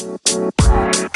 Welcome 0.00 1.10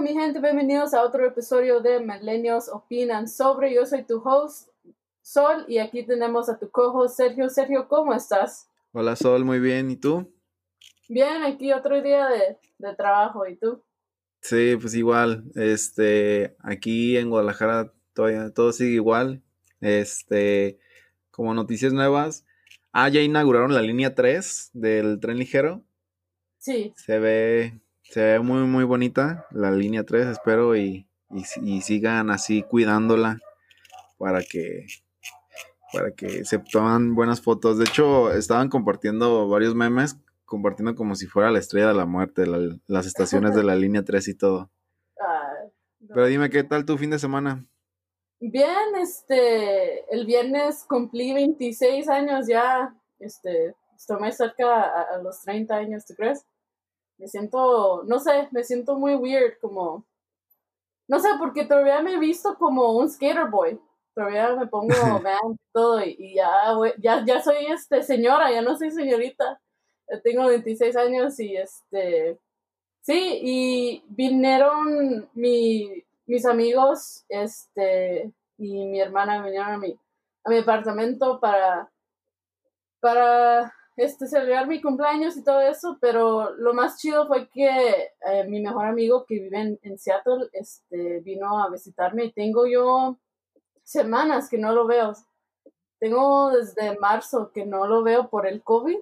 mi 0.00 0.14
gente, 0.14 0.40
bienvenidos 0.40 0.94
a 0.94 1.02
otro 1.02 1.26
episodio 1.26 1.80
de 1.80 2.00
Millennials 2.00 2.70
Opinan 2.70 3.28
sobre. 3.28 3.74
Yo 3.74 3.84
soy 3.84 4.04
tu 4.04 4.22
host 4.24 4.70
Sol 5.20 5.66
y 5.68 5.76
aquí 5.76 6.06
tenemos 6.06 6.48
a 6.48 6.58
tu 6.58 6.70
cojo 6.70 7.06
Sergio. 7.08 7.50
Sergio, 7.50 7.86
¿cómo 7.86 8.14
estás? 8.14 8.70
Hola 8.92 9.14
Sol, 9.14 9.44
muy 9.44 9.60
bien. 9.60 9.90
¿Y 9.90 9.96
tú? 9.96 10.32
Bien, 11.10 11.42
aquí 11.42 11.70
otro 11.70 12.00
día 12.00 12.28
de, 12.28 12.56
de 12.78 12.96
trabajo. 12.96 13.46
¿Y 13.46 13.56
tú? 13.56 13.82
Sí, 14.40 14.74
pues 14.80 14.94
igual. 14.94 15.44
Este, 15.54 16.56
aquí 16.60 17.18
en 17.18 17.28
Guadalajara 17.28 17.92
todavía 18.14 18.54
todo 18.54 18.72
sigue 18.72 18.94
igual. 18.94 19.42
Este, 19.80 20.78
como 21.30 21.54
noticias 21.54 21.92
nuevas. 21.92 22.44
Ah, 22.92 23.08
ya 23.08 23.20
inauguraron 23.20 23.74
la 23.74 23.82
línea 23.82 24.14
3 24.14 24.70
del 24.72 25.20
tren 25.20 25.38
ligero. 25.38 25.84
Sí. 26.58 26.92
Se 26.96 27.18
ve, 27.18 27.80
se 28.02 28.20
ve 28.20 28.38
muy, 28.40 28.62
muy 28.66 28.84
bonita 28.84 29.46
la 29.50 29.70
línea 29.70 30.04
3, 30.04 30.26
espero, 30.26 30.76
y, 30.76 31.06
y, 31.30 31.42
y 31.62 31.80
sigan 31.82 32.30
así 32.30 32.62
cuidándola 32.62 33.38
para 34.18 34.42
que, 34.42 34.86
para 35.92 36.10
que 36.12 36.44
se 36.44 36.58
toman 36.58 37.14
buenas 37.14 37.40
fotos. 37.40 37.78
De 37.78 37.84
hecho, 37.84 38.32
estaban 38.32 38.68
compartiendo 38.68 39.48
varios 39.48 39.74
memes, 39.74 40.16
compartiendo 40.44 40.94
como 40.96 41.14
si 41.14 41.26
fuera 41.26 41.50
la 41.52 41.58
estrella 41.60 41.88
de 41.88 41.94
la 41.94 42.06
muerte, 42.06 42.46
la- 42.46 42.76
las 42.86 43.06
estaciones 43.06 43.54
de 43.54 43.62
la 43.62 43.76
línea 43.76 44.02
3 44.04 44.26
y 44.28 44.34
todo. 44.34 44.70
Ah. 45.20 45.52
Pero 46.08 46.26
dime, 46.26 46.48
¿qué 46.50 46.64
tal 46.64 46.84
tu 46.84 46.96
fin 46.98 47.10
de 47.10 47.18
semana? 47.18 47.64
Bien, 48.40 48.94
este, 49.00 50.04
el 50.14 50.24
viernes 50.24 50.84
cumplí 50.84 51.32
26 51.34 52.08
años 52.08 52.46
ya, 52.46 52.94
este, 53.18 53.74
estoy 53.96 54.20
más 54.20 54.36
cerca 54.36 54.80
a, 54.84 55.02
a 55.16 55.18
los 55.18 55.40
30 55.42 55.74
años, 55.76 56.06
¿tú 56.06 56.14
crees? 56.14 56.44
Me 57.18 57.28
siento, 57.28 58.04
no 58.06 58.20
sé, 58.20 58.48
me 58.52 58.64
siento 58.64 58.96
muy 58.98 59.14
weird, 59.16 59.58
como, 59.60 60.06
no 61.08 61.18
sé, 61.20 61.28
porque 61.38 61.64
todavía 61.64 62.02
me 62.02 62.14
he 62.14 62.18
visto 62.18 62.56
como 62.58 62.92
un 62.92 63.08
skater 63.10 63.48
boy, 63.50 63.80
todavía 64.14 64.54
me 64.54 64.66
pongo 64.66 64.88
vean 65.22 65.58
todo 65.72 66.04
y, 66.04 66.16
y 66.18 66.34
ya, 66.34 66.74
ya, 66.98 67.24
ya 67.24 67.42
soy, 67.42 67.66
este, 67.66 68.02
señora, 68.02 68.50
ya 68.52 68.62
no 68.62 68.76
soy 68.76 68.90
señorita, 68.90 69.60
tengo 70.24 70.46
26 70.46 70.96
años 70.96 71.38
y, 71.40 71.56
este, 71.56 72.38
sí, 73.02 73.40
y 73.42 74.04
vinieron 74.08 75.28
mi, 75.34 76.04
mis 76.28 76.46
amigos, 76.46 77.24
este, 77.28 78.32
y 78.58 78.86
mi 78.86 79.00
hermana 79.00 79.42
vinieron 79.42 79.72
a 79.72 79.78
mi, 79.78 79.98
a 80.44 80.50
mi 80.50 80.58
apartamento 80.58 81.40
para, 81.40 81.90
para, 83.00 83.72
este, 83.96 84.28
celebrar 84.28 84.68
mi 84.68 84.80
cumpleaños 84.80 85.36
y 85.36 85.42
todo 85.42 85.60
eso, 85.60 85.98
pero 86.00 86.54
lo 86.54 86.74
más 86.74 86.98
chido 86.98 87.26
fue 87.26 87.48
que 87.48 87.66
eh, 87.66 88.44
mi 88.46 88.60
mejor 88.60 88.86
amigo 88.86 89.24
que 89.26 89.40
vive 89.40 89.58
en, 89.58 89.78
en 89.82 89.98
Seattle, 89.98 90.48
este, 90.52 91.20
vino 91.20 91.60
a 91.60 91.70
visitarme 91.70 92.26
y 92.26 92.32
tengo 92.32 92.66
yo 92.66 93.18
semanas 93.82 94.48
que 94.48 94.58
no 94.58 94.72
lo 94.72 94.86
veo. 94.86 95.14
Tengo 95.98 96.50
desde 96.50 96.96
marzo 96.98 97.50
que 97.52 97.66
no 97.66 97.86
lo 97.86 98.04
veo 98.04 98.28
por 98.28 98.46
el 98.46 98.62
COVID 98.62 98.98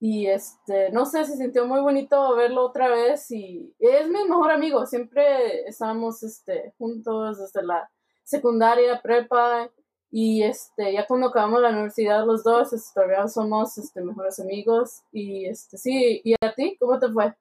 y 0.00 0.26
este, 0.26 0.90
no 0.92 1.06
sé, 1.06 1.24
se 1.24 1.36
sintió 1.36 1.66
muy 1.66 1.80
bonito 1.80 2.36
verlo 2.36 2.66
otra 2.66 2.88
vez 2.88 3.30
y 3.30 3.74
es 3.78 4.08
mi 4.08 4.24
mejor 4.24 4.52
amigo, 4.52 4.86
siempre 4.86 5.68
estábamos 5.68 6.22
este, 6.22 6.72
juntos 6.78 7.38
desde 7.38 7.66
la 7.66 7.90
secundaria, 8.22 9.00
prepa 9.02 9.70
y 10.10 10.42
este, 10.42 10.92
ya 10.92 11.06
cuando 11.06 11.28
acabamos 11.28 11.60
la 11.60 11.70
universidad 11.70 12.24
los 12.24 12.44
dos, 12.44 12.72
este, 12.72 12.94
todavía 12.94 13.26
somos 13.28 13.76
este, 13.76 14.00
mejores 14.00 14.38
amigos 14.38 15.02
y 15.12 15.46
este, 15.46 15.76
sí, 15.76 16.20
¿y 16.24 16.34
a 16.40 16.54
ti? 16.54 16.76
¿Cómo 16.78 16.98
te 16.98 17.10
fue? 17.10 17.34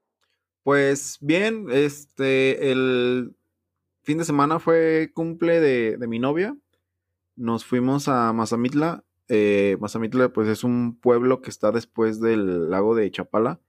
Pues 0.64 1.18
bien, 1.22 1.68
este, 1.72 2.72
el 2.72 3.36
fin 4.02 4.18
de 4.18 4.26
semana 4.26 4.60
fue 4.60 5.12
cumple 5.14 5.62
de, 5.62 5.98
de 5.98 6.08
mi 6.08 6.20
novia. 6.20 6.58
Nos 7.36 7.64
fuimos 7.64 8.08
a 8.08 8.34
Mazamitla. 8.34 9.04
Eh, 9.30 9.78
Mazamitla, 9.80 10.30
pues 10.30 10.48
es 10.48 10.64
un 10.64 10.98
pueblo 11.00 11.42
que 11.42 11.50
está 11.50 11.72
después 11.72 12.20
del 12.22 12.70
lago 12.70 12.96
de 12.96 13.12
Chapala. 13.12 13.60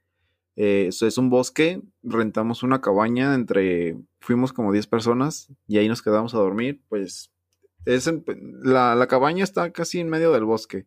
Eh, 0.56 0.86
eso 0.88 1.06
es 1.06 1.18
un 1.18 1.30
bosque. 1.30 1.82
Rentamos 2.02 2.62
una 2.62 2.80
cabaña 2.80 3.34
entre, 3.34 3.96
fuimos 4.20 4.52
como 4.52 4.72
10 4.72 4.86
personas 4.86 5.52
y 5.66 5.78
ahí 5.78 5.88
nos 5.88 6.02
quedamos 6.02 6.34
a 6.34 6.38
dormir. 6.38 6.80
Pues 6.88 7.30
es 7.84 8.06
en- 8.06 8.24
la, 8.62 8.94
la 8.94 9.06
cabaña 9.06 9.44
está 9.44 9.72
casi 9.72 10.00
en 10.00 10.08
medio 10.08 10.32
del 10.32 10.44
bosque. 10.44 10.86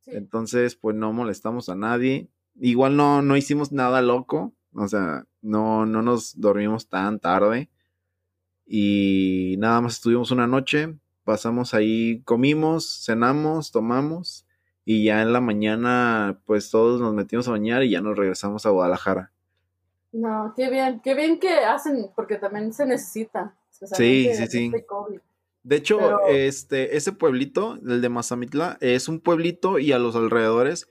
Sí. 0.00 0.10
Entonces, 0.14 0.76
pues 0.76 0.96
no 0.96 1.12
molestamos 1.12 1.68
a 1.68 1.74
nadie. 1.76 2.28
Igual 2.60 2.96
no, 2.96 3.22
no 3.22 3.36
hicimos 3.36 3.72
nada 3.72 4.02
loco. 4.02 4.54
O 4.74 4.88
sea, 4.88 5.26
no, 5.42 5.84
no 5.86 6.02
nos 6.02 6.38
dormimos 6.40 6.88
tan 6.88 7.20
tarde. 7.20 7.70
Y 8.66 9.56
nada 9.58 9.80
más 9.80 9.94
estuvimos 9.94 10.30
una 10.30 10.46
noche. 10.46 10.96
Pasamos 11.24 11.74
ahí, 11.74 12.20
comimos, 12.24 13.04
cenamos, 13.04 13.70
tomamos. 13.70 14.46
Y 14.84 15.04
ya 15.04 15.22
en 15.22 15.32
la 15.32 15.40
mañana, 15.40 16.40
pues 16.44 16.70
todos 16.70 17.00
nos 17.00 17.14
metimos 17.14 17.46
a 17.46 17.52
bañar 17.52 17.84
y 17.84 17.90
ya 17.90 18.00
nos 18.00 18.16
regresamos 18.18 18.66
a 18.66 18.70
Guadalajara. 18.70 19.30
No, 20.10 20.52
qué 20.56 20.68
bien, 20.68 21.00
qué 21.02 21.14
bien 21.14 21.38
que 21.38 21.50
hacen, 21.50 22.10
porque 22.16 22.36
también 22.36 22.72
se 22.72 22.84
necesita. 22.84 23.54
Sí, 23.70 24.28
sí, 24.34 24.46
sí. 24.48 24.70
este. 24.74 24.84
De 25.62 25.76
hecho, 25.76 25.98
Pero- 25.98 26.26
este, 26.28 26.96
ese 26.96 27.12
pueblito, 27.12 27.78
el 27.86 28.00
de 28.00 28.08
Mazamitla, 28.08 28.76
es 28.80 29.08
un 29.08 29.20
pueblito 29.20 29.78
y 29.78 29.92
a 29.92 29.98
los 30.00 30.16
alrededores, 30.16 30.90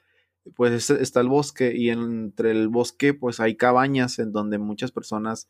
pues 0.56 0.72
es- 0.72 0.90
está 1.02 1.20
el 1.20 1.28
bosque 1.28 1.74
y 1.76 1.90
entre 1.90 2.52
el 2.52 2.70
bosque, 2.70 3.14
pues 3.14 3.42
hay 3.42 3.58
cabañas 3.58 4.18
en 4.20 4.32
donde 4.32 4.58
muchas 4.58 4.92
personas, 4.94 5.50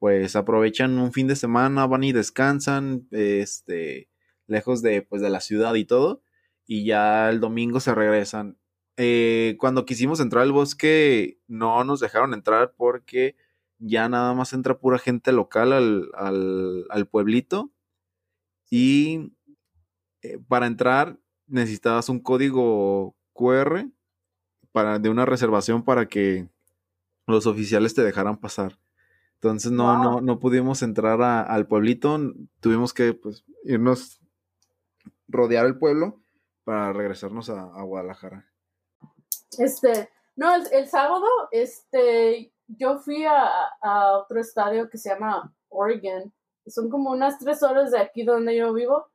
pues 0.00 0.34
aprovechan 0.34 0.98
un 0.98 1.12
fin 1.12 1.28
de 1.28 1.36
semana, 1.36 1.86
van 1.86 2.02
y 2.04 2.12
descansan, 2.12 3.06
este, 3.12 4.08
lejos 4.46 4.82
de, 4.82 5.02
pues, 5.02 5.22
de 5.22 5.30
la 5.30 5.40
ciudad 5.40 5.74
y 5.74 5.84
todo, 5.84 6.22
y 6.66 6.84
ya 6.84 7.28
el 7.30 7.40
domingo 7.40 7.80
se 7.80 7.94
regresan. 7.94 8.58
Eh, 8.96 9.56
cuando 9.60 9.84
quisimos 9.84 10.20
entrar 10.20 10.42
al 10.42 10.52
bosque, 10.52 11.38
no 11.48 11.84
nos 11.84 12.00
dejaron 12.00 12.32
entrar 12.34 12.74
porque 12.76 13.36
ya 13.78 14.08
nada 14.08 14.32
más 14.34 14.52
entra 14.54 14.78
pura 14.78 14.98
gente 14.98 15.32
local 15.32 15.72
al, 15.72 16.10
al, 16.14 16.86
al 16.90 17.06
pueblito. 17.06 17.70
Y 18.70 19.32
eh, 20.22 20.38
para 20.48 20.66
entrar 20.66 21.18
necesitabas 21.46 22.08
un 22.08 22.20
código 22.20 23.14
QR 23.32 23.90
para, 24.72 24.98
de 24.98 25.08
una 25.08 25.24
reservación 25.26 25.84
para 25.84 26.08
que 26.08 26.48
los 27.26 27.46
oficiales 27.46 27.94
te 27.94 28.02
dejaran 28.02 28.38
pasar. 28.38 28.78
Entonces 29.34 29.70
no, 29.70 29.94
Wow. 29.94 30.02
no, 30.02 30.20
no 30.22 30.38
pudimos 30.40 30.82
entrar 30.82 31.20
a- 31.22 31.42
al 31.42 31.66
pueblito, 31.68 32.18
tuvimos 32.60 32.92
que 32.94 33.12
pues, 33.14 33.44
irnos, 33.64 34.20
rodear 35.28 35.66
el 35.66 35.78
pueblo 35.78 36.20
para 36.64 36.92
regresarnos 36.92 37.50
a, 37.50 37.62
a 37.62 37.82
Guadalajara. 37.82 38.44
Este, 39.58 40.10
no, 40.34 40.54
el, 40.54 40.66
el 40.72 40.88
sábado, 40.88 41.26
este, 41.50 42.52
yo 42.66 42.98
fui 42.98 43.24
a, 43.24 43.48
a 43.80 44.18
otro 44.18 44.40
estadio 44.40 44.90
que 44.90 44.98
se 44.98 45.10
llama 45.10 45.52
Oregon. 45.68 46.32
Son 46.66 46.90
como 46.90 47.10
unas 47.10 47.38
tres 47.38 47.62
horas 47.62 47.92
de 47.92 48.00
aquí 48.00 48.24
donde 48.24 48.56
yo 48.56 48.72
vivo. 48.72 49.06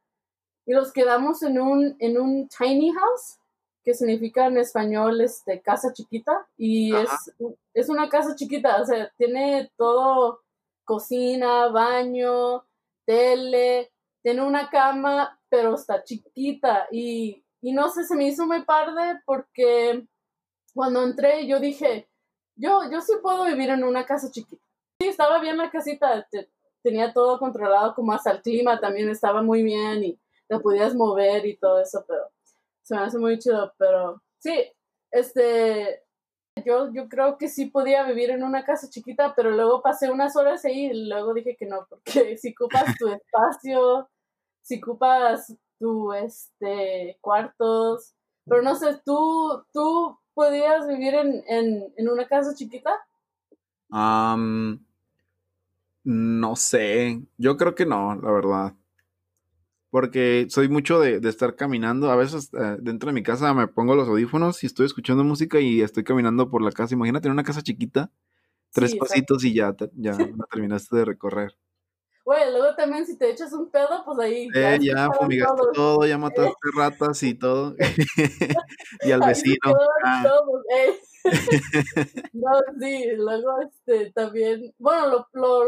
Y 0.65 0.73
los 0.73 0.93
quedamos 0.93 1.43
en 1.43 1.59
un, 1.59 1.95
en 1.99 2.19
un 2.19 2.47
tiny 2.47 2.93
house, 2.93 3.39
que 3.83 3.93
significa 3.93 4.45
en 4.45 4.57
español, 4.57 5.19
este, 5.21 5.59
casa 5.61 5.91
chiquita. 5.91 6.47
Y 6.55 6.93
Ajá. 6.93 7.03
es, 7.03 7.55
es 7.73 7.89
una 7.89 8.07
casa 8.09 8.35
chiquita, 8.35 8.81
o 8.81 8.85
sea, 8.85 9.11
tiene 9.17 9.71
todo, 9.75 10.41
cocina, 10.85 11.67
baño, 11.67 12.63
tele, 13.05 13.91
tiene 14.21 14.43
una 14.43 14.69
cama, 14.69 15.39
pero 15.51 15.75
está 15.75 16.03
chiquita. 16.03 16.87
Y, 16.91 17.45
y 17.61 17.73
no 17.73 17.89
sé, 17.89 18.05
se 18.05 18.15
me 18.15 18.27
hizo 18.27 18.47
muy 18.47 18.63
padre 18.65 19.21
porque 19.27 20.07
cuando 20.73 21.03
entré 21.03 21.47
yo 21.47 21.59
dije, 21.59 22.09
yo, 22.55 22.89
yo 22.91 23.01
sí 23.01 23.13
puedo 23.21 23.45
vivir 23.45 23.69
en 23.69 23.83
una 23.83 24.05
casa 24.05 24.31
chiquita. 24.31 24.63
Sí, 25.01 25.07
estaba 25.09 25.39
bien 25.41 25.57
la 25.57 25.69
casita, 25.71 26.27
te- 26.31 26.49
tenía 26.83 27.13
todo 27.13 27.39
controlado, 27.39 27.93
como 27.95 28.13
hasta 28.13 28.31
el 28.31 28.41
clima 28.41 28.79
también 28.79 29.09
estaba 29.09 29.41
muy 29.43 29.63
bien 29.63 30.03
y 30.03 30.19
te 30.47 30.59
podías 30.59 30.95
mover 30.95 31.45
y 31.45 31.57
todo 31.57 31.81
eso, 31.81 32.05
pero 32.07 32.23
se 32.83 32.95
me 32.95 33.01
hace 33.01 33.19
muy 33.19 33.37
chido, 33.39 33.73
pero 33.77 34.21
sí, 34.39 34.71
este, 35.11 36.03
yo, 36.65 36.91
yo 36.93 37.07
creo 37.09 37.37
que 37.37 37.47
sí 37.49 37.67
podía 37.67 38.03
vivir 38.03 38.31
en 38.31 38.43
una 38.43 38.63
casa 38.65 38.89
chiquita, 38.89 39.33
pero 39.35 39.51
luego 39.51 39.81
pasé 39.81 40.11
unas 40.11 40.35
horas 40.35 40.65
ahí 40.65 40.87
y 40.87 41.07
luego 41.09 41.33
dije 41.33 41.55
que 41.57 41.65
no, 41.65 41.85
porque 41.89 42.03
si 42.37 42.53
ocupas 42.53 42.95
tu 42.97 43.07
espacio, 43.09 44.09
si 44.61 44.81
ocupas 44.81 45.53
tu, 45.79 46.13
este, 46.13 47.17
cuartos, 47.21 48.13
pero 48.47 48.61
no 48.61 48.75
sé, 48.75 48.99
¿tú, 49.05 49.63
tú 49.73 50.17
podías 50.33 50.87
vivir 50.87 51.15
en, 51.15 51.43
en, 51.47 51.93
en 51.97 52.09
una 52.09 52.27
casa 52.27 52.55
chiquita? 52.55 52.91
Am, 53.91 54.81
no 56.03 56.55
sé, 56.55 57.21
yo 57.37 57.57
creo 57.57 57.75
que 57.75 57.85
no, 57.85 58.15
la 58.15 58.31
verdad. 58.31 58.75
Porque 59.89 60.47
soy 60.49 60.69
mucho 60.69 60.99
de, 60.99 61.19
de 61.19 61.29
estar 61.29 61.55
caminando. 61.55 62.09
A 62.11 62.15
veces 62.15 62.49
eh, 62.53 62.77
dentro 62.81 63.07
de 63.07 63.13
mi 63.13 63.23
casa 63.23 63.53
me 63.53 63.67
pongo 63.67 63.95
los 63.95 64.07
audífonos 64.07 64.63
y 64.63 64.67
estoy 64.67 64.85
escuchando 64.85 65.23
música 65.23 65.59
y 65.59 65.81
estoy 65.81 66.03
caminando 66.03 66.49
por 66.49 66.61
la 66.61 66.71
casa. 66.71 66.93
Imagínate 66.95 67.27
en 67.27 67.33
una 67.33 67.43
casa 67.43 67.61
chiquita, 67.61 68.09
tres 68.73 68.95
Sí, 68.95 68.97
pasitos 68.97 69.43
y 69.45 69.53
ya, 69.55 69.73
te- 69.73 69.91
ya 69.95 70.13
la 70.17 70.45
terminaste 70.51 70.97
de 70.97 71.05
recorrer. 71.05 71.57
Güey, 72.23 72.51
luego 72.51 72.75
también 72.75 73.05
si 73.05 73.17
te 73.17 73.29
echas 73.31 73.51
un 73.53 73.69
pedo, 73.71 74.03
pues 74.05 74.19
ahí 74.19 74.49
Eh, 74.53 74.77
ya 74.81 74.91
escucharon 74.91 75.13
fumigaste 75.15 75.63
todo, 75.73 76.05
ya 76.05 76.17
mataste 76.17 76.53
ratas 76.75 77.23
y 77.23 77.33
todo. 77.33 77.75
y 79.05 79.11
al 79.11 79.21
vecino. 79.21 79.57
ah, 80.03 80.23
todos, 80.23 80.63
ey. 80.69 80.99
No, 82.33 82.49
sí, 82.79 83.11
luego 83.15 83.61
este 83.61 84.11
también, 84.11 84.73
bueno, 84.79 85.07
lo, 85.07 85.27
lo- 85.33 85.67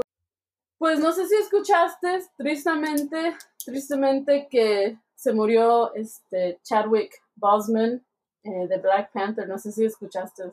pues 0.80 1.00
no 1.00 1.12
sé 1.14 1.28
si 1.28 1.36
escuchaste, 1.36 2.24
tristemente, 2.38 3.36
tristemente 3.64 4.48
que 4.50 4.98
se 5.16 5.32
murió 5.34 5.94
este 5.96 6.60
Chadwick 6.64 7.22
Boseman 7.36 8.04
eh, 8.44 8.68
de 8.68 8.78
Black 8.80 9.12
Panther, 9.14 9.48
no 9.48 9.58
sé 9.58 9.72
si 9.72 9.86
escuchaste. 9.86 10.44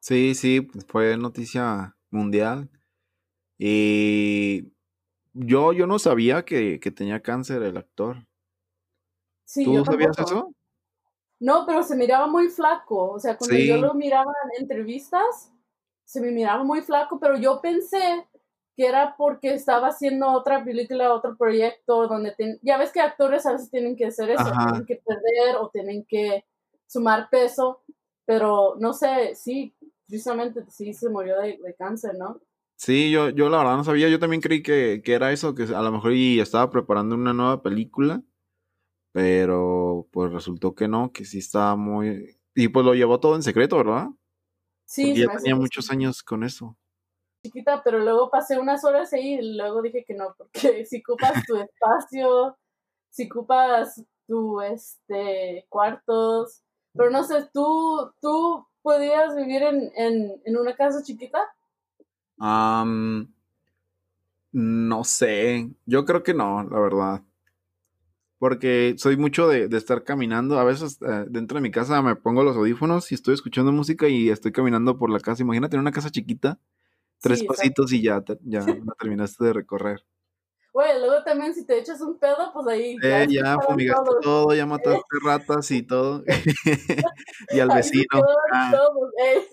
sí, 0.00 0.34
sí, 0.34 0.60
pues, 0.60 0.86
fue 0.86 1.16
noticia 1.16 1.96
mundial. 2.10 2.68
Y 3.58 4.72
yo, 5.32 5.72
yo 5.72 5.86
no 5.86 5.98
sabía 5.98 6.44
que, 6.44 6.80
que 6.80 6.90
tenía 6.90 7.20
cáncer 7.22 7.62
el 7.62 7.76
actor. 7.76 8.26
Sí, 9.44 9.64
¿Tú 9.64 9.74
yo 9.74 9.84
sabías 9.84 10.18
eso? 10.18 10.52
No, 11.40 11.64
pero 11.66 11.82
se 11.82 11.96
miraba 11.96 12.26
muy 12.26 12.48
flaco, 12.48 13.12
o 13.12 13.18
sea, 13.18 13.36
cuando 13.38 13.56
Sí. 13.56 13.66
yo 13.66 13.78
lo 13.78 13.94
miraba 13.94 14.32
en 14.54 14.62
entrevistas, 14.62 15.50
se 16.04 16.20
me 16.20 16.30
miraba 16.32 16.62
muy 16.64 16.82
flaco, 16.82 17.18
pero 17.18 17.38
yo 17.38 17.60
pensé 17.62 18.26
que 18.76 18.86
era 18.86 19.16
porque 19.16 19.54
estaba 19.54 19.88
haciendo 19.88 20.30
otra 20.32 20.62
película, 20.62 21.14
otro 21.14 21.36
proyecto, 21.36 22.06
donde 22.08 22.32
ten- 22.32 22.58
ya 22.62 22.76
ves 22.76 22.92
que 22.92 23.00
actores 23.00 23.46
a 23.46 23.52
veces 23.52 23.70
tienen 23.70 23.96
que 23.96 24.06
hacer 24.06 24.30
eso, 24.30 24.50
Ajá. 24.50 24.66
tienen 24.70 24.86
que 24.86 24.96
perder 24.96 25.56
o 25.56 25.70
tienen 25.70 26.04
que 26.04 26.44
sumar 26.86 27.30
peso, 27.30 27.82
pero 28.26 28.76
no 28.78 28.92
sé, 28.92 29.34
sí, 29.34 29.74
precisamente 30.06 30.64
sí 30.68 30.92
se 30.92 31.08
murió 31.08 31.38
de, 31.40 31.58
de 31.58 31.74
cáncer, 31.74 32.16
¿no? 32.18 32.40
Sí, 32.80 33.10
yo, 33.10 33.28
yo 33.28 33.50
la 33.50 33.58
verdad 33.58 33.76
no 33.76 33.84
sabía. 33.84 34.08
Yo 34.08 34.18
también 34.18 34.40
creí 34.40 34.62
que, 34.62 35.02
que 35.04 35.12
era 35.12 35.32
eso, 35.32 35.54
que 35.54 35.64
a 35.64 35.82
lo 35.82 35.92
mejor 35.92 36.14
y 36.14 36.40
estaba 36.40 36.70
preparando 36.70 37.14
una 37.14 37.34
nueva 37.34 37.60
película. 37.60 38.22
Pero 39.12 40.08
pues 40.10 40.32
resultó 40.32 40.74
que 40.74 40.88
no, 40.88 41.12
que 41.12 41.26
sí 41.26 41.40
estaba 41.40 41.76
muy... 41.76 42.40
Y 42.54 42.68
pues 42.68 42.86
lo 42.86 42.94
llevó 42.94 43.20
todo 43.20 43.36
en 43.36 43.42
secreto, 43.42 43.76
¿verdad? 43.76 44.08
Sí, 44.86 45.08
Porque 45.08 45.20
ya 45.20 45.36
tenía 45.36 45.56
muchos 45.56 45.90
años 45.90 46.22
con 46.22 46.42
eso. 46.42 46.78
chiquita, 47.44 47.82
pero 47.84 47.98
luego 47.98 48.30
pasé 48.30 48.58
unas 48.58 48.82
horas 48.82 49.12
ahí 49.12 49.34
y 49.34 49.56
luego 49.58 49.82
dije 49.82 50.02
que 50.06 50.14
no, 50.14 50.34
porque 50.38 50.50
si 50.86 51.02
ocupas 51.06 51.44
tu 51.46 51.56
espacio, 51.56 52.56
si 53.10 53.26
ocupas 53.26 54.02
tu 54.26 54.62
este 54.62 55.66
cuartos, 55.68 56.62
pero 56.94 57.10
no 57.10 57.24
sé, 57.24 57.46
tú, 57.52 58.10
tú 58.22 58.66
podías 58.80 59.36
vivir 59.36 59.64
en, 59.64 59.92
en, 59.96 60.40
en 60.46 60.56
una 60.56 60.74
casa 60.74 61.02
chiquita. 61.02 61.46
Am, 62.40 63.32
no 64.52 65.04
sé, 65.04 65.70
yo 65.86 66.04
creo 66.04 66.22
que 66.22 66.34
no, 66.34 66.62
la 66.64 66.80
verdad. 66.80 67.22
Porque 68.38 68.94
soy 68.96 69.18
mucho 69.18 69.48
de, 69.48 69.68
de 69.68 69.76
estar 69.76 70.02
caminando. 70.02 70.58
A 70.58 70.64
veces 70.64 70.98
eh, 71.06 71.26
dentro 71.28 71.56
de 71.56 71.62
mi 71.62 71.70
casa 71.70 72.00
me 72.00 72.16
pongo 72.16 72.42
los 72.42 72.56
audífonos 72.56 73.12
y 73.12 73.14
estoy 73.14 73.34
escuchando 73.34 73.70
música 73.70 74.08
y 74.08 74.30
estoy 74.30 74.50
caminando 74.52 74.98
por 74.98 75.10
la 75.10 75.20
casa. 75.20 75.42
Imagínate 75.42 75.76
en 75.76 75.80
una 75.80 75.92
casa 75.92 76.08
chiquita, 76.10 76.58
tres 77.20 77.40
Sí, 77.40 77.46
pasitos 77.46 77.92
y 77.92 78.02
ya, 78.02 78.24
ya 78.42 78.60
la 78.86 78.94
terminaste 78.98 79.44
de 79.44 79.52
recorrer. 79.52 80.04
Güey, 80.72 81.00
luego 81.00 81.22
también 81.24 81.52
si 81.52 81.66
te 81.66 81.78
echas 81.78 82.00
un 82.00 82.18
pedo, 82.18 82.50
pues 82.54 82.66
ahí 82.68 82.96
ya 83.02 83.24
Eh, 83.24 83.26
ya 83.28 83.40
escucharon 83.40 83.62
fumigaste 83.66 84.04
todos. 84.04 84.24
todo, 84.24 84.54
ya 84.54 84.66
mataste 84.66 85.00
ratas 85.24 85.70
y 85.72 85.82
todo. 85.82 86.24
y 87.54 87.60
al 87.60 87.68
vecino. 87.68 88.06
ah, 88.52 88.72
todos, 88.72 89.10
ey. 89.18 89.48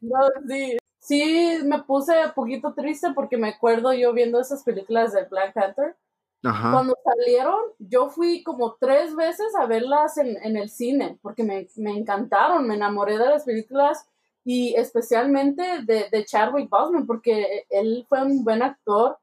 No, 0.00 0.18
sí. 0.48 0.78
Sí, 1.10 1.58
me 1.64 1.82
puse 1.82 2.12
un 2.24 2.32
poquito 2.34 2.72
triste 2.72 3.08
porque 3.16 3.36
me 3.36 3.48
acuerdo 3.48 3.92
yo 3.92 4.12
viendo 4.12 4.40
esas 4.40 4.62
películas 4.62 5.12
de 5.12 5.24
Black 5.24 5.54
Panther. 5.54 5.96
Ajá. 6.44 6.70
Cuando 6.70 6.96
salieron, 7.02 7.58
yo 7.80 8.10
fui 8.10 8.44
como 8.44 8.76
tres 8.78 9.16
veces 9.16 9.48
a 9.58 9.66
verlas 9.66 10.18
en, 10.18 10.36
en 10.40 10.56
el 10.56 10.70
cine 10.70 11.18
porque 11.20 11.42
me, 11.42 11.66
me 11.78 11.98
encantaron, 11.98 12.64
me 12.64 12.76
enamoré 12.76 13.18
de 13.18 13.26
las 13.26 13.42
películas 13.42 14.06
y 14.44 14.76
especialmente 14.76 15.82
de, 15.84 16.06
de 16.12 16.24
Chadwick 16.24 16.70
Boseman 16.70 17.08
porque 17.08 17.64
él 17.70 18.06
fue 18.08 18.22
un 18.24 18.44
buen 18.44 18.62
actor. 18.62 19.18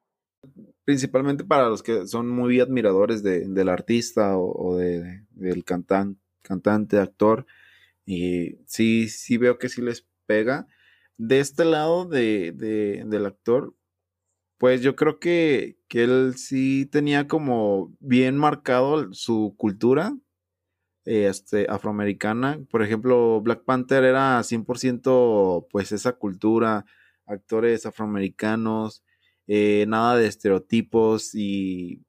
Principalmente 0.84 1.46
para 1.46 1.70
los 1.70 1.82
que 1.82 2.06
son 2.06 2.28
muy 2.28 2.60
admiradores 2.60 3.24
de, 3.24 3.48
del 3.48 3.70
artista 3.70 4.38
o, 4.38 4.52
o 4.52 4.76
de, 4.76 5.24
del 5.30 5.64
cantan- 5.64 6.18
cantante, 6.42 7.00
actor. 7.00 7.46
Y 8.06 8.58
sí, 8.66 9.08
sí 9.08 9.38
veo 9.38 9.58
que 9.58 9.70
sí 9.70 9.82
les 9.82 10.06
pega. 10.26 10.68
De 11.18 11.40
este 11.40 11.66
lado 11.66 12.06
de, 12.06 12.52
de- 12.52 13.04
del 13.08 13.26
actor, 13.26 13.74
pues 14.60 14.82
yo 14.82 14.96
creo 14.96 15.20
que, 15.20 15.78
que 15.90 16.04
él 16.06 16.36
sí 16.38 16.86
tenía 16.88 17.28
como 17.28 17.96
bien 18.00 18.38
marcado 18.38 19.14
su 19.14 19.56
cultura 19.58 20.18
este, 21.06 21.68
afroamericana. 21.70 22.60
Por 22.72 22.84
ejemplo, 22.84 23.42
Black 23.42 23.64
Panther 23.66 24.04
era 24.06 24.44
100% 24.44 25.68
pues 25.72 25.92
esa 25.94 26.14
cultura, 26.14 26.86
actores 27.28 27.86
afroamericanos, 27.86 29.04
eh, 29.48 29.86
nada 29.88 30.18
de 30.18 30.28
estereotipos 30.28 31.36
y, 31.36 32.06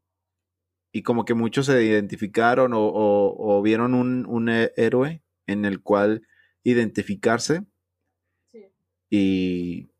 y 0.92 1.02
como 1.02 1.24
que 1.24 1.34
muchos 1.34 1.66
se 1.66 1.84
identificaron 1.84 2.72
o, 2.74 2.80
o- 2.86 3.58
o 3.58 3.62
vieron 3.62 3.94
un, 3.94 4.26
un 4.26 4.48
héroe 4.48 5.22
en 5.46 5.64
el 5.64 5.82
cual 5.82 6.22
identificarse. 6.64 7.64
Y 9.10 9.90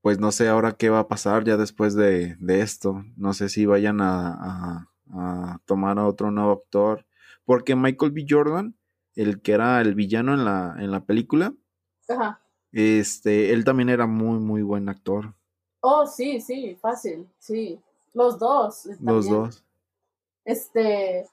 pues 0.00 0.18
no 0.18 0.32
sé 0.32 0.48
ahora 0.48 0.76
qué 0.76 0.90
va 0.90 1.00
a 1.00 1.08
pasar 1.08 1.44
ya 1.44 1.56
después 1.56 1.94
de, 1.94 2.36
de 2.38 2.60
esto. 2.60 3.04
No 3.16 3.32
sé 3.32 3.48
si 3.48 3.66
vayan 3.66 4.00
a, 4.00 4.28
a- 4.34 4.90
a 5.10 5.60
tomar 5.66 5.98
a 5.98 6.06
otro 6.06 6.30
nuevo 6.30 6.52
actor. 6.52 7.06
Porque 7.44 7.76
Michael 7.76 8.12
B. 8.12 8.26
Jordan, 8.28 8.74
el 9.14 9.40
que 9.42 9.52
era 9.52 9.80
el 9.80 9.94
villano 9.94 10.34
en 10.34 10.44
la, 10.44 10.76
en 10.78 10.90
la 10.90 11.04
película, 11.04 11.54
Ajá. 12.08 12.40
este, 12.72 13.52
él 13.52 13.64
también 13.64 13.88
era 13.88 14.06
muy, 14.06 14.38
muy 14.38 14.62
buen 14.62 14.88
actor. 14.88 15.34
Oh, 15.80 16.06
sí, 16.06 16.40
sí, 16.40 16.76
fácil, 16.80 17.26
sí. 17.38 17.78
Los 18.14 18.38
dos. 18.38 18.86
eh, 18.86 18.96
Los 19.00 19.28
dos. 19.28 19.62
Este, 20.44 21.26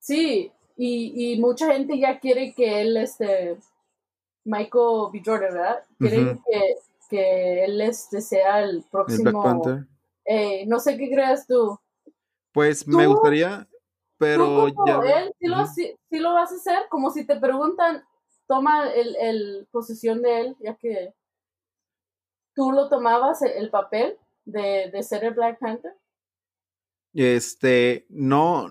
sí, 0.00 0.52
y, 0.76 1.32
y 1.34 1.40
mucha 1.40 1.72
gente 1.72 1.98
ya 1.98 2.20
quiere 2.20 2.54
que 2.54 2.82
él, 2.82 2.96
este, 2.96 3.58
Michael 4.44 5.10
B. 5.12 5.22
Jordan, 5.24 5.54
¿verdad? 5.54 5.84
Quieren 5.98 6.40
que, 6.50 6.74
que 7.08 7.64
él 7.64 7.80
este, 7.80 8.20
sea 8.20 8.60
el 8.62 8.70
El 8.70 8.76
Black 8.78 8.90
próximo. 8.90 9.42
Panther. 9.42 9.86
eh, 10.24 10.64
no 10.66 10.78
sé 10.80 10.96
qué 10.96 11.10
creas 11.10 11.46
tú. 11.46 11.78
Pues 12.52 12.86
me 12.86 13.06
gustaría, 13.06 13.68
pero 14.18 14.66
tú 14.68 14.74
como 14.74 15.04
ya. 15.04 15.20
él, 15.22 15.32
sí 15.38 15.46
lo, 15.46 15.66
sí, 15.66 15.96
sí 16.10 16.18
lo 16.18 16.34
vas 16.34 16.52
a 16.52 16.56
hacer, 16.56 16.82
como 16.90 17.10
si 17.10 17.26
te 17.26 17.36
preguntan, 17.36 18.04
toma 18.46 18.92
el, 18.92 19.16
el 19.16 19.68
posesión 19.70 20.20
de 20.22 20.40
él, 20.40 20.56
ya 20.60 20.74
que 20.76 21.14
tú 22.54 22.72
lo 22.72 22.88
tomabas 22.88 23.40
el, 23.42 23.52
el 23.52 23.70
papel 23.70 24.18
de, 24.44 24.90
de 24.92 25.02
ser 25.02 25.24
el 25.24 25.34
Black 25.34 25.58
Panther. 25.58 25.94
Este, 27.14 28.06
no, 28.10 28.70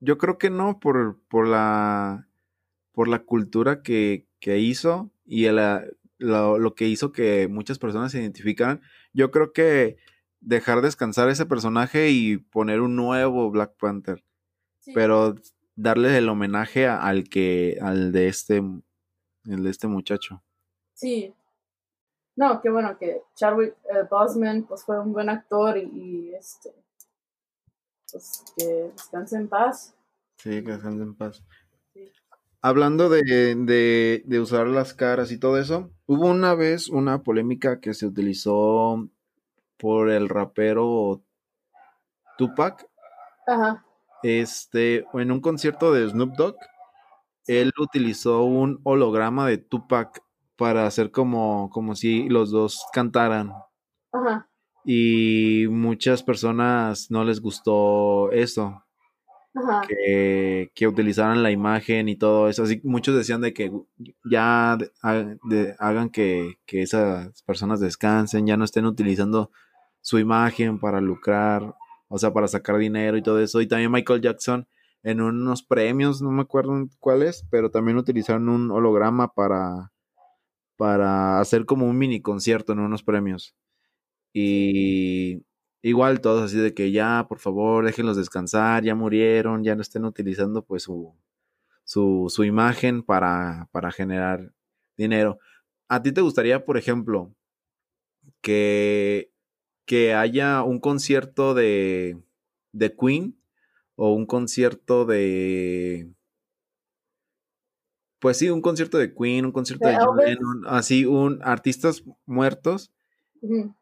yo 0.00 0.18
creo 0.18 0.38
que 0.38 0.50
no 0.50 0.78
por, 0.80 1.20
por 1.28 1.46
la, 1.46 2.28
por 2.92 3.08
la 3.08 3.20
cultura 3.20 3.82
que, 3.82 4.26
que 4.46 4.60
hizo 4.60 5.10
y 5.24 5.48
la- 5.48 5.84
lo, 6.18 6.56
lo 6.60 6.76
que 6.76 6.86
hizo 6.86 7.10
que 7.10 7.48
muchas 7.48 7.80
personas 7.80 8.12
se 8.12 8.20
identificaran. 8.20 8.80
Yo 9.12 9.32
creo 9.32 9.52
que 9.52 9.96
dejar 10.40 10.82
descansar 10.82 11.28
ese 11.28 11.46
personaje 11.46 12.10
y 12.10 12.36
poner 12.36 12.80
un 12.80 12.94
nuevo 12.94 13.50
Black 13.50 13.74
Panther, 13.76 14.22
Sí. 14.78 14.92
pero 14.94 15.34
darle 15.74 16.16
el 16.16 16.28
homenaje 16.28 16.86
a- 16.86 17.02
al 17.02 17.24
que, 17.28 17.78
al 17.82 18.12
de 18.12 18.28
este, 18.28 18.58
el 18.58 19.64
de 19.64 19.70
este 19.70 19.88
muchacho. 19.88 20.44
Sí. 20.94 21.34
No, 22.36 22.60
qué 22.60 22.70
bueno 22.70 22.96
que 22.98 23.22
Chadwick 23.34 23.74
eh, 23.92 24.06
Boseman 24.08 24.62
pues 24.62 24.84
fue 24.84 25.00
un 25.00 25.12
buen 25.12 25.28
actor 25.28 25.76
y, 25.76 25.90
y, 25.92 26.34
este 26.36 26.70
pues 28.12 28.44
que 28.56 28.64
descanse 28.92 29.36
en 29.38 29.48
paz. 29.48 29.92
Sí, 30.38 30.62
que 30.62 30.70
descanse 30.70 31.02
en 31.02 31.14
paz. 31.16 31.42
Hablando 32.68 33.08
de, 33.08 33.22
de- 33.54 34.22
de 34.26 34.40
usar 34.40 34.66
las 34.66 34.92
caras 34.92 35.30
y 35.32 35.38
todo 35.38 35.56
eso, 35.58 35.90
hubo 36.06 36.26
una 36.26 36.54
vez 36.54 36.88
una 36.88 37.22
polémica 37.22 37.80
que 37.80 37.94
se 37.94 38.06
utilizó 38.06 39.08
por 39.78 40.10
el 40.10 40.28
rapero 40.28 41.22
Tupac, 42.38 42.86
Ajá. 43.46 43.84
este, 44.22 45.04
en 45.14 45.30
un 45.30 45.40
concierto 45.40 45.92
de 45.92 46.08
Snoop 46.08 46.34
Dogg, 46.36 46.56
él 47.46 47.72
utilizó 47.80 48.44
un 48.44 48.80
holograma 48.84 49.46
de 49.48 49.58
Tupac 49.58 50.22
para 50.56 50.86
hacer 50.86 51.10
como, 51.12 51.70
como 51.70 51.96
si 51.96 52.28
los 52.28 52.50
dos 52.50 52.84
cantaran. 52.92 53.52
Ajá. 54.12 54.48
Y 54.86 55.66
muchas 55.68 56.22
personas 56.22 57.10
no 57.10 57.24
les 57.24 57.40
gustó 57.40 58.30
eso. 58.32 58.84
Que, 59.88 60.70
que, 60.74 60.86
utilizaran 60.86 61.42
la 61.42 61.50
imagen 61.50 62.08
y 62.08 62.16
todo 62.16 62.48
eso. 62.48 62.64
Así 62.64 62.80
muchos 62.84 63.14
decían 63.16 63.40
de 63.40 63.52
que 63.54 63.72
ya 64.24 64.78
hagan 65.78 66.10
que, 66.10 66.58
que, 66.66 66.82
esas 66.82 67.42
personas 67.42 67.80
descansen, 67.80 68.46
ya 68.46 68.56
no 68.56 68.64
estén 68.64 68.86
utilizando 68.86 69.50
su 70.00 70.18
imagen 70.18 70.78
para 70.78 71.00
lucrar, 71.00 71.74
o 72.08 72.18
sea, 72.18 72.32
para 72.32 72.48
sacar 72.48 72.78
dinero 72.78 73.16
y 73.16 73.22
todo 73.22 73.40
eso. 73.40 73.60
Y 73.60 73.66
también 73.66 73.90
Michael 73.92 74.20
Jackson 74.20 74.66
en 75.02 75.20
unos 75.20 75.62
premios, 75.62 76.20
no 76.20 76.32
me 76.32 76.42
acuerdo 76.42 76.88
cuáles, 76.98 77.46
pero 77.50 77.70
también 77.70 77.96
utilizaron 77.96 78.48
un 78.48 78.72
holograma 78.72 79.32
para, 79.32 79.92
para 80.76 81.40
hacer 81.40 81.64
como 81.64 81.86
un 81.86 81.96
mini 81.96 82.20
concierto 82.20 82.72
en 82.72 82.80
unos 82.80 83.04
premios. 83.04 83.54
Y 84.32 85.44
igual 85.86 86.20
todos 86.20 86.42
así 86.42 86.58
de 86.58 86.74
que 86.74 86.90
ya, 86.90 87.26
por 87.28 87.38
favor, 87.38 87.84
déjenlos 87.84 88.16
descansar, 88.16 88.82
ya 88.82 88.96
murieron, 88.96 89.62
ya 89.62 89.76
no 89.76 89.82
estén 89.82 90.04
utilizando 90.04 90.64
pues 90.64 90.82
su, 90.82 91.14
su, 91.84 92.26
su 92.28 92.42
imagen 92.42 93.04
para, 93.04 93.68
para 93.70 93.92
generar 93.92 94.52
dinero. 94.96 95.38
¿A 95.88 96.02
ti 96.02 96.10
te 96.10 96.22
gustaría, 96.22 96.64
por 96.64 96.76
ejemplo, 96.76 97.32
que, 98.40 99.30
que 99.84 100.12
haya 100.14 100.64
un 100.64 100.80
concierto 100.80 101.54
de, 101.54 102.18
de 102.72 102.96
Queen 102.96 103.38
o 103.94 104.12
un 104.12 104.26
concierto 104.26 105.04
de 105.04 106.10
pues 108.18 108.38
sí, 108.38 108.50
un 108.50 108.60
concierto 108.60 108.98
de 108.98 109.14
Queen, 109.14 109.44
un 109.44 109.52
concierto 109.52 109.86
de, 109.86 110.36
así 110.66 111.04
un 111.04 111.38
artistas 111.44 112.02
muertos 112.24 112.90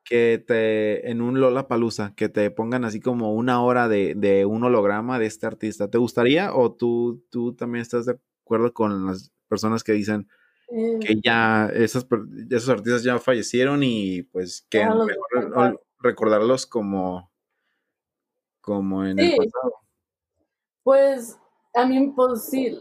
que 0.04 0.42
te 0.46 1.10
en 1.10 1.20
un 1.20 1.40
Lola 1.40 1.68
Palusa 1.68 2.14
que 2.16 2.28
te 2.28 2.50
pongan 2.50 2.84
así 2.84 3.00
como 3.00 3.34
una 3.34 3.62
hora 3.62 3.88
de, 3.88 4.14
de, 4.14 4.44
un 4.44 4.64
holograma 4.64 5.18
de 5.18 5.26
este 5.26 5.46
artista. 5.46 5.90
¿Te 5.90 5.98
gustaría 5.98 6.54
o 6.54 6.72
tú 6.72 7.24
tú 7.30 7.54
también 7.54 7.82
estás 7.82 8.06
de 8.06 8.18
acuerdo 8.44 8.72
con 8.72 9.06
las 9.06 9.32
personas 9.48 9.84
que 9.84 9.92
dicen 9.92 10.28
que 10.68 11.12
eh. 11.12 11.20
ya 11.22 11.66
esos, 11.72 12.06
esos 12.50 12.68
artistas 12.68 13.02
ya 13.02 13.18
fallecieron 13.18 13.82
y 13.82 14.22
pues 14.22 14.66
que 14.68 14.86
recordarlos 16.00 16.66
como 16.66 17.30
como 18.60 19.04
en 19.04 19.18
el 19.18 19.36
pasado? 19.36 19.74
Pues 20.82 21.38
a 21.74 21.86
mí, 21.86 22.12
pues 22.14 22.44
sí, 22.44 22.78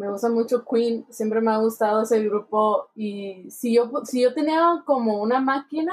me 0.00 0.10
gusta 0.10 0.30
mucho 0.30 0.64
Queen, 0.64 1.04
siempre 1.10 1.42
me 1.42 1.50
ha 1.50 1.58
gustado 1.58 2.04
ese 2.04 2.24
grupo 2.24 2.88
y 2.94 3.50
si 3.50 3.74
yo, 3.74 3.90
si 4.04 4.22
yo 4.22 4.32
tenía 4.32 4.82
como 4.86 5.20
una 5.20 5.40
máquina 5.40 5.92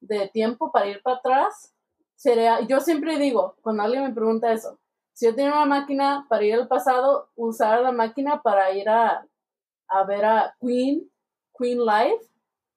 de 0.00 0.28
tiempo 0.28 0.70
para 0.70 0.88
ir 0.88 1.00
para 1.02 1.16
atrás, 1.16 1.74
sería, 2.14 2.60
yo 2.60 2.78
siempre 2.80 3.18
digo, 3.18 3.56
cuando 3.62 3.84
alguien 3.84 4.04
me 4.04 4.12
pregunta 4.12 4.52
eso, 4.52 4.78
si 5.14 5.24
yo 5.24 5.34
tenía 5.34 5.52
una 5.52 5.64
máquina 5.64 6.26
para 6.28 6.44
ir 6.44 6.56
al 6.56 6.68
pasado, 6.68 7.30
usar 7.36 7.80
la 7.80 7.90
máquina 7.90 8.42
para 8.42 8.70
ir 8.72 8.86
a, 8.86 9.26
ver 10.06 10.26
a 10.26 10.54
Queen, 10.60 11.10
Queen 11.58 11.78
Live, 11.78 12.20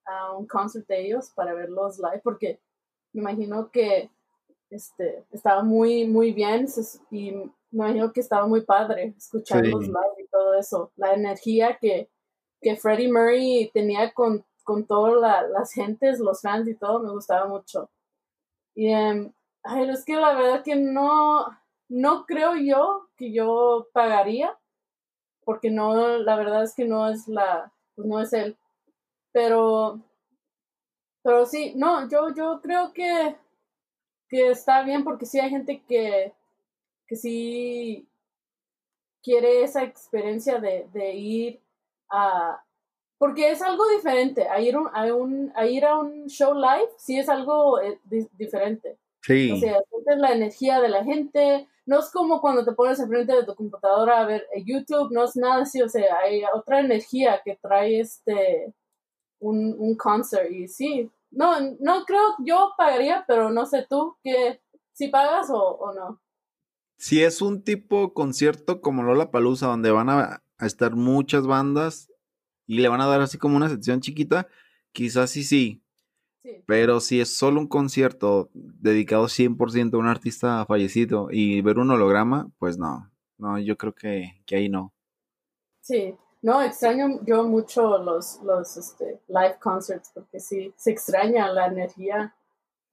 a 0.06 0.34
un 0.34 0.46
concert 0.46 0.86
de 0.86 1.04
ellos, 1.04 1.32
para 1.34 1.52
verlos 1.52 1.98
live, 1.98 2.22
porque 2.24 2.62
me 3.12 3.20
imagino 3.20 3.70
que 3.70 4.10
este, 4.70 5.26
estaba 5.32 5.62
muy, 5.62 6.06
muy 6.06 6.32
bien 6.32 6.66
imagino 7.72 8.12
que 8.12 8.20
estaba 8.20 8.46
muy 8.46 8.60
padre 8.62 9.14
escucharlos 9.16 9.86
live 9.86 10.22
y 10.22 10.28
todo 10.28 10.54
eso. 10.54 10.92
La 10.96 11.14
energía 11.14 11.78
que, 11.80 12.10
que 12.60 12.76
Freddie 12.76 13.10
Murray 13.10 13.70
tenía 13.72 14.12
con, 14.12 14.44
con 14.62 14.86
todas 14.86 15.48
las 15.50 15.72
gentes, 15.72 16.20
los 16.20 16.42
fans 16.42 16.68
y 16.68 16.74
todo, 16.74 17.00
me 17.00 17.10
gustaba 17.10 17.46
mucho. 17.46 17.90
Y 18.74 18.94
um, 18.94 19.32
ay, 19.62 19.88
es 19.88 20.04
que 20.04 20.16
la 20.16 20.34
verdad 20.34 20.62
que 20.62 20.76
no, 20.76 21.46
no 21.88 22.26
creo 22.26 22.56
yo 22.56 23.08
que 23.16 23.32
yo 23.32 23.88
pagaría, 23.92 24.56
porque 25.44 25.70
no, 25.70 26.18
la 26.18 26.36
verdad 26.36 26.62
es 26.62 26.74
que 26.74 26.84
no 26.84 27.08
es 27.08 27.26
la, 27.26 27.72
pues 27.94 28.06
no 28.06 28.20
es 28.20 28.32
él. 28.32 28.56
Pero, 29.32 30.00
pero 31.22 31.46
sí, 31.46 31.72
no, 31.74 32.08
yo, 32.08 32.34
yo 32.34 32.60
creo 32.62 32.92
que, 32.92 33.36
que 34.28 34.50
está 34.50 34.82
bien 34.82 35.04
porque 35.04 35.26
sí 35.26 35.40
hay 35.40 35.50
gente 35.50 35.82
que, 35.86 36.34
que 37.12 37.16
sí 37.16 38.08
quiere 39.22 39.62
esa 39.64 39.82
experiencia 39.82 40.58
de, 40.58 40.88
de 40.94 41.12
ir 41.14 41.60
a... 42.10 42.64
Porque 43.18 43.50
es 43.50 43.60
algo 43.60 43.86
diferente, 43.88 44.48
a 44.48 44.58
ir, 44.60 44.74
a, 44.74 45.14
un, 45.14 45.52
a 45.54 45.66
ir 45.66 45.84
a 45.84 45.98
un 45.98 46.26
show 46.26 46.54
live, 46.54 46.88
sí 46.96 47.18
es 47.18 47.28
algo 47.28 47.80
eh, 47.80 48.00
diferente. 48.32 48.98
Sí. 49.20 49.52
O 49.52 49.56
sea, 49.58 49.76
es 49.78 50.18
la 50.18 50.32
energía 50.32 50.80
de 50.80 50.88
la 50.88 51.04
gente, 51.04 51.68
no 51.84 52.00
es 52.00 52.10
como 52.10 52.40
cuando 52.40 52.64
te 52.64 52.72
pones 52.72 52.98
enfrente 52.98 53.36
de 53.36 53.44
tu 53.44 53.54
computadora 53.54 54.20
a 54.20 54.24
ver 54.24 54.46
eh, 54.54 54.64
YouTube, 54.64 55.12
no 55.12 55.24
es 55.24 55.36
nada 55.36 55.62
así, 55.62 55.82
o 55.82 55.88
sea, 55.90 56.16
hay 56.18 56.42
otra 56.54 56.80
energía 56.80 57.42
que 57.44 57.58
trae 57.60 58.00
este, 58.00 58.72
un, 59.38 59.76
un 59.78 59.96
concert 59.96 60.50
y 60.50 60.66
sí, 60.66 61.10
no, 61.30 61.60
no 61.78 62.04
creo, 62.06 62.36
yo 62.38 62.72
pagaría, 62.76 63.22
pero 63.28 63.50
no 63.50 63.66
sé 63.66 63.86
tú, 63.88 64.16
que 64.24 64.62
si 64.94 65.08
pagas 65.08 65.50
o, 65.50 65.62
o 65.62 65.92
no. 65.92 66.22
Si 67.02 67.20
es 67.20 67.42
un 67.42 67.64
tipo 67.64 68.14
concierto 68.14 68.80
como 68.80 69.02
Lola 69.02 69.32
Palusa, 69.32 69.66
donde 69.66 69.90
van 69.90 70.08
a, 70.08 70.44
estar 70.60 70.94
muchas 70.94 71.48
bandas 71.48 72.08
y 72.64 72.78
le 72.78 72.88
van 72.88 73.00
a 73.00 73.08
dar 73.08 73.20
así 73.20 73.38
como 73.38 73.56
una 73.56 73.68
sección 73.68 74.00
chiquita, 74.00 74.46
quizás 74.92 75.30
sí, 75.30 75.42
sí. 75.42 75.82
Pero 76.64 77.00
si 77.00 77.20
es 77.20 77.36
solo 77.36 77.58
un 77.58 77.66
concierto 77.66 78.50
dedicado 78.54 79.24
100% 79.24 79.94
a 79.94 79.98
un 79.98 80.06
artista 80.06 80.64
fallecido 80.64 81.26
y 81.32 81.60
ver 81.60 81.80
un 81.80 81.90
holograma, 81.90 82.52
pues 82.60 82.78
no. 82.78 83.10
No, 83.36 83.58
yo 83.58 83.76
creo 83.76 83.96
que, 83.96 84.40
ahí 84.52 84.68
no. 84.68 84.92
Sí, 85.80 86.14
no, 86.40 86.62
extraño 86.62 87.18
yo 87.26 87.42
mucho 87.42 87.98
los, 87.98 88.40
los 88.44 88.76
este, 88.76 89.20
live 89.26 89.56
concerts 89.60 90.12
porque 90.14 90.38
sí, 90.38 90.72
se 90.76 90.92
extraña 90.92 91.50
la 91.50 91.66
energía, 91.66 92.32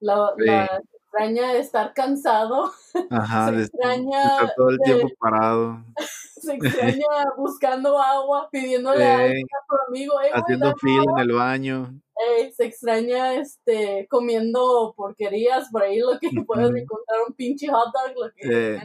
la, 0.00 0.34
extraña 1.10 1.56
estar 1.56 1.92
cansado. 1.94 2.72
Ajá, 3.10 3.50
se 3.50 3.62
extraña 3.62 4.22
estar 4.22 4.54
todo 4.56 4.70
el 4.70 4.78
tiempo 4.78 5.08
parado. 5.18 5.84
se 6.40 6.54
extraña 6.54 7.04
buscando 7.36 7.98
agua, 7.98 8.48
pidiéndole 8.50 9.04
a 9.04 9.28
su 9.28 9.76
amigo. 9.88 10.14
haciendo 10.32 10.74
fila 10.76 11.04
en 11.16 11.18
el 11.18 11.32
baño. 11.32 12.00
se 12.56 12.64
extraña 12.64 13.34
este 13.34 14.06
comiendo 14.08 14.94
porquerías 14.96 15.68
por 15.70 15.82
ahí 15.82 15.98
lo 15.98 16.18
que 16.18 16.30
puedes 16.46 16.70
encontrar 16.70 17.18
un 17.26 17.34
pinche 17.34 17.68
hot 17.68 17.92
dog 17.92 18.14
lo 18.16 18.32
que 18.34 18.80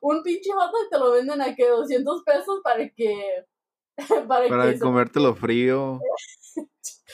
un 0.00 0.22
pinche 0.22 0.50
hot 0.52 0.70
dog 0.70 0.90
te 0.90 0.98
lo 0.98 1.12
venden 1.12 1.40
a 1.40 1.54
que 1.54 1.68
200 1.68 2.22
pesos 2.24 2.60
para 2.62 2.88
que 2.88 3.44
para, 4.26 4.48
para 4.48 4.78
comértelo 4.78 5.34
frío 5.34 6.00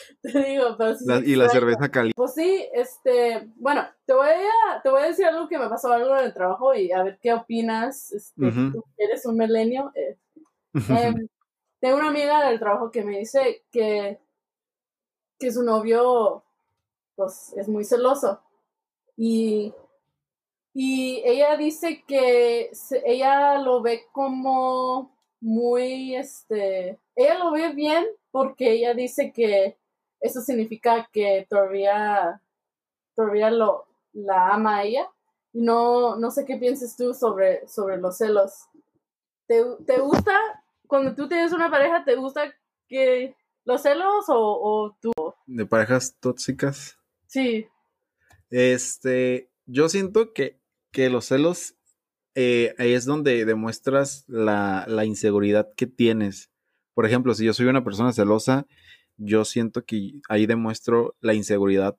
Te 0.21 0.43
digo, 0.43 0.75
pero 0.77 0.95
y 1.23 1.35
la 1.35 1.49
cerveza 1.49 1.89
caliente. 1.89 2.15
Pues 2.15 2.33
sí, 2.33 2.67
este, 2.73 3.49
bueno, 3.55 3.85
te 4.05 4.13
voy 4.13 4.27
a, 4.27 4.81
te 4.81 4.89
voy 4.89 5.01
a 5.01 5.07
decir 5.07 5.25
algo 5.25 5.47
que 5.47 5.57
me 5.57 5.69
pasó 5.69 5.91
algo 5.91 6.15
en 6.17 6.25
el 6.25 6.33
trabajo 6.33 6.73
y 6.75 6.91
a 6.91 7.03
ver 7.03 7.19
qué 7.21 7.33
opinas. 7.33 8.11
Este, 8.11 8.51
Tú 8.51 8.83
eres 8.97 9.25
un 9.25 9.37
milenio. 9.37 9.91
Eh, 9.95 10.17
em, 10.89 11.27
tengo 11.79 11.97
una 11.97 12.09
amiga 12.09 12.47
del 12.47 12.59
trabajo 12.59 12.91
que 12.91 13.03
me 13.03 13.19
dice 13.19 13.63
que, 13.71 14.19
que 15.39 15.51
su 15.51 15.63
novio, 15.63 16.43
pues, 17.15 17.53
es 17.57 17.67
muy 17.67 17.83
celoso. 17.83 18.41
Y, 19.17 19.73
y 20.73 21.21
ella 21.25 21.57
dice 21.57 22.03
que 22.07 22.71
ella 23.05 23.57
lo 23.57 23.81
ve 23.81 24.05
como 24.11 25.11
muy, 25.41 26.15
este, 26.15 26.99
ella 27.15 27.37
lo 27.39 27.51
ve 27.51 27.73
bien 27.73 28.05
porque 28.31 28.71
ella 28.71 28.93
dice 28.93 29.33
que 29.33 29.77
eso 30.21 30.41
significa 30.41 31.09
que 31.11 31.45
todavía, 31.49 32.41
todavía 33.15 33.51
lo, 33.51 33.85
la 34.13 34.49
ama 34.49 34.77
a 34.77 34.83
ella. 34.83 35.09
Y 35.51 35.61
no, 35.61 36.15
no 36.15 36.31
sé 36.31 36.45
qué 36.45 36.57
pienses 36.57 36.95
tú 36.95 37.13
sobre, 37.13 37.67
sobre 37.67 37.97
los 37.97 38.17
celos. 38.17 38.53
¿Te, 39.47 39.99
gusta, 39.99 40.33
cuando 40.87 41.13
tú 41.13 41.27
tienes 41.27 41.51
una 41.51 41.69
pareja, 41.69 42.05
te 42.05 42.15
gusta 42.15 42.53
que 42.87 43.35
los 43.65 43.81
celos 43.81 44.29
o, 44.29 44.37
o 44.37 44.97
tú? 45.01 45.11
¿De 45.45 45.65
parejas 45.65 46.15
tóxicas? 46.21 46.97
Sí. 47.27 47.67
Este, 48.49 49.49
yo 49.65 49.89
siento 49.89 50.31
que, 50.33 50.61
que 50.91 51.09
los 51.09 51.25
celos 51.25 51.75
eh, 52.35 52.75
ahí 52.77 52.93
es 52.93 53.05
donde 53.05 53.43
demuestras 53.43 54.23
la, 54.27 54.85
la, 54.87 55.03
inseguridad 55.03 55.69
que 55.75 55.87
tienes. 55.87 56.49
Por 56.93 57.05
ejemplo, 57.05 57.33
si 57.33 57.45
yo 57.45 57.53
soy 57.53 57.65
una 57.65 57.83
persona 57.83 58.13
celosa, 58.13 58.67
yo 59.23 59.45
siento 59.45 59.85
que 59.85 60.21
ahí 60.29 60.47
demuestro 60.47 61.15
la 61.21 61.33
inseguridad 61.33 61.97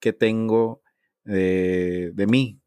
que 0.00 0.12
tengo 0.12 0.82
de, 1.24 2.10
de 2.14 2.26
mí, 2.26 2.60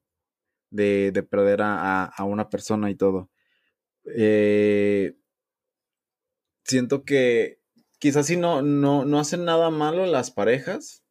de, 0.69 1.11
de 1.11 1.23
perder 1.23 1.61
a, 1.61 2.05
a, 2.05 2.23
una 2.23 2.49
persona 2.49 2.89
y 2.89 2.95
todo. 2.95 3.29
Eh, 4.15 5.17
siento 6.63 7.03
que 7.03 7.59
quizás 7.99 8.27
si 8.27 8.37
no, 8.37 8.61
no, 8.61 9.05
no 9.05 9.19
hacen 9.19 9.45
nada 9.45 9.69
malo 9.69 10.05
las 10.05 10.31
parejas, 10.31 11.03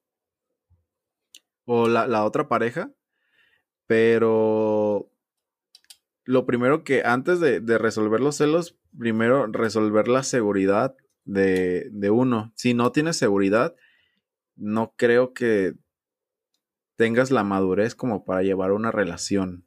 o 1.66 1.88
la, 1.88 2.06
la 2.06 2.24
otra 2.24 2.48
pareja, 2.48 2.92
pero 3.86 5.10
lo 6.24 6.46
primero 6.46 6.84
que 6.84 7.02
antes 7.04 7.40
de, 7.40 7.60
de, 7.60 7.78
resolver 7.78 8.20
los 8.20 8.36
celos, 8.36 8.78
primero 8.96 9.46
resolver 9.48 10.08
la 10.08 10.22
seguridad 10.22 10.96
de, 11.26 11.88
de, 11.92 12.10
uno. 12.10 12.52
Si 12.54 12.72
no 12.72 12.92
tienes 12.92 13.16
seguridad, 13.16 13.74
no 14.56 14.94
creo 14.96 15.34
que 15.34 15.74
tengas 16.96 17.30
la 17.30 17.44
madurez 17.44 17.94
como 17.94 18.24
para 18.24 18.42
llevar 18.42 18.72
una 18.72 18.90
relación. 18.90 19.66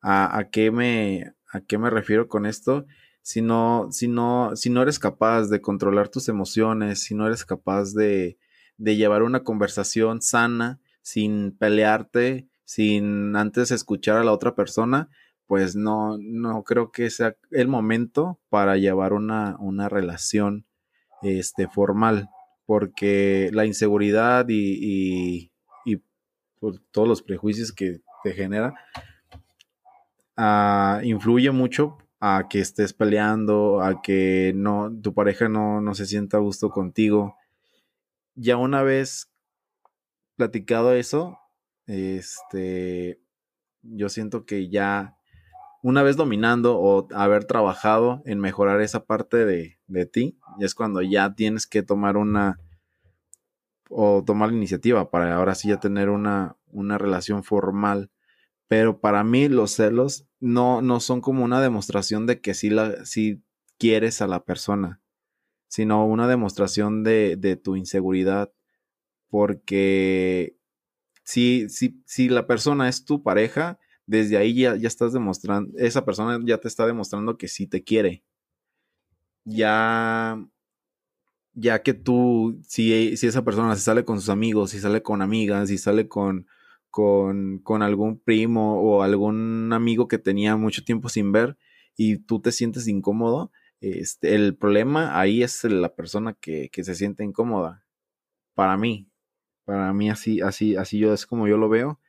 ¿A, 0.00 0.38
a 0.38 0.50
qué, 0.50 0.70
me, 0.70 1.34
a 1.52 1.60
qué 1.62 1.78
me 1.78 1.90
refiero 1.90 2.28
con 2.28 2.46
esto? 2.46 2.86
Si 3.22 3.42
no, 3.42 3.88
si, 3.90 4.06
no, 4.06 4.52
si 4.54 4.70
no 4.70 4.82
eres 4.82 4.98
capaz 4.98 5.48
de 5.48 5.60
controlar 5.60 6.10
tus 6.10 6.28
emociones, 6.28 7.02
si 7.02 7.14
no 7.14 7.26
eres 7.26 7.44
capaz 7.44 7.94
de, 7.94 8.38
de 8.76 8.96
llevar 8.96 9.22
una 9.22 9.42
conversación 9.42 10.20
sana, 10.20 10.78
sin 11.00 11.56
pelearte, 11.56 12.48
sin 12.64 13.34
antes 13.36 13.70
escuchar 13.70 14.18
a 14.18 14.24
la 14.24 14.32
otra 14.32 14.54
persona, 14.54 15.08
pues 15.46 15.76
no, 15.76 16.18
no 16.18 16.64
creo 16.64 16.90
que 16.90 17.10
sea 17.10 17.36
el 17.50 17.68
momento 17.68 18.40
para 18.48 18.76
llevar 18.76 19.12
una, 19.12 19.56
una 19.58 19.88
relación 19.88 20.66
este, 21.24 21.68
formal, 21.68 22.28
porque 22.66 23.50
la 23.52 23.66
inseguridad 23.66 24.46
y, 24.48 24.78
y, 24.80 25.52
y 25.84 26.02
pues, 26.60 26.80
todos 26.92 27.08
los 27.08 27.22
prejuicios 27.22 27.72
que 27.72 28.00
te 28.22 28.32
genera 28.32 28.74
uh, 30.36 31.04
influye 31.04 31.50
mucho 31.50 31.98
a 32.20 32.46
que 32.48 32.60
estés 32.60 32.92
peleando, 32.92 33.82
a 33.82 34.00
que 34.00 34.52
no, 34.54 34.90
tu 35.02 35.12
pareja 35.12 35.48
no, 35.48 35.80
no 35.80 35.94
se 35.94 36.06
sienta 36.06 36.38
a 36.38 36.40
gusto 36.40 36.70
contigo. 36.70 37.36
Ya 38.34 38.56
una 38.56 38.82
vez 38.82 39.30
platicado 40.36 40.94
eso, 40.94 41.38
este, 41.86 43.20
yo 43.82 44.08
siento 44.08 44.46
que 44.46 44.68
ya 44.70 45.18
una 45.84 46.02
vez 46.02 46.16
dominando 46.16 46.78
o 46.80 47.06
haber 47.14 47.44
trabajado 47.44 48.22
en 48.24 48.40
mejorar 48.40 48.80
esa 48.80 49.04
parte 49.04 49.44
de, 49.44 49.78
de 49.86 50.06
ti, 50.06 50.38
es 50.58 50.74
cuando 50.74 51.02
ya 51.02 51.34
tienes 51.34 51.66
que 51.66 51.82
tomar 51.82 52.16
una 52.16 52.58
o 53.90 54.24
tomar 54.24 54.48
la 54.48 54.56
iniciativa 54.56 55.10
para 55.10 55.36
ahora 55.36 55.54
sí 55.54 55.68
ya 55.68 55.80
tener 55.80 56.08
una, 56.08 56.56
una 56.68 56.96
relación 56.96 57.44
formal. 57.44 58.10
Pero 58.66 58.98
para 59.02 59.24
mí 59.24 59.50
los 59.50 59.72
celos 59.72 60.26
no, 60.40 60.80
no 60.80 61.00
son 61.00 61.20
como 61.20 61.44
una 61.44 61.60
demostración 61.60 62.24
de 62.24 62.40
que 62.40 62.54
sí, 62.54 62.70
la, 62.70 63.04
sí 63.04 63.42
quieres 63.76 64.22
a 64.22 64.26
la 64.26 64.42
persona, 64.42 65.02
sino 65.68 66.06
una 66.06 66.26
demostración 66.26 67.02
de, 67.04 67.36
de 67.36 67.56
tu 67.56 67.76
inseguridad. 67.76 68.50
Porque 69.28 70.56
si, 71.24 71.68
si, 71.68 72.02
si 72.06 72.30
la 72.30 72.46
persona 72.46 72.88
es 72.88 73.04
tu 73.04 73.22
pareja, 73.22 73.78
desde 74.06 74.36
ahí 74.36 74.54
ya, 74.54 74.76
ya 74.76 74.88
estás 74.88 75.12
demostrando, 75.12 75.76
esa 75.78 76.04
persona 76.04 76.40
ya 76.44 76.58
te 76.58 76.68
está 76.68 76.86
demostrando 76.86 77.36
que 77.38 77.48
sí 77.48 77.66
te 77.66 77.82
quiere. 77.84 78.24
Ya, 79.46 80.36
ya 81.54 81.82
que 81.82 81.94
tú, 81.94 82.60
si, 82.66 83.16
si 83.16 83.26
esa 83.26 83.44
persona 83.44 83.74
se 83.76 83.82
sale 83.82 84.04
con 84.04 84.20
sus 84.20 84.30
amigos, 84.30 84.70
si 84.70 84.80
sale 84.80 85.02
con 85.02 85.22
amigas, 85.22 85.68
si 85.68 85.78
sale 85.78 86.08
con, 86.08 86.46
con, 86.90 87.58
con 87.60 87.82
algún 87.82 88.18
primo 88.18 88.80
o 88.80 89.02
algún 89.02 89.72
amigo 89.72 90.08
que 90.08 90.18
tenía 90.18 90.56
mucho 90.56 90.84
tiempo 90.84 91.08
sin 91.08 91.32
ver 91.32 91.56
y 91.96 92.18
tú 92.18 92.40
te 92.40 92.52
sientes 92.52 92.88
incómodo, 92.88 93.52
este, 93.80 94.34
el 94.34 94.56
problema 94.56 95.18
ahí 95.20 95.42
es 95.42 95.64
la 95.64 95.94
persona 95.94 96.34
que, 96.34 96.70
que 96.70 96.84
se 96.84 96.94
siente 96.94 97.24
incómoda. 97.24 97.84
Para 98.54 98.76
mí, 98.76 99.08
para 99.64 99.92
mí 99.92 100.10
así, 100.10 100.40
así, 100.40 100.76
así 100.76 100.98
yo 100.98 101.12
es 101.14 101.26
como 101.26 101.48
yo 101.48 101.56
lo 101.58 101.68
veo. 101.68 102.00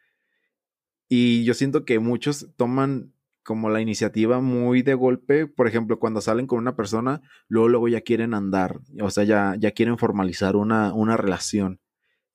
Y 1.08 1.44
yo 1.44 1.54
siento 1.54 1.86
que 1.86 2.00
muchos 2.00 2.48
toman 2.56 3.14
como 3.44 3.70
la 3.70 3.80
iniciativa 3.80 4.42
muy 4.42 4.82
de 4.82 4.96
golpe, 4.96 5.46
por 5.46 5.68
ejemplo, 5.68 6.00
cuando 6.00 6.20
salen 6.20 6.48
con 6.48 6.58
una 6.58 6.76
persona, 6.76 7.22
luego, 7.48 7.70
luego 7.70 7.88
ya 7.88 8.02
quieren 8.02 8.34
andar, 8.34 8.80
o 9.00 9.12
sea, 9.12 9.24
ya, 9.24 9.56
ya 9.60 9.72
quieren 9.72 10.00
formalizar 10.00 10.56
una, 10.56 10.94
una 10.94 11.16
relación. 11.16 11.80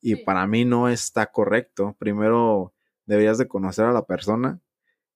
Y 0.01 0.15
sí. 0.15 0.23
para 0.25 0.47
mí 0.47 0.65
no 0.65 0.89
está 0.89 1.27
correcto. 1.27 1.97
Primero 1.99 2.75
deberías 3.07 3.39
de 3.39 3.49
conocer 3.49 3.87
a 3.87 3.93
la 3.93 4.07
persona, 4.07 4.61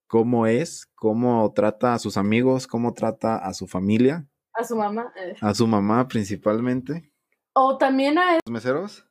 cómo 0.08 0.46
es, 0.46 0.90
cómo 0.96 1.52
trata 1.54 1.94
a 1.94 1.98
sus 1.98 2.16
amigos, 2.16 2.66
cómo 2.66 2.92
trata 2.92 3.36
a 3.36 3.54
su 3.54 3.68
familia. 3.68 4.26
A 4.52 4.64
su 4.64 4.76
mamá. 4.76 5.12
Eh. 5.16 5.36
A 5.40 5.54
su 5.54 5.66
mamá 5.66 6.08
principalmente. 6.08 7.12
O 7.52 7.78
también 7.78 8.18
a... 8.18 8.34
¿Los 8.44 8.52
meseros? 8.52 9.06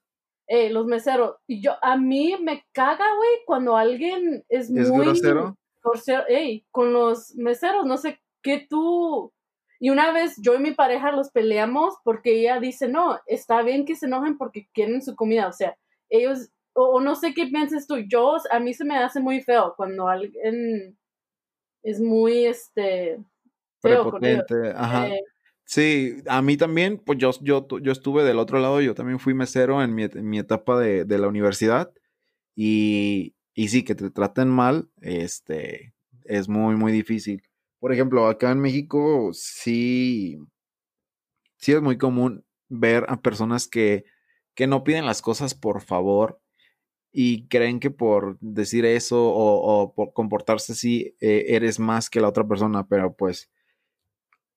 Eh, 0.47 0.69
los 0.69 0.85
meseros. 0.85 1.35
Y 1.47 1.61
yo, 1.61 1.73
a 1.81 1.97
mí 1.97 2.35
me 2.41 2.65
caga, 2.71 3.05
güey, 3.15 3.29
cuando 3.45 3.75
alguien 3.77 4.43
es, 4.49 4.69
¿Es 4.69 4.89
muy... 4.89 5.05
grosero? 5.05 5.57
grosero. 5.83 6.23
Ey, 6.27 6.65
con 6.71 6.93
los 6.93 7.35
meseros, 7.35 7.85
no 7.85 7.97
sé 7.97 8.19
qué 8.41 8.65
tú... 8.69 9.31
Y 9.79 9.89
una 9.89 10.13
vez 10.13 10.35
yo 10.41 10.55
y 10.55 10.59
mi 10.59 10.71
pareja 10.71 11.11
los 11.11 11.29
peleamos 11.31 11.95
porque 12.05 12.39
ella 12.39 12.59
dice, 12.59 12.87
no, 12.87 13.19
está 13.25 13.61
bien 13.63 13.85
que 13.85 13.95
se 13.95 14.05
enojen 14.05 14.37
porque 14.37 14.69
quieren 14.73 15.01
su 15.01 15.15
comida. 15.15 15.47
O 15.47 15.51
sea, 15.51 15.77
ellos, 16.09 16.49
o, 16.73 16.85
o 16.85 17.01
no 17.01 17.15
sé 17.15 17.33
qué 17.33 17.47
piensas 17.47 17.85
tú, 17.85 17.97
yo, 18.07 18.37
a 18.49 18.59
mí 18.59 18.73
se 18.73 18.85
me 18.85 18.97
hace 18.97 19.19
muy 19.19 19.41
feo 19.41 19.73
cuando 19.75 20.07
alguien 20.07 20.97
es 21.83 21.99
muy, 21.99 22.45
este... 22.45 23.19
Prepotente, 23.81 24.71
ajá. 24.73 25.09
Eh, 25.09 25.21
Sí, 25.73 26.17
a 26.27 26.43
mí 26.43 26.55
también, 26.55 26.99
pues 26.99 27.17
yo, 27.17 27.31
yo, 27.41 27.65
yo 27.81 27.91
estuve 27.91 28.23
del 28.23 28.37
otro 28.37 28.59
lado, 28.59 28.79
yo 28.79 28.93
también 28.93 29.17
fui 29.17 29.33
mesero 29.33 29.81
en 29.81 29.95
mi, 29.95 30.37
etapa 30.37 30.79
de, 30.79 31.03
de, 31.03 31.17
la 31.17 31.27
universidad 31.27 31.91
y, 32.55 33.33
y 33.55 33.69
sí, 33.69 33.83
que 33.83 33.95
te 33.95 34.11
traten 34.11 34.49
mal, 34.49 34.91
este, 35.01 35.95
es 36.25 36.47
muy, 36.47 36.75
muy 36.75 36.91
difícil. 36.91 37.41
Por 37.79 37.91
ejemplo, 37.91 38.27
acá 38.27 38.51
en 38.51 38.59
México 38.59 39.31
sí, 39.33 40.37
sí 41.57 41.71
es 41.71 41.81
muy 41.81 41.97
común 41.97 42.45
ver 42.69 43.05
a 43.07 43.19
personas 43.23 43.67
que, 43.67 44.05
que 44.53 44.67
no 44.67 44.83
piden 44.83 45.07
las 45.07 45.23
cosas 45.23 45.55
por 45.55 45.81
favor 45.81 46.39
y 47.11 47.47
creen 47.47 47.79
que 47.79 47.89
por 47.89 48.37
decir 48.41 48.85
eso 48.85 49.25
o, 49.25 49.81
o 49.81 49.93
por 49.95 50.13
comportarse 50.13 50.73
así 50.73 51.15
eh, 51.19 51.45
eres 51.47 51.79
más 51.79 52.11
que 52.11 52.21
la 52.21 52.29
otra 52.29 52.47
persona, 52.47 52.87
pero 52.87 53.15
pues 53.15 53.49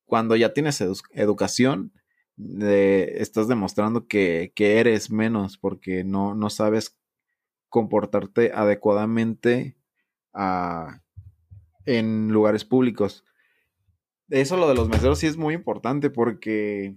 cuando 0.07 0.37
ya 0.37 0.55
tienes 0.55 0.81
edu 0.81 0.95
educación, 1.12 1.92
estás 2.38 3.49
demostrando 3.49 4.07
que, 4.07 4.53
que, 4.55 4.79
eres 4.79 5.11
menos 5.11 5.59
porque 5.59 6.05
no, 6.05 6.35
no 6.35 6.51
sabes 6.51 6.99
comportarte 7.69 8.53
adecuadamente 8.53 9.77
a, 10.33 11.03
en 11.85 12.29
lugares 12.29 12.64
públicos. 12.64 13.25
Eso 14.29 14.57
lo 14.57 14.69
de 14.69 14.75
los 14.75 14.88
meseros 14.88 15.19
sí 15.19 15.27
es 15.27 15.37
muy 15.37 15.55
importante 15.55 16.11
porque 16.11 16.97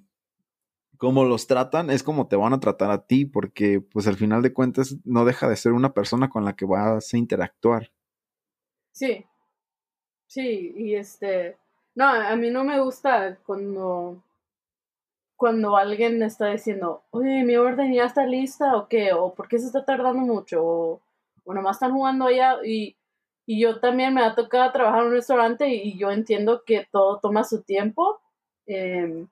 como 0.98 1.24
los 1.24 1.48
tratan 1.48 1.90
es 1.90 2.04
como 2.04 2.28
te 2.28 2.36
van 2.36 2.54
a 2.54 2.60
tratar 2.60 2.92
a 2.92 3.06
ti 3.06 3.26
porque 3.26 3.80
pues 3.80 4.08
al 4.08 4.18
final 4.18 4.42
de 4.42 4.52
cuentas 4.52 4.98
no 5.06 5.24
deja 5.24 5.48
de 5.48 5.56
ser 5.56 5.72
una 5.72 5.94
persona 5.94 6.30
con 6.30 6.44
la 6.44 6.56
que 6.56 6.66
vas 6.66 7.14
a 7.14 7.18
interactuar. 7.18 7.92
Sí, 8.92 9.26
sí, 10.28 10.74
y 10.76 10.96
este, 10.96 11.58
no, 11.96 12.06
a 12.06 12.36
mí 12.36 12.50
no 12.50 12.64
me 12.64 12.80
gusta 12.80 13.38
cuando, 13.46 14.24
cuando 15.36 15.76
alguien 15.78 16.22
está 16.24 16.48
diciendo, 16.48 17.04
oye, 17.12 17.44
mi 17.44 17.56
orden 17.58 17.94
ya 17.94 18.06
está 18.06 18.26
lista 18.26 18.76
o 18.78 18.88
qué, 18.88 19.14
o 19.14 19.34
por 19.34 19.48
qué 19.48 19.60
se 19.60 19.68
está 19.68 19.86
tardando 19.86 20.22
mucho, 20.22 20.64
o, 20.64 21.02
o 21.46 21.54
nomás 21.54 21.78
están 21.78 21.94
jugando 21.94 22.26
allá 22.26 22.58
y, 22.66 22.96
y 23.46 23.60
yo 23.60 23.80
también 23.80 24.14
me 24.14 24.22
ha 24.22 24.36
tocado 24.36 24.72
trabajar 24.72 25.02
en 25.02 25.08
un 25.08 25.14
restaurante 25.14 25.68
y, 25.70 25.98
yo 25.98 26.12
entiendo 26.12 26.64
que 26.66 26.88
todo 26.92 27.20
toma 27.20 27.44
su 27.44 27.64
tiempo. 27.64 28.22
Eh, 28.68 29.26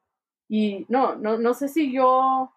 y 0.50 0.86
no, 0.89 1.15
no, 1.15 1.38
no 1.38 1.54
sé 1.54 1.67
si 1.67 1.93
yo, 1.93 2.52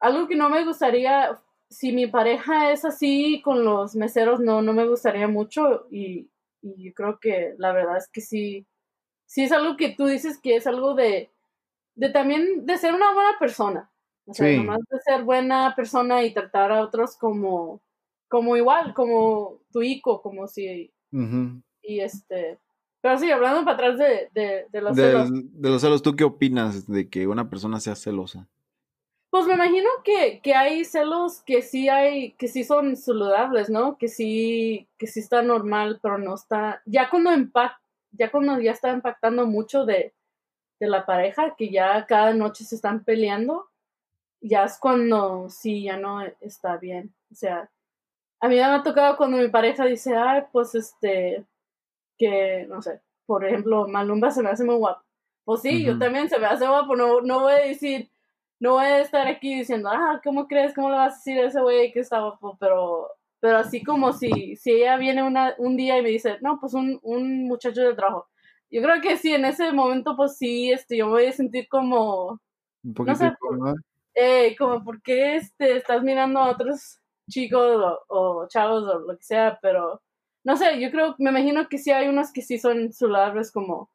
algo 0.00 0.26
que 0.26 0.34
no 0.34 0.50
me 0.50 0.64
gustaría, 0.64 1.40
si 1.70 1.92
mi 1.92 2.08
pareja 2.08 2.72
es 2.72 2.84
así 2.84 3.40
con 3.44 3.64
los 3.64 3.94
meseros, 3.94 4.40
no, 4.40 4.62
no 4.62 4.72
me 4.72 4.88
gustaría 4.88 5.28
mucho 5.28 5.86
y, 5.92 6.28
y 6.60 6.86
yo 6.86 6.92
creo 6.94 7.18
que 7.20 7.54
la 7.58 7.72
verdad 7.72 7.98
es 7.98 8.08
que 8.08 8.20
sí, 8.20 8.66
sí 9.32 9.44
es 9.44 9.52
algo 9.52 9.78
que 9.78 9.88
tú 9.96 10.04
dices 10.04 10.38
que 10.38 10.56
es 10.56 10.66
algo 10.66 10.92
de, 10.94 11.30
de 11.94 12.10
también 12.10 12.66
de 12.66 12.76
ser 12.76 12.92
una 12.92 13.14
buena 13.14 13.38
persona. 13.38 13.90
O 14.26 14.34
sea, 14.34 14.46
Sí. 14.46 14.58
nomás 14.58 14.80
de 14.90 15.00
ser 15.00 15.24
buena 15.24 15.74
persona 15.74 16.22
y 16.22 16.34
tratar 16.34 16.70
a 16.70 16.82
otros 16.82 17.16
como, 17.16 17.80
como 18.28 18.58
igual, 18.58 18.92
como 18.92 19.58
tu 19.72 19.80
hijo, 19.80 20.20
como 20.20 20.46
si, 20.48 20.92
Ujú. 21.12 21.62
y 21.82 22.00
este, 22.00 22.58
pero 23.00 23.18
sí, 23.18 23.30
hablando 23.30 23.64
para 23.64 23.74
atrás 23.74 23.98
de, 23.98 24.28
de, 24.34 24.66
de 24.70 24.80
los 24.82 24.94
celos, 24.94 25.30
de 25.32 25.70
los 25.70 25.80
celos, 25.80 26.02
¿tú 26.02 26.14
qué 26.14 26.24
opinas 26.24 26.86
de 26.86 27.08
que 27.08 27.26
una 27.26 27.48
persona 27.48 27.80
sea 27.80 27.94
celosa? 27.96 28.46
pues 29.30 29.46
me 29.46 29.54
imagino 29.54 29.88
que, 30.04 30.42
que 30.42 30.54
hay 30.54 30.84
celos 30.84 31.40
que 31.40 31.62
sí 31.62 31.88
hay, 31.88 32.32
que 32.32 32.48
sí 32.48 32.64
son 32.64 32.96
saludables, 32.96 33.70
¿no? 33.70 33.96
Que 33.96 34.08
sí, 34.08 34.86
que 34.98 35.06
sí 35.06 35.20
está 35.20 35.40
normal, 35.40 36.00
pero 36.02 36.18
no 36.18 36.34
está, 36.34 36.82
ya 36.84 37.08
cuando 37.08 37.32
impact, 37.32 37.81
ya 38.12 38.30
cuando 38.30 38.60
ya 38.60 38.72
está 38.72 38.90
impactando 38.92 39.46
mucho 39.46 39.84
de, 39.84 40.14
de 40.78 40.86
la 40.86 41.04
pareja, 41.06 41.54
que 41.56 41.70
ya 41.70 42.06
cada 42.06 42.32
noche 42.34 42.64
se 42.64 42.76
están 42.76 43.04
peleando, 43.04 43.68
ya 44.40 44.64
es 44.64 44.78
cuando 44.78 45.48
sí, 45.48 45.84
ya 45.84 45.96
no 45.96 46.22
está 46.40 46.76
bien. 46.76 47.14
O 47.30 47.34
sea, 47.34 47.70
a 48.40 48.48
mí 48.48 48.56
me 48.56 48.62
ha 48.62 48.82
tocado 48.82 49.16
cuando 49.16 49.38
mi 49.38 49.48
pareja 49.48 49.84
dice, 49.84 50.16
ay, 50.16 50.42
pues 50.52 50.74
este, 50.74 51.44
que, 52.18 52.66
no 52.68 52.82
sé, 52.82 53.00
por 53.26 53.44
ejemplo, 53.44 53.86
Malumba 53.88 54.30
se 54.30 54.42
me 54.42 54.50
hace 54.50 54.64
muy 54.64 54.76
guapo. 54.76 55.02
Pues 55.44 55.62
sí, 55.62 55.84
yo 55.84 55.98
también 55.98 56.28
se 56.28 56.38
me 56.38 56.46
hace 56.46 56.66
guapo, 56.66 56.94
no, 56.94 57.20
no 57.20 57.40
voy 57.40 57.52
a 57.52 57.66
decir, 57.66 58.10
no 58.60 58.72
voy 58.74 58.84
a 58.84 59.00
estar 59.00 59.26
aquí 59.26 59.58
diciendo, 59.58 59.88
ah, 59.92 60.20
¿cómo 60.22 60.46
crees? 60.46 60.74
¿Cómo 60.74 60.90
le 60.90 60.96
vas 60.96 61.14
a 61.14 61.16
decir 61.16 61.38
a 61.40 61.46
ese 61.46 61.60
güey 61.60 61.92
que 61.92 62.00
está 62.00 62.20
guapo? 62.20 62.56
Pero, 62.60 63.10
pero 63.42 63.58
así 63.58 63.82
como 63.82 64.12
si, 64.12 64.54
si 64.54 64.70
ella 64.70 64.96
viene 64.96 65.24
una, 65.24 65.54
un 65.58 65.76
día 65.76 65.98
y 65.98 66.02
me 66.02 66.10
dice, 66.10 66.38
no, 66.40 66.60
pues 66.60 66.74
un, 66.74 67.00
un 67.02 67.48
muchacho 67.48 67.80
de 67.80 67.94
trabajo. 67.94 68.28
Yo 68.70 68.80
creo 68.80 69.02
que 69.02 69.16
sí, 69.16 69.34
en 69.34 69.44
ese 69.44 69.72
momento, 69.72 70.16
pues 70.16 70.38
sí, 70.38 70.70
este, 70.70 70.96
yo 70.96 71.06
me 71.06 71.12
voy 71.12 71.26
a 71.26 71.32
sentir 71.32 71.66
como, 71.68 72.40
un 72.84 72.94
poquito 72.94 73.18
no 73.24 73.74
sé, 73.74 73.84
eh, 74.14 74.54
como, 74.56 74.84
¿por 74.84 75.02
qué 75.02 75.36
este, 75.36 75.76
estás 75.76 76.04
mirando 76.04 76.38
a 76.38 76.50
otros 76.50 77.00
chicos 77.28 77.76
o, 77.76 77.98
o, 78.08 78.48
chavos 78.48 78.84
o 78.84 79.00
lo 79.00 79.16
que 79.18 79.24
sea? 79.24 79.58
Pero, 79.60 80.00
no 80.44 80.56
sé, 80.56 80.80
yo 80.80 80.92
creo, 80.92 81.16
me 81.18 81.30
imagino 81.30 81.68
que 81.68 81.78
sí 81.78 81.90
hay 81.90 82.06
unos 82.06 82.32
que 82.32 82.42
sí 82.42 82.58
son 82.58 82.92
saludales 82.92 83.50
como, 83.50 83.90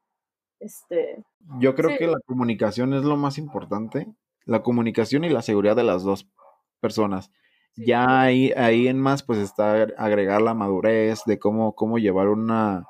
este... 0.60 1.24
Yo 1.60 1.74
creo 1.74 1.98
que 1.98 2.08
la 2.08 2.20
comunicación 2.26 2.94
es 2.94 3.04
lo 3.04 3.16
más 3.16 3.38
importante 3.38 4.14
la 4.48 4.64
comunicación 4.64 5.26
y 5.26 5.30
la 5.30 5.42
seguridad 5.42 5.76
de 5.76 5.84
las 5.84 6.04
dos 6.04 6.28
personas. 6.80 7.32
Ya 7.78 8.22
ahí, 8.22 8.52
ahí 8.58 8.88
en 8.88 9.00
más, 9.00 9.24
pues 9.24 9.40
está 9.40 9.84
agregar 9.98 10.42
la 10.42 10.56
madurez 10.56 11.22
de 11.26 11.38
cómo, 11.40 11.76
cómo 11.76 12.00
llevar 12.00 12.28
una, 12.30 12.86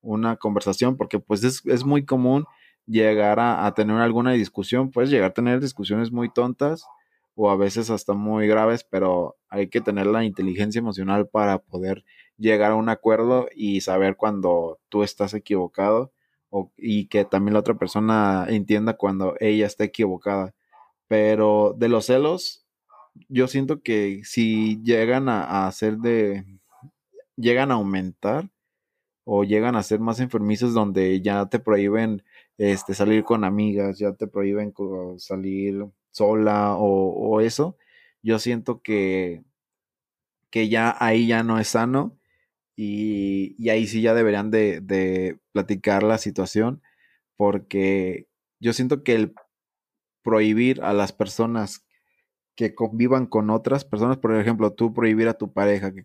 una 0.00 0.36
conversación, 0.36 0.96
porque 0.96 1.20
pues 1.20 1.44
es, 1.44 1.62
es 1.66 1.84
muy 1.84 2.04
común 2.04 2.44
llegar 2.86 3.40
a, 3.40 3.66
a, 3.66 3.74
tener 3.74 3.96
alguna 3.98 4.32
discusión, 4.32 4.90
puedes 4.90 5.10
llegar 5.10 5.30
a 5.30 5.34
tener 5.34 5.60
discusiones 5.60 6.12
muy 6.12 6.30
tontas 6.32 6.84
o 7.36 7.50
a 7.50 7.56
veces 7.56 7.90
hasta 7.90 8.14
muy 8.14 8.46
graves, 8.48 8.84
pero 8.84 9.36
hay 9.48 9.68
que 9.68 9.80
tener 9.80 10.06
la 10.06 10.24
inteligencia 10.24 10.80
emocional 10.80 11.28
para 11.28 11.58
poder 11.58 12.04
llegar 12.36 12.72
a 12.72 12.76
un 12.76 12.88
acuerdo 12.88 13.48
y 13.54 13.80
saber 13.80 14.16
cuando 14.16 14.78
tú 14.88 15.02
estás 15.02 15.34
equivocado 15.34 16.12
o, 16.50 16.72
y 16.76 17.06
que 17.06 17.24
también 17.24 17.54
la 17.54 17.60
otra 17.60 17.74
persona 17.74 18.46
entienda 18.48 18.94
cuando 18.94 19.34
ella 19.40 19.66
está 19.66 19.84
equivocada. 19.84 20.54
Pero 21.08 21.74
de 21.76 21.88
los 21.88 22.06
celos, 22.06 22.63
yo 23.28 23.48
siento 23.48 23.82
que 23.82 24.22
si 24.24 24.80
llegan 24.82 25.28
a, 25.28 25.66
hacer 25.66 25.98
de. 25.98 26.44
llegan 27.36 27.70
a 27.70 27.74
aumentar 27.74 28.50
o 29.24 29.44
llegan 29.44 29.76
a 29.76 29.82
ser 29.82 30.00
más 30.00 30.20
enfermizos 30.20 30.74
donde 30.74 31.20
ya 31.22 31.46
te 31.46 31.58
prohíben 31.58 32.22
este, 32.58 32.94
salir 32.94 33.24
con 33.24 33.44
amigas, 33.44 33.98
ya 33.98 34.12
te 34.14 34.26
prohíben 34.26 34.74
salir 35.18 35.86
sola 36.10 36.76
o, 36.76 37.40
eso, 37.40 37.76
yo 38.22 38.38
siento 38.38 38.82
que, 38.82 39.42
que 40.50 40.68
ya 40.68 40.96
ahí 41.00 41.26
ya 41.26 41.42
no 41.42 41.58
es 41.58 41.68
sano 41.68 42.18
y, 42.76 43.56
y 43.58 43.70
ahí 43.70 43.86
sí 43.86 44.02
ya 44.02 44.14
deberían 44.14 44.50
de, 44.50 44.80
de, 44.80 45.38
platicar 45.52 46.02
la 46.02 46.18
situación 46.18 46.82
porque 47.36 48.28
yo 48.60 48.72
siento 48.72 49.02
que 49.04 49.14
el 49.14 49.34
prohibir 50.22 50.82
a 50.82 50.92
las 50.92 51.12
personas 51.12 51.83
que 52.54 52.74
convivan 52.74 53.26
con 53.26 53.50
otras 53.50 53.84
personas, 53.84 54.18
por 54.18 54.34
ejemplo, 54.36 54.72
tú 54.72 54.94
prohibir 54.94 55.28
a 55.28 55.34
tu 55.38 55.52
pareja 55.52 55.92
que 55.92 56.04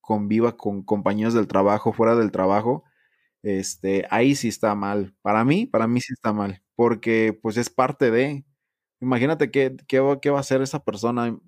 conviva 0.00 0.56
con 0.56 0.82
compañeros 0.82 1.34
del 1.34 1.46
trabajo, 1.48 1.92
fuera 1.92 2.16
del 2.16 2.32
trabajo, 2.32 2.84
este, 3.42 4.06
ahí 4.10 4.34
sí 4.34 4.48
está 4.48 4.74
mal. 4.74 5.14
Para 5.22 5.44
mí, 5.44 5.66
para 5.66 5.86
mí 5.88 6.00
sí 6.00 6.12
está 6.12 6.32
mal, 6.32 6.62
porque 6.76 7.38
pues 7.42 7.56
es 7.56 7.70
parte 7.70 8.10
de, 8.10 8.44
imagínate 9.00 9.50
qué, 9.50 9.76
qué, 9.88 10.18
qué 10.22 10.30
va 10.30 10.38
a 10.38 10.40
hacer 10.40 10.62
esa 10.62 10.84
persona. 10.84 11.38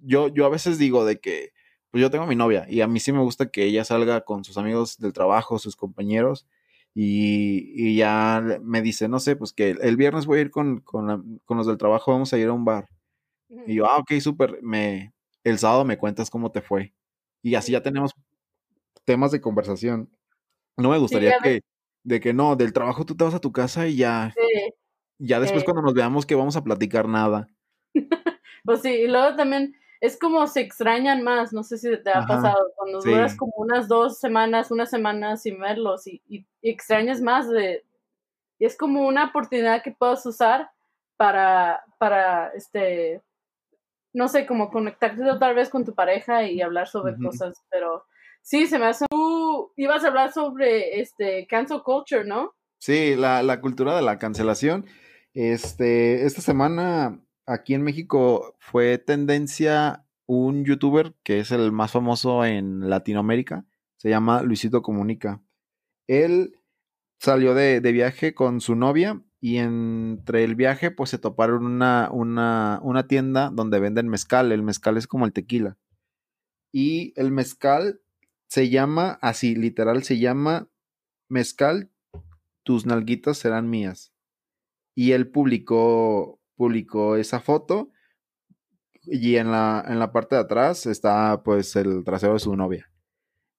Yo, 0.00 0.28
yo 0.28 0.46
a 0.46 0.50
veces 0.50 0.78
digo 0.78 1.04
de 1.04 1.20
que, 1.20 1.52
pues 1.90 2.02
yo 2.02 2.10
tengo 2.10 2.24
a 2.24 2.26
mi 2.28 2.36
novia 2.36 2.66
y 2.68 2.80
a 2.80 2.88
mí 2.88 3.00
sí 3.00 3.12
me 3.12 3.20
gusta 3.20 3.50
que 3.50 3.64
ella 3.64 3.84
salga 3.84 4.22
con 4.22 4.44
sus 4.44 4.58
amigos 4.58 4.98
del 4.98 5.12
trabajo, 5.12 5.58
sus 5.58 5.76
compañeros, 5.76 6.46
y, 6.94 7.96
ya 7.96 8.42
me 8.62 8.80
dice, 8.80 9.08
no 9.08 9.18
sé, 9.18 9.36
pues 9.36 9.52
que 9.52 9.70
el 9.70 9.96
viernes 9.96 10.26
voy 10.26 10.38
a 10.38 10.42
ir 10.42 10.50
con, 10.50 10.80
con, 10.80 11.40
los 11.48 11.66
del 11.66 11.76
trabajo, 11.76 12.12
vamos 12.12 12.32
a 12.32 12.38
ir 12.38 12.46
a 12.48 12.52
un 12.52 12.64
bar. 12.64 12.88
Y 13.66 13.74
yo, 13.74 13.86
ah, 13.86 13.98
ok, 13.98 14.12
súper, 14.20 14.62
me, 14.62 15.12
el 15.44 15.58
sábado 15.58 15.84
me 15.84 15.98
cuentas 15.98 16.30
cómo 16.30 16.50
te 16.50 16.62
fue. 16.62 16.94
Y 17.42 17.54
así 17.54 17.72
ya 17.72 17.82
tenemos 17.82 18.12
temas 19.04 19.30
de 19.30 19.40
conversación. 19.40 20.10
No 20.76 20.90
me 20.90 20.98
gustaría 20.98 21.38
que, 21.42 21.60
de 22.02 22.20
que 22.20 22.32
no, 22.32 22.56
del 22.56 22.72
trabajo 22.72 23.04
tú 23.04 23.16
te 23.16 23.24
vas 23.24 23.34
a 23.34 23.40
tu 23.40 23.52
casa 23.52 23.86
y 23.86 23.96
ya, 23.96 24.34
ya 25.18 25.40
después 25.40 25.64
cuando 25.64 25.82
nos 25.82 25.94
veamos 25.94 26.26
que 26.26 26.34
vamos 26.34 26.56
a 26.56 26.64
platicar 26.64 27.08
nada. 27.08 27.48
pues 28.64 28.82
sí, 28.82 28.90
y 28.90 29.06
luego 29.06 29.36
también 29.36 29.74
es 30.00 30.18
como 30.18 30.46
se 30.46 30.60
extrañan 30.60 31.22
más, 31.22 31.52
no 31.52 31.62
sé 31.62 31.78
si 31.78 31.96
te 32.02 32.10
ha 32.10 32.26
pasado, 32.26 32.72
cuando 32.76 33.00
duras 33.00 33.36
como 33.36 33.52
unas 33.56 33.88
dos 33.88 34.18
semanas, 34.18 34.70
una 34.70 34.84
semana 34.84 35.36
sin 35.36 35.58
verlos 35.58 36.06
y, 36.06 36.22
y, 36.28 36.46
extrañas 36.60 37.20
más 37.22 37.48
de... 37.48 37.84
Y 38.58 38.66
es 38.66 38.76
como 38.76 39.06
una 39.06 39.26
oportunidad 39.26 39.82
que 39.82 39.92
puedes 39.92 40.24
usar 40.26 40.70
para, 41.16 41.84
para, 41.98 42.48
este, 42.48 43.22
no 44.14 44.28
sé, 44.28 44.46
como 44.46 44.70
conectarte 44.70 45.22
otra 45.28 45.52
vez 45.52 45.68
con 45.68 45.84
tu 45.84 45.94
pareja 45.94 46.44
y 46.44 46.62
hablar 46.62 46.88
sobre 46.88 47.16
cosas, 47.16 47.62
pero 47.70 48.04
sí, 48.40 48.66
se 48.66 48.78
me 48.78 48.86
hace... 48.86 49.04
Tú 49.10 49.72
ibas 49.76 50.04
a 50.04 50.08
hablar 50.08 50.32
sobre, 50.32 51.00
este, 51.00 51.46
cancel 51.46 51.82
culture, 51.82 52.24
¿no? 52.24 52.54
Sí, 52.78 53.16
la, 53.16 53.42
la 53.42 53.60
cultura 53.60 53.94
de 53.94 54.02
la 54.02 54.18
cancelación. 54.18 54.86
Este, 55.34 56.24
esta 56.24 56.40
semana 56.40 57.20
aquí 57.46 57.74
en 57.74 57.82
México 57.82 58.56
fue 58.58 58.98
tendencia 58.98 60.04
un 60.26 60.64
youtuber 60.64 61.14
que 61.22 61.40
es 61.40 61.50
el 61.50 61.72
más 61.72 61.92
famoso 61.92 62.44
en 62.44 62.88
Latinoamérica, 62.88 63.66
se 63.96 64.08
llama 64.08 64.42
Luisito 64.42 64.82
Comunica. 64.82 65.42
Él 66.06 66.58
salió 67.18 67.54
de, 67.54 67.80
viaje 67.80 68.34
con 68.34 68.60
su 68.60 68.74
novia 68.74 69.20
y 69.44 69.58
entre 69.58 70.42
el 70.42 70.54
viaje 70.54 70.90
pues 70.90 71.10
se 71.10 71.18
toparon 71.18 71.66
una, 71.66 72.08
una, 72.10 72.80
una 72.82 73.06
tienda 73.06 73.50
donde 73.52 73.78
venden 73.78 74.08
mezcal, 74.08 74.52
el 74.52 74.62
mezcal 74.62 74.96
es 74.96 75.06
como 75.06 75.26
el 75.26 75.34
tequila. 75.34 75.76
Y 76.72 77.12
el 77.14 77.30
mezcal 77.30 78.00
se 78.46 78.70
llama 78.70 79.18
así, 79.20 79.54
literal 79.54 80.02
se 80.02 80.18
llama 80.18 80.70
mezcal, 81.28 81.90
tus 82.62 82.86
nalguitas 82.86 83.36
serán 83.36 83.68
mías. 83.68 84.14
Y 84.94 85.12
él 85.12 85.28
publicó 85.30 86.40
publicó 86.56 87.16
esa 87.16 87.38
foto 87.38 87.90
y 89.02 89.36
en 89.36 89.50
la, 89.50 89.84
en 89.86 89.98
la 89.98 90.10
parte 90.10 90.36
de 90.36 90.40
atrás 90.40 90.86
está 90.86 91.42
pues 91.42 91.76
el 91.76 92.02
trasero 92.02 92.32
de 92.32 92.38
su 92.38 92.56
novia. 92.56 92.90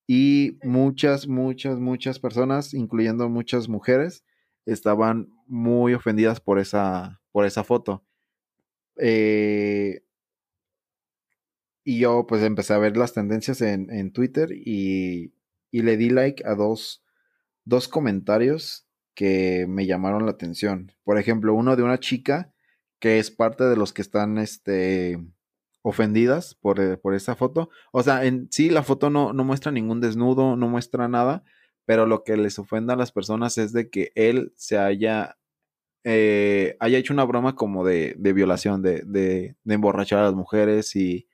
Y 0.07 0.57
muchas, 0.63 1.27
muchas, 1.27 1.77
muchas 1.79 2.17
personas, 2.17 2.73
incluyendo 2.73 3.29
muchas 3.29 3.69
mujeres, 3.69 4.25
estaban 4.65 5.34
muy 5.45 5.93
ofendidas 5.93 6.39
por 6.39 6.59
esa, 6.59 7.21
por 7.31 7.45
esa 7.45 7.63
foto. 7.63 8.03
Eh, 8.97 10.03
y 11.83 11.99
yo 11.99 12.25
pues 12.27 12.41
empecé 12.43 12.73
a 12.73 12.79
ver 12.79 12.97
las 12.97 13.13
tendencias 13.13 13.61
en, 13.61 13.91
en 13.91 14.11
Twitter 14.11 14.49
y, 14.51 15.33
y, 15.71 15.81
le 15.83 15.97
di 15.97 16.09
like 16.09 16.43
a 16.45 16.55
dos, 16.55 17.03
dos 17.63 17.87
comentarios 17.87 18.87
que 19.13 19.65
me 19.67 19.85
llamaron 19.85 20.25
la 20.25 20.31
atención. 20.31 20.91
Por 21.03 21.19
ejemplo, 21.19 21.53
uno 21.53 21.75
de 21.75 21.83
una 21.83 21.99
chica 21.99 22.53
que 22.99 23.19
es 23.19 23.31
parte 23.31 23.65
de 23.65 23.75
los 23.77 23.93
que 23.93 24.01
están 24.01 24.37
este, 24.37 25.19
ofendidas 25.83 26.55
por, 26.55 26.79
eh, 26.79 26.97
por 26.97 27.13
esa 27.13 27.35
foto. 27.35 27.69
O 27.91 28.01
sea, 28.01 28.25
en 28.25 28.47
sí 28.51 28.71
la 28.71 28.81
foto 28.81 29.11
no, 29.11 29.33
no 29.33 29.43
muestra 29.43 29.71
ningún 29.71 30.01
desnudo, 30.01 30.55
no 30.55 30.67
muestra 30.67 31.07
nada, 31.07 31.43
pero 31.85 32.05
lo 32.05 32.23
que 32.23 32.37
les 32.37 32.59
ofenda 32.59 32.93
a 32.93 32.97
las 32.97 33.11
personas 33.11 33.57
es 33.57 33.73
de 33.73 33.89
que 33.89 34.11
él 34.15 34.53
se 34.55 34.77
haya, 34.77 35.37
eh, 36.03 36.77
haya 36.79 36.97
hecho 36.97 37.13
una 37.13 37.23
broma 37.25 37.55
como 37.55 37.85
de, 37.85 38.15
de 38.17 38.33
violación, 38.33 38.81
de, 38.81 39.03
de, 39.05 39.55
de, 39.63 39.73
emborrachar 39.73 40.19
a 40.19 40.23
las 40.23 40.33
mujeres 40.35 40.95
y, 40.95 41.27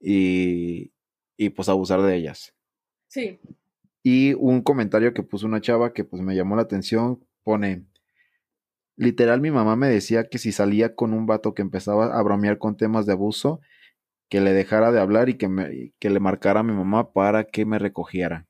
y, 0.00 0.92
y 1.36 1.50
pues 1.50 1.68
abusar 1.68 2.02
de 2.02 2.16
ellas. 2.16 2.54
Sí. 3.08 3.40
Y 4.02 4.34
un 4.34 4.62
comentario 4.62 5.12
que 5.14 5.22
puso 5.22 5.46
una 5.46 5.60
chava 5.60 5.92
que 5.92 6.04
pues 6.04 6.22
me 6.22 6.34
llamó 6.34 6.56
la 6.56 6.62
atención, 6.62 7.24
pone, 7.42 7.86
Literal, 9.00 9.40
mi 9.40 9.50
mamá 9.50 9.76
me 9.76 9.88
decía 9.88 10.28
que 10.28 10.36
si 10.36 10.52
salía 10.52 10.94
con 10.94 11.14
un 11.14 11.24
vato 11.24 11.54
que 11.54 11.62
empezaba 11.62 12.18
a 12.18 12.22
bromear 12.22 12.58
con 12.58 12.76
temas 12.76 13.06
de 13.06 13.12
abuso, 13.12 13.62
que 14.28 14.42
le 14.42 14.52
dejara 14.52 14.92
de 14.92 15.00
hablar 15.00 15.30
y 15.30 15.38
que, 15.38 15.48
me, 15.48 15.94
que 15.98 16.10
le 16.10 16.20
marcara 16.20 16.60
a 16.60 16.62
mi 16.62 16.74
mamá 16.74 17.14
para 17.14 17.44
que 17.44 17.64
me 17.64 17.78
recogiera. 17.78 18.46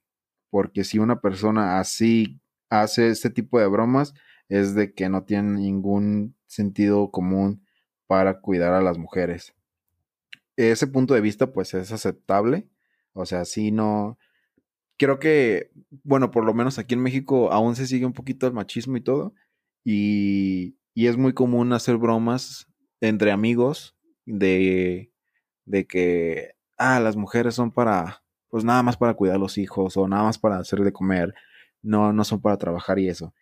Porque 0.50 0.84
si 0.84 0.98
una 0.98 1.20
persona 1.20 1.78
así 1.78 2.40
hace 2.68 3.08
este 3.08 3.30
tipo 3.30 3.58
de 3.58 3.66
bromas, 3.66 4.14
es 4.48 4.74
de 4.74 4.92
que 4.94 5.08
no 5.08 5.24
tiene 5.24 5.60
ningún 5.60 6.36
sentido 6.46 7.10
común 7.10 7.64
para 8.06 8.40
cuidar 8.40 8.72
a 8.72 8.82
las 8.82 8.98
mujeres. 8.98 9.54
Ese 10.56 10.86
punto 10.86 11.14
de 11.14 11.20
vista, 11.20 11.52
pues 11.52 11.72
es 11.74 11.92
aceptable. 11.92 12.68
O 13.12 13.26
sea, 13.26 13.44
si 13.44 13.70
no. 13.70 14.18
Creo 14.98 15.18
que, 15.18 15.70
bueno, 16.02 16.30
por 16.30 16.44
lo 16.44 16.52
menos 16.52 16.78
aquí 16.78 16.94
en 16.94 17.02
México 17.02 17.52
aún 17.52 17.74
se 17.76 17.86
sigue 17.86 18.04
un 18.04 18.12
poquito 18.12 18.46
el 18.46 18.52
machismo 18.52 18.96
y 18.98 19.00
todo 19.00 19.34
y, 19.84 20.76
es 20.94 21.16
muy 21.16 21.32
común 21.32 21.72
hacer 21.72 21.96
bromas 21.96 22.68
entre 23.00 23.32
amigos 23.32 23.96
de, 24.26 25.10
de 25.64 25.86
que, 25.86 26.56
ah, 26.76 27.00
las 27.00 27.16
mujeres 27.16 27.54
son 27.54 27.72
para, 27.72 28.22
pues 28.50 28.64
nada 28.64 28.82
más 28.82 28.96
para 28.96 29.14
cuidar 29.14 29.36
a 29.36 29.38
los 29.38 29.58
hijos 29.58 29.96
o 29.96 30.08
nada 30.08 30.24
más 30.24 30.38
para 30.38 30.58
hacer 30.58 30.80
de 30.80 30.92
comer, 30.92 31.34
no, 31.82 32.12
no 32.12 32.24
son 32.24 32.40
para 32.40 32.58
trabajar 32.58 32.98
y 32.98 33.08
eso. 33.08 33.32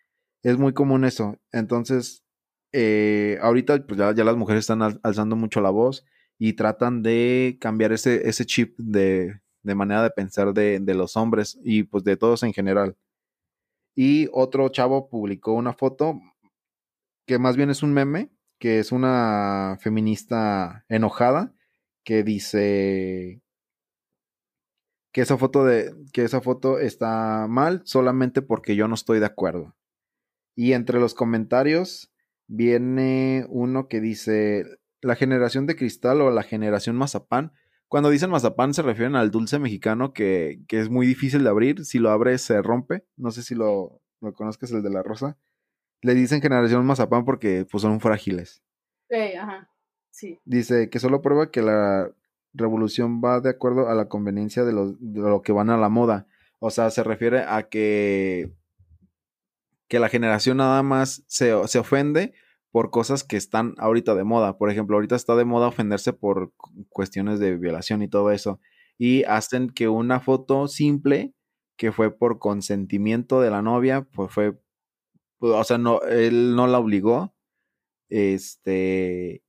Es 0.43 0.57
muy 0.57 0.73
común 0.73 1.03
eso. 1.03 1.37
Entonces, 1.51 2.23
eh, 2.71 3.37
ahorita 3.41 3.85
pues 3.85 3.99
ya, 3.99 4.13
las 4.13 4.37
mujeres 4.37 4.61
están 4.61 4.99
alzando 5.03 5.35
mucho 5.35 5.61
la 5.61 5.71
voz 5.71 6.05
y 6.37 6.53
tratan 6.53 7.03
de 7.03 7.57
cambiar 7.59 7.91
ese, 7.91 8.29
ese 8.29 8.45
chip 8.45 8.77
de, 8.77 9.41
de 9.63 9.75
manera 9.75 10.03
de 10.03 10.11
pensar 10.11 10.53
de, 10.53 10.79
de, 10.79 10.93
los 10.93 11.17
hombres 11.17 11.59
y 11.63 11.83
pues 11.83 12.03
de 12.03 12.15
todos 12.15 12.43
en 12.43 12.53
general. 12.53 12.95
Y 13.95 14.29
otro 14.31 14.69
chavo 14.69 15.09
publicó 15.09 15.53
una 15.53 15.73
foto 15.73 16.21
que 17.25 17.39
más 17.39 17.57
bien 17.57 17.69
es 17.69 17.83
un 17.83 17.93
meme, 17.93 18.31
que 18.59 18.79
es 18.79 18.91
una 18.91 19.77
feminista 19.81 20.85
enojada, 20.89 21.53
que 22.03 22.23
dice 22.23 23.41
que 25.11 25.21
esa 25.21 25.37
foto 25.37 25.65
de 25.65 25.93
que 26.13 26.23
esa 26.23 26.41
foto 26.41 26.79
está 26.79 27.47
mal 27.47 27.81
solamente 27.85 28.41
porque 28.41 28.75
yo 28.75 28.87
no 28.87 28.95
estoy 28.95 29.19
de 29.19 29.25
acuerdo. 29.25 29.75
Y 30.55 30.73
entre 30.73 30.99
los 30.99 31.13
comentarios 31.13 32.11
viene 32.47 33.45
uno 33.49 33.87
que 33.87 34.01
dice 34.01 34.65
la 35.01 35.15
generación 35.15 35.65
de 35.65 35.75
cristal 35.75 36.21
o 36.21 36.31
la 36.31 36.43
generación 36.43 36.95
mazapán. 36.95 37.53
Cuando 37.87 38.09
dicen 38.09 38.29
mazapán 38.29 38.73
se 38.73 38.81
refieren 38.81 39.15
al 39.15 39.31
dulce 39.31 39.57
mexicano 39.57 40.13
que, 40.13 40.61
que 40.67 40.79
es 40.79 40.89
muy 40.89 41.07
difícil 41.07 41.43
de 41.43 41.49
abrir. 41.49 41.85
Si 41.85 41.97
lo 41.99 42.11
abres 42.11 42.41
se 42.41 42.61
rompe. 42.61 43.05
No 43.15 43.31
sé 43.31 43.41
si 43.41 43.55
lo, 43.55 44.01
lo 44.21 44.33
conozcas, 44.33 44.71
el 44.71 44.83
de 44.83 44.89
la 44.89 45.03
rosa. 45.03 45.37
Le 46.01 46.13
dicen 46.13 46.41
generación 46.41 46.85
mazapán 46.85 47.25
porque 47.25 47.65
pues, 47.69 47.81
son 47.81 47.99
frágiles. 47.99 48.61
Sí, 49.09 49.33
ajá. 49.39 49.69
Sí. 50.11 50.39
Dice 50.45 50.89
que 50.89 50.99
solo 50.99 51.21
prueba 51.21 51.51
que 51.51 51.61
la 51.61 52.11
revolución 52.53 53.21
va 53.23 53.39
de 53.41 53.49
acuerdo 53.49 53.89
a 53.89 53.95
la 53.95 54.07
conveniencia 54.07 54.63
de, 54.63 54.73
de 54.99 55.21
lo 55.21 55.41
que 55.41 55.51
van 55.51 55.69
a 55.69 55.77
la 55.77 55.89
moda. 55.89 56.27
O 56.59 56.69
sea, 56.69 56.89
se 56.91 57.03
refiere 57.03 57.43
a 57.47 57.69
que, 57.69 58.51
que 59.87 59.99
la 59.99 60.09
generación 60.09 60.57
nada 60.57 60.83
más 60.83 61.23
se, 61.27 61.53
se 61.67 61.79
ofende 61.79 62.33
por 62.71 62.91
cosas 62.91 63.23
que 63.23 63.37
están 63.37 63.73
ahorita 63.77 64.15
de 64.15 64.23
moda. 64.23 64.57
Por 64.57 64.69
ejemplo, 64.69 64.97
ahorita 64.97 65.15
está 65.15 65.35
de 65.35 65.45
moda 65.45 65.67
ofenderse 65.67 66.13
por 66.13 66.53
cuestiones 66.89 67.39
de 67.39 67.57
violación 67.57 68.01
y 68.01 68.07
todo 68.07 68.31
eso. 68.31 68.59
Y 68.97 69.23
hacen 69.23 69.69
que 69.69 69.87
una 69.87 70.19
foto 70.19 70.67
simple, 70.67 71.33
que 71.77 71.91
fue 71.91 72.15
por 72.15 72.39
consentimiento 72.39 73.41
de 73.41 73.49
la 73.49 73.61
novia, 73.61 74.01
pues 74.13 74.31
fue, 74.31 74.59
o 75.39 75.63
sea, 75.63 75.77
no, 75.77 76.01
él 76.01 76.55
no 76.55 76.67
la 76.67 76.79
obligó. 76.79 77.33
Este, 78.09 79.43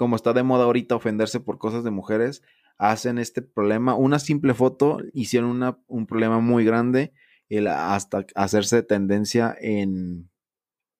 como 0.00 0.16
está 0.16 0.32
de 0.32 0.42
moda 0.42 0.64
ahorita 0.64 0.96
ofenderse 0.96 1.40
por 1.40 1.58
cosas 1.58 1.84
de 1.84 1.90
mujeres, 1.90 2.42
hacen 2.78 3.18
este 3.18 3.42
problema. 3.42 3.94
Una 3.94 4.18
simple 4.18 4.54
foto 4.54 4.96
hicieron 5.12 5.50
una, 5.50 5.78
un 5.88 6.06
problema 6.06 6.40
muy 6.40 6.64
grande 6.64 7.12
el 7.50 7.66
hasta 7.66 8.24
hacerse 8.34 8.82
tendencia 8.82 9.54
en, 9.60 10.30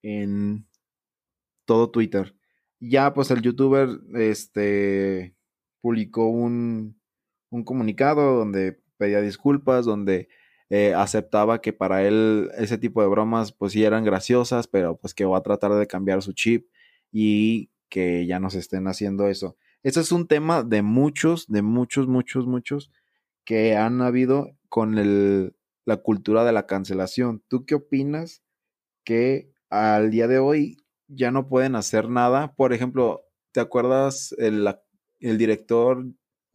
en 0.02 0.66
todo 1.64 1.90
Twitter. 1.90 2.36
Ya 2.78 3.14
pues 3.14 3.30
el 3.30 3.40
youtuber 3.40 3.88
este, 4.12 5.34
publicó 5.80 6.28
un, 6.28 7.00
un 7.48 7.64
comunicado 7.64 8.36
donde 8.36 8.82
pedía 8.98 9.22
disculpas, 9.22 9.86
donde 9.86 10.28
eh, 10.68 10.92
aceptaba 10.92 11.62
que 11.62 11.72
para 11.72 12.06
él 12.06 12.50
ese 12.58 12.76
tipo 12.76 13.00
de 13.00 13.08
bromas 13.08 13.52
pues 13.52 13.72
sí 13.72 13.82
eran 13.82 14.04
graciosas, 14.04 14.66
pero 14.66 14.98
pues 14.98 15.14
que 15.14 15.24
va 15.24 15.38
a 15.38 15.42
tratar 15.42 15.72
de 15.72 15.86
cambiar 15.86 16.20
su 16.20 16.34
chip 16.34 16.68
y 17.10 17.70
que 17.90 18.26
ya 18.26 18.40
nos 18.40 18.55
estén 18.55 18.87
haciendo 18.87 19.29
eso. 19.29 19.57
Ese 19.83 20.00
es 20.00 20.12
un 20.12 20.26
tema 20.26 20.62
de 20.62 20.81
muchos, 20.83 21.46
de 21.48 21.61
muchos, 21.61 22.07
muchos, 22.07 22.46
muchos 22.46 22.90
que 23.44 23.76
han 23.76 24.00
habido 24.00 24.57
con 24.68 24.96
el, 24.96 25.57
la 25.85 25.98
cultura 25.98 26.44
de 26.44 26.53
la 26.53 26.66
cancelación. 26.66 27.42
¿Tú 27.48 27.66
qué 27.66 27.74
opinas 27.74 28.42
que 29.05 29.53
al 29.68 30.11
día 30.11 30.29
de 30.29 30.38
hoy 30.38 30.76
ya 31.09 31.31
no 31.31 31.48
pueden 31.48 31.74
hacer 31.74 32.09
nada? 32.09 32.55
Por 32.55 32.72
ejemplo, 32.72 33.22
¿te 33.53 33.61
acuerdas 33.61 34.35
el, 34.38 34.72
el 35.18 35.38
director 35.38 36.07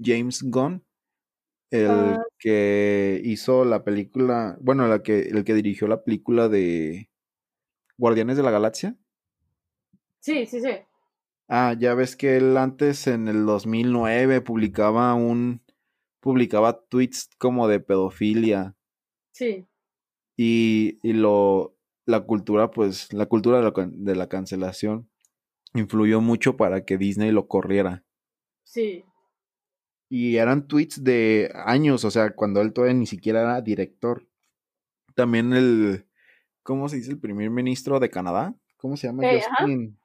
James 0.02 0.42
Gunn? 0.44 0.84
El 1.72 1.90
ah. 1.90 2.24
que 2.40 3.20
hizo 3.26 3.66
la 3.66 3.84
película, 3.84 4.58
bueno, 4.62 4.88
la 4.88 5.02
que, 5.04 5.20
el 5.20 5.44
que 5.44 5.56
dirigió 5.56 5.88
la 5.88 6.04
película 6.04 6.48
de 6.48 7.10
Guardianes 7.98 8.38
de 8.38 8.44
la 8.44 8.52
Galaxia. 8.52 8.96
Sí, 10.20 10.46
sí, 10.46 10.62
sí. 10.62 10.70
Ah, 11.48 11.76
ya 11.78 11.94
ves 11.94 12.16
que 12.16 12.38
él 12.38 12.58
antes 12.58 13.08
en 13.08 13.28
el 13.28 13.46
2009 13.46 14.42
publicaba 14.42 15.14
un 15.14 15.62
publicaba 16.20 16.82
tweets 16.90 17.30
como 17.38 17.68
de 17.68 17.80
pedofilia. 17.80 18.76
Sí. 19.32 19.68
Y, 20.36 21.00
y 21.04 21.14
lo 21.14 21.76
la 22.08 22.22
cultura 22.22 22.72
pues 22.72 23.12
la 23.14 23.26
cultura 23.26 23.58
de 23.58 23.64
la, 23.64 23.74
de 23.92 24.16
la 24.16 24.28
cancelación 24.28 25.10
influyó 25.74 26.22
mucho 26.22 26.58
para 26.58 26.84
que 26.84 26.98
Disney 26.98 27.32
lo 27.32 27.48
corriera. 27.48 28.04
Sí. 28.64 29.04
Y 30.10 30.38
eran 30.38 30.68
tweets 30.68 31.04
de 31.04 31.52
años, 31.54 32.06
o 32.06 32.12
sea, 32.12 32.34
cuando 32.34 32.62
él 32.62 32.74
todavía 32.74 32.96
ni 32.96 33.06
siquiera 33.06 33.42
era 33.42 33.62
director. 33.62 34.28
También 35.16 35.54
el 35.54 36.08
¿cómo 36.64 36.90
se 36.90 36.98
dice 36.98 37.12
el 37.12 37.20
primer 37.20 37.52
ministro 37.52 38.00
de 38.00 38.10
Canadá? 38.10 38.56
¿Cómo 38.78 38.98
se 38.98 39.08
llama? 39.08 39.24
Justin. 39.32 39.98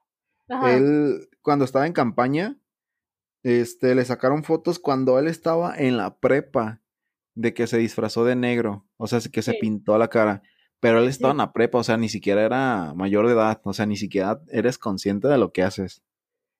Él, 0.66 1.28
cuando 1.42 1.64
estaba 1.64 1.86
en 1.86 1.92
campaña, 1.92 2.58
este, 3.42 3.94
le 3.94 4.04
sacaron 4.04 4.44
fotos 4.44 4.78
cuando 4.78 5.18
él 5.18 5.28
estaba 5.28 5.74
en 5.76 5.96
la 5.96 6.16
prepa 6.18 6.80
de 7.34 7.54
que 7.54 7.66
se 7.66 7.78
disfrazó 7.78 8.24
de 8.24 8.36
negro, 8.36 8.84
o 8.96 9.06
sea, 9.06 9.20
que 9.20 9.42
se 9.42 9.54
pintó 9.54 9.96
la 9.96 10.08
cara. 10.08 10.42
Pero 10.80 10.98
él 10.98 11.08
estaba 11.08 11.32
en 11.32 11.38
la 11.38 11.52
prepa, 11.52 11.78
o 11.78 11.84
sea, 11.84 11.96
ni 11.96 12.08
siquiera 12.08 12.42
era 12.42 12.94
mayor 12.94 13.26
de 13.26 13.34
edad, 13.34 13.60
o 13.64 13.72
sea, 13.72 13.86
ni 13.86 13.96
siquiera 13.96 14.40
eres 14.48 14.78
consciente 14.78 15.28
de 15.28 15.38
lo 15.38 15.52
que 15.52 15.62
haces. 15.62 16.02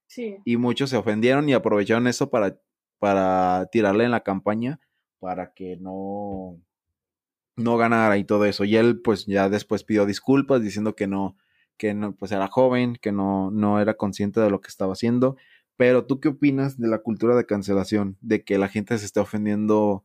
Sí. 0.07 0.37
Y 0.45 0.57
muchos 0.57 0.91
se 0.91 0.97
ofendieron 0.97 1.49
y 1.49 1.55
aprovecharon 1.55 2.07
eso 2.07 2.31
para, 2.31 2.59
para 2.99 3.67
tirarle 3.73 4.05
en 4.05 4.11
la 4.11 4.21
campaña 4.21 4.81
para 5.21 5.53
que 5.53 5.77
no, 5.77 6.59
no 7.57 7.77
ganara 7.77 8.19
y 8.19 8.25
todo 8.25 8.45
eso. 8.47 8.65
Y 8.65 8.77
él, 8.77 9.01
pues, 9.01 9.27
ya 9.27 9.49
después 9.49 9.85
pidió 9.85 10.07
disculpas 10.07 10.63
diciendo 10.63 10.97
que 10.97 11.07
no, 11.07 11.37
que 11.81 11.95
no, 11.95 12.15
pues 12.15 12.31
era 12.31 12.47
joven, 12.47 12.99
que 13.01 13.11
no, 13.11 13.51
no 13.51 13.81
era 13.81 13.95
consciente 13.95 14.39
de 14.39 14.51
lo 14.51 14.61
que 14.61 14.69
estaba 14.69 14.93
haciendo. 14.93 15.39
Pero 15.79 16.05
tú 16.05 16.21
qué 16.21 16.29
opinas 16.29 16.79
de 16.79 16.89
la 16.89 16.99
cultura 16.99 17.35
de 17.35 17.47
cancelación, 17.47 18.19
de 18.21 18.45
que 18.45 18.59
la 18.59 18.69
gente 18.69 18.99
se 18.99 19.07
esté 19.07 19.19
ofendiendo 19.19 20.05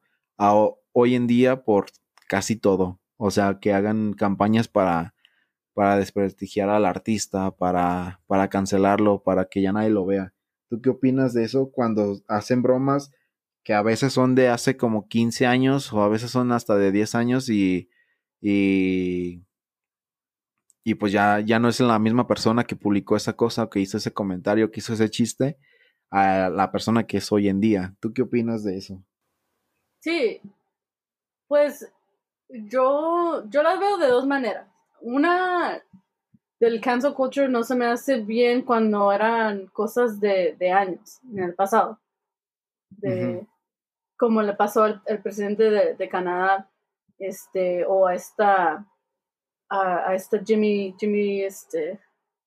hoy 0.94 1.16
en 1.16 1.28
día 1.28 1.66
por 1.66 1.88
casi 2.30 2.56
todo? 2.56 3.02
O 3.18 3.30
sea, 3.30 3.60
que 3.60 3.74
hagan 3.74 4.14
campañas 4.14 4.70
para, 4.70 5.16
para 5.74 5.98
desprestigiar 5.98 6.70
al 6.70 6.86
artista, 6.86 7.52
para, 7.52 8.22
para 8.26 8.48
cancelarlo, 8.48 9.22
para 9.22 9.44
que 9.44 9.62
ya 9.62 9.74
nadie 9.74 9.90
lo 9.90 10.06
vea. 10.06 10.34
¿Tú 10.70 10.82
qué 10.82 10.92
opinas 10.92 11.34
de 11.34 11.44
eso 11.44 11.72
cuando 11.74 12.22
hacen 12.30 12.62
bromas 12.62 13.12
que 13.66 13.74
a 13.74 13.82
veces 13.82 14.14
son 14.14 14.34
de 14.34 14.48
hace 14.48 14.78
como 14.78 15.10
15 15.10 15.46
años 15.46 15.92
o 15.92 16.02
a 16.04 16.08
veces 16.08 16.32
son 16.32 16.54
hasta 16.54 16.78
de 16.78 16.94
10 16.94 17.16
años 17.16 17.50
y, 17.50 17.90
y 18.40 19.45
y 20.88 20.94
pues 20.94 21.12
ya, 21.12 21.40
ya 21.40 21.58
no 21.58 21.68
es 21.68 21.80
la 21.80 21.98
misma 21.98 22.28
persona 22.28 22.64
que 22.64 22.76
publicó 22.76 23.16
esa 23.16 23.34
cosa, 23.34 23.68
que 23.68 23.80
hizo 23.80 23.98
ese 23.98 24.14
comentario, 24.14 24.70
que 24.70 24.82
hizo 24.82 24.94
ese 24.94 25.10
chiste, 25.10 25.58
a 26.12 26.48
la 26.50 26.72
persona 26.72 27.08
que 27.08 27.18
es 27.18 27.32
hoy 27.32 27.50
en 27.50 27.60
día. 27.60 27.96
¿Tú 28.00 28.14
qué 28.14 28.22
opinas 28.22 28.64
de 28.64 28.78
eso? 28.78 29.04
Sí, 30.00 30.40
pues 31.48 31.92
yo, 32.50 33.44
yo 33.50 33.64
las 33.64 33.80
veo 33.80 33.98
de 33.98 34.10
dos 34.10 34.28
maneras. 34.28 34.68
Una, 35.02 35.82
del 36.60 36.80
cancel 36.82 37.16
culture 37.16 37.50
no 37.50 37.64
se 37.64 37.74
me 37.74 37.88
hace 37.88 38.22
bien 38.22 38.62
cuando 38.62 39.12
eran 39.12 39.66
cosas 39.68 40.20
de, 40.20 40.72
años, 40.72 41.20
en 41.34 41.46
el 41.46 41.56
pasado. 41.56 42.00
De, 42.92 43.44
Como 44.18 44.44
le 44.44 44.54
pasó 44.54 44.84
al, 44.84 45.02
presidente 45.24 45.64
de, 45.72 45.96
de, 45.96 46.10
Canadá, 46.10 46.70
este, 47.18 47.84
o 47.88 48.06
a 48.06 48.14
esta 48.14 48.86
a, 49.82 50.16
este 50.16 50.42
Jimmy, 50.46 50.96
Jimmy 51.00 51.42
este, 51.42 52.00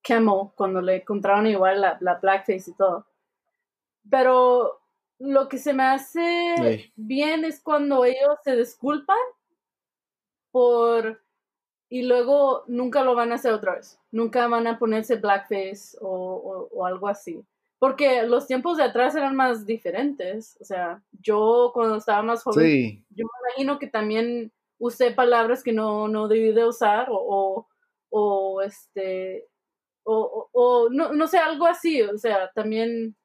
Kimmel 0.03 0.51
cuando 0.55 0.81
le 0.81 0.97
encontraron 0.97 1.47
igual 1.47 1.81
la, 1.81 1.99
la 2.01 2.15
blackface 2.17 2.71
y 2.71 2.75
todo. 2.75 3.07
Pero 4.11 4.81
lo 5.19 5.49
que 5.49 5.59
se 5.59 5.73
me 5.73 5.83
hace 5.83 6.91
bien 6.97 7.45
es 7.45 7.61
cuando 7.61 8.05
ellos 8.05 8.39
se 8.45 8.57
disculpan 8.57 9.19
por 10.51 11.21
y 11.91 12.03
luego 12.03 12.65
nunca 12.67 13.03
lo 13.03 13.15
van 13.15 13.33
a 13.33 13.37
hacer 13.37 13.53
otra 13.53 13.77
vez. 13.77 13.99
Nunca 14.11 14.47
van 14.47 14.67
a 14.67 14.79
ponerse 14.79 15.17
blackface 15.17 15.97
o, 16.01 16.69
o, 16.71 16.87
algo 16.87 17.09
así. 17.09 17.43
Porque 17.79 18.25
los 18.25 18.47
tiempos 18.47 18.77
de 18.77 18.85
atrás 18.85 19.15
eran 19.15 19.35
más 19.35 19.65
diferentes. 19.65 20.59
O 20.61 20.65
sea, 20.65 21.03
yo 21.23 21.71
cuando 21.73 21.97
estaba 21.97 22.23
más 22.23 22.43
joven, 22.43 23.05
yo 23.11 23.25
me 23.25 23.51
imagino 23.51 23.79
que 23.79 23.87
también 23.87 24.53
usé 24.79 25.11
palabras 25.11 25.63
que 25.63 25.73
no, 25.73 26.09
no 26.09 26.29
debí 26.29 26.53
de 26.53 26.65
usar 26.65 27.09
o, 27.11 27.67
o, 28.11 28.63
este, 28.63 29.47
o, 30.05 30.49
o, 30.53 30.89
no, 30.91 31.13
no 31.13 31.27
sé, 31.27 31.39
algo 31.39 31.67
así, 31.67 32.03
o 32.03 32.17
sea, 32.19 32.51
también 32.55 33.17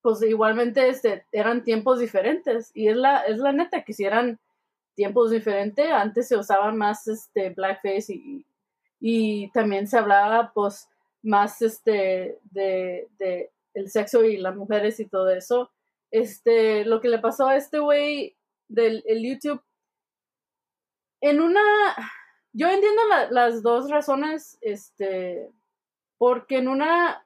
pues 0.00 0.22
igualmente 0.22 0.88
este, 0.88 1.24
eran 1.32 1.64
tiempos 1.64 1.98
diferentes. 1.98 2.70
Y 2.74 2.88
es 2.88 2.96
la, 2.96 3.20
es 3.22 3.38
la 3.38 3.52
neta, 3.52 3.82
que 3.82 3.92
si 3.92 4.04
eran 4.04 4.38
tiempos 4.94 5.30
diferentes, 5.30 5.90
antes 5.90 6.28
se 6.28 6.36
usaba 6.36 6.72
más 6.72 7.06
este 7.08 7.50
blackface 7.50 8.14
y, 8.14 8.46
y 9.00 9.50
también 9.50 9.86
se 9.86 9.98
hablaba 9.98 10.52
pues 10.52 10.88
más 11.22 11.60
este 11.62 12.38
de, 12.50 13.08
de 13.18 13.50
el 13.74 13.90
sexo 13.90 14.24
y 14.24 14.38
las 14.38 14.56
mujeres 14.56 14.98
y 15.00 15.06
todo 15.06 15.30
eso. 15.30 15.70
Este, 16.10 16.84
lo 16.84 17.00
que 17.00 17.08
le 17.08 17.18
pasó 17.18 17.46
a 17.46 17.56
este 17.56 17.78
güey 17.78 18.34
del 18.66 19.04
el 19.06 19.22
YouTube, 19.22 19.62
en 21.20 21.40
una, 21.40 21.60
yo 22.52 22.68
entiendo 22.68 23.02
las 23.30 23.62
dos 23.62 23.90
razones, 23.90 24.58
este, 24.60 25.50
porque 26.18 26.58
en 26.58 26.68
una 26.68 27.24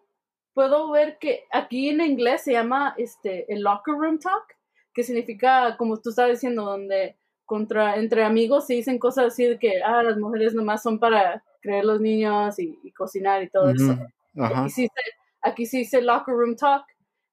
puedo 0.54 0.90
ver 0.90 1.18
que 1.18 1.44
aquí 1.50 1.88
en 1.88 2.00
inglés 2.00 2.42
se 2.42 2.52
llama 2.52 2.94
este 2.98 3.50
el 3.52 3.62
locker 3.62 3.94
room 3.94 4.18
talk, 4.18 4.44
que 4.92 5.02
significa, 5.02 5.76
como 5.76 5.98
tú 5.98 6.10
estabas 6.10 6.32
diciendo, 6.32 6.64
donde 6.64 7.16
contra, 7.44 7.96
entre 7.96 8.24
amigos 8.24 8.66
se 8.66 8.74
dicen 8.74 8.98
cosas 8.98 9.26
así 9.26 9.44
de 9.44 9.58
que, 9.58 9.82
ah, 9.82 10.02
las 10.02 10.18
mujeres 10.18 10.54
nomás 10.54 10.82
son 10.82 10.98
para 10.98 11.42
creer 11.60 11.84
los 11.84 12.00
niños 12.00 12.58
y, 12.58 12.92
cocinar 12.92 13.42
y 13.42 13.48
todo 13.48 13.70
eso. 13.70 13.96
Aquí, 14.38 14.70
sí 14.70 14.86
se, 14.86 15.02
aquí 15.42 15.66
sí 15.66 15.78
dice 15.78 16.02
locker 16.02 16.34
room 16.34 16.56
talk. 16.56 16.84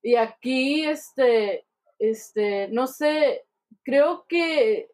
Y 0.02 0.16
aquí, 0.16 0.86
este, 0.86 1.66
este, 1.98 2.70
no 2.70 2.88
sé, 2.88 3.46
creo 3.84 4.26
que 4.28 4.90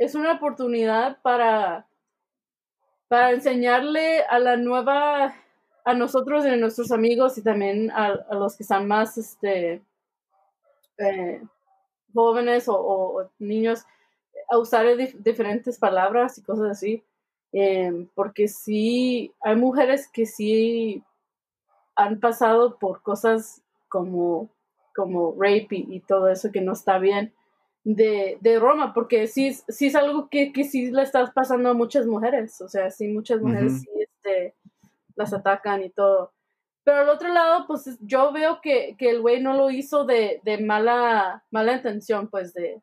es 0.00 0.14
una 0.14 0.32
oportunidad 0.32 1.20
para, 1.20 1.86
para 3.06 3.32
enseñarle 3.32 4.22
a 4.22 4.38
la 4.38 4.56
nueva 4.56 5.34
a 5.84 5.94
nosotros 5.94 6.46
y 6.46 6.48
a 6.48 6.56
nuestros 6.56 6.90
amigos 6.90 7.36
y 7.36 7.42
también 7.42 7.90
a, 7.90 8.14
los 8.32 8.56
que 8.56 8.62
están 8.62 8.88
más 8.88 9.18
este, 9.18 9.82
eh, 10.96 11.42
jóvenes 12.14 12.64
o, 12.66 13.30
niños 13.38 13.84
a 14.48 14.56
usar 14.56 14.86
diferentes 14.96 15.78
palabras 15.78 16.38
y 16.38 16.42
cosas 16.42 16.70
así. 16.70 17.04
Em, 17.52 18.08
porque 18.14 18.48
sí, 18.48 19.34
hay 19.42 19.56
mujeres 19.56 20.08
que 20.08 20.24
sí 20.24 21.04
han 21.94 22.20
pasado 22.20 22.78
por 22.78 23.02
cosas 23.02 23.60
como, 23.90 24.48
como 24.94 25.34
rape 25.38 25.76
y, 25.76 26.00
todo 26.00 26.28
eso 26.28 26.50
que 26.50 26.62
no 26.62 26.72
está 26.72 26.98
bien 26.98 27.34
de, 27.84 28.58
Roma, 28.60 28.92
porque 28.92 29.26
sí, 29.26 29.54
sí 29.68 29.86
es 29.86 29.94
algo 29.94 30.28
que, 30.28 30.52
que 30.52 30.64
sí 30.64 30.90
le 30.90 31.02
está 31.02 31.32
pasando 31.32 31.70
a 31.70 31.74
muchas 31.74 32.06
mujeres, 32.06 32.60
o 32.60 32.68
sea, 32.68 32.90
sí, 32.90 33.08
muchas 33.08 33.40
mujeres 33.40 33.80
sí, 33.80 33.88
este, 33.98 34.54
las 35.16 35.32
atacan 35.32 35.82
y 35.82 35.90
todo. 35.90 36.32
Pero 36.84 36.98
al 36.98 37.08
otro 37.08 37.28
lado, 37.32 37.66
pues 37.66 37.98
yo 38.00 38.32
veo 38.32 38.60
que, 38.62 38.96
el 38.98 39.20
güey 39.20 39.42
no 39.42 39.54
lo 39.54 39.70
hizo 39.70 40.04
de, 40.04 40.40
mala, 40.62 41.44
mala 41.50 41.74
intención, 41.74 42.28
pues 42.28 42.54
de, 42.54 42.82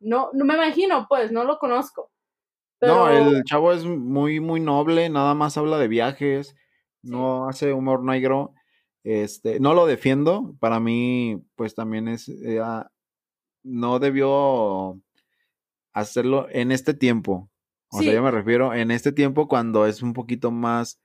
no, 0.00 0.30
no 0.32 0.44
me 0.44 0.54
imagino, 0.54 1.06
pues, 1.08 1.32
no 1.32 1.44
lo 1.44 1.58
conozco. 1.58 2.10
No, 2.80 3.08
el 3.08 3.44
chavo 3.44 3.72
es 3.72 3.84
muy, 3.84 4.40
muy 4.40 4.58
noble, 4.58 5.08
nada 5.08 5.34
más 5.34 5.56
habla 5.56 5.78
de 5.78 5.86
viajes, 5.86 6.56
no 7.02 7.48
hace 7.48 7.72
humor 7.72 8.02
negro. 8.02 8.54
Este, 9.04 9.58
no 9.58 9.74
lo 9.74 9.86
defiendo, 9.86 10.54
para 10.60 10.78
mí, 10.78 11.42
pues 11.56 11.74
también 11.74 12.06
es, 12.06 12.28
eh, 12.28 12.60
ah, 12.62 12.91
no 13.62 13.98
debió 13.98 15.00
hacerlo 15.92 16.46
en 16.50 16.72
este 16.72 16.94
tiempo. 16.94 17.50
O 17.90 18.00
sea, 18.00 18.12
yo 18.12 18.22
me 18.22 18.30
refiero 18.30 18.72
en 18.72 18.90
este 18.90 19.12
tiempo 19.12 19.48
cuando 19.48 19.86
es 19.86 20.02
un 20.02 20.14
poquito 20.14 20.50
más, 20.50 20.98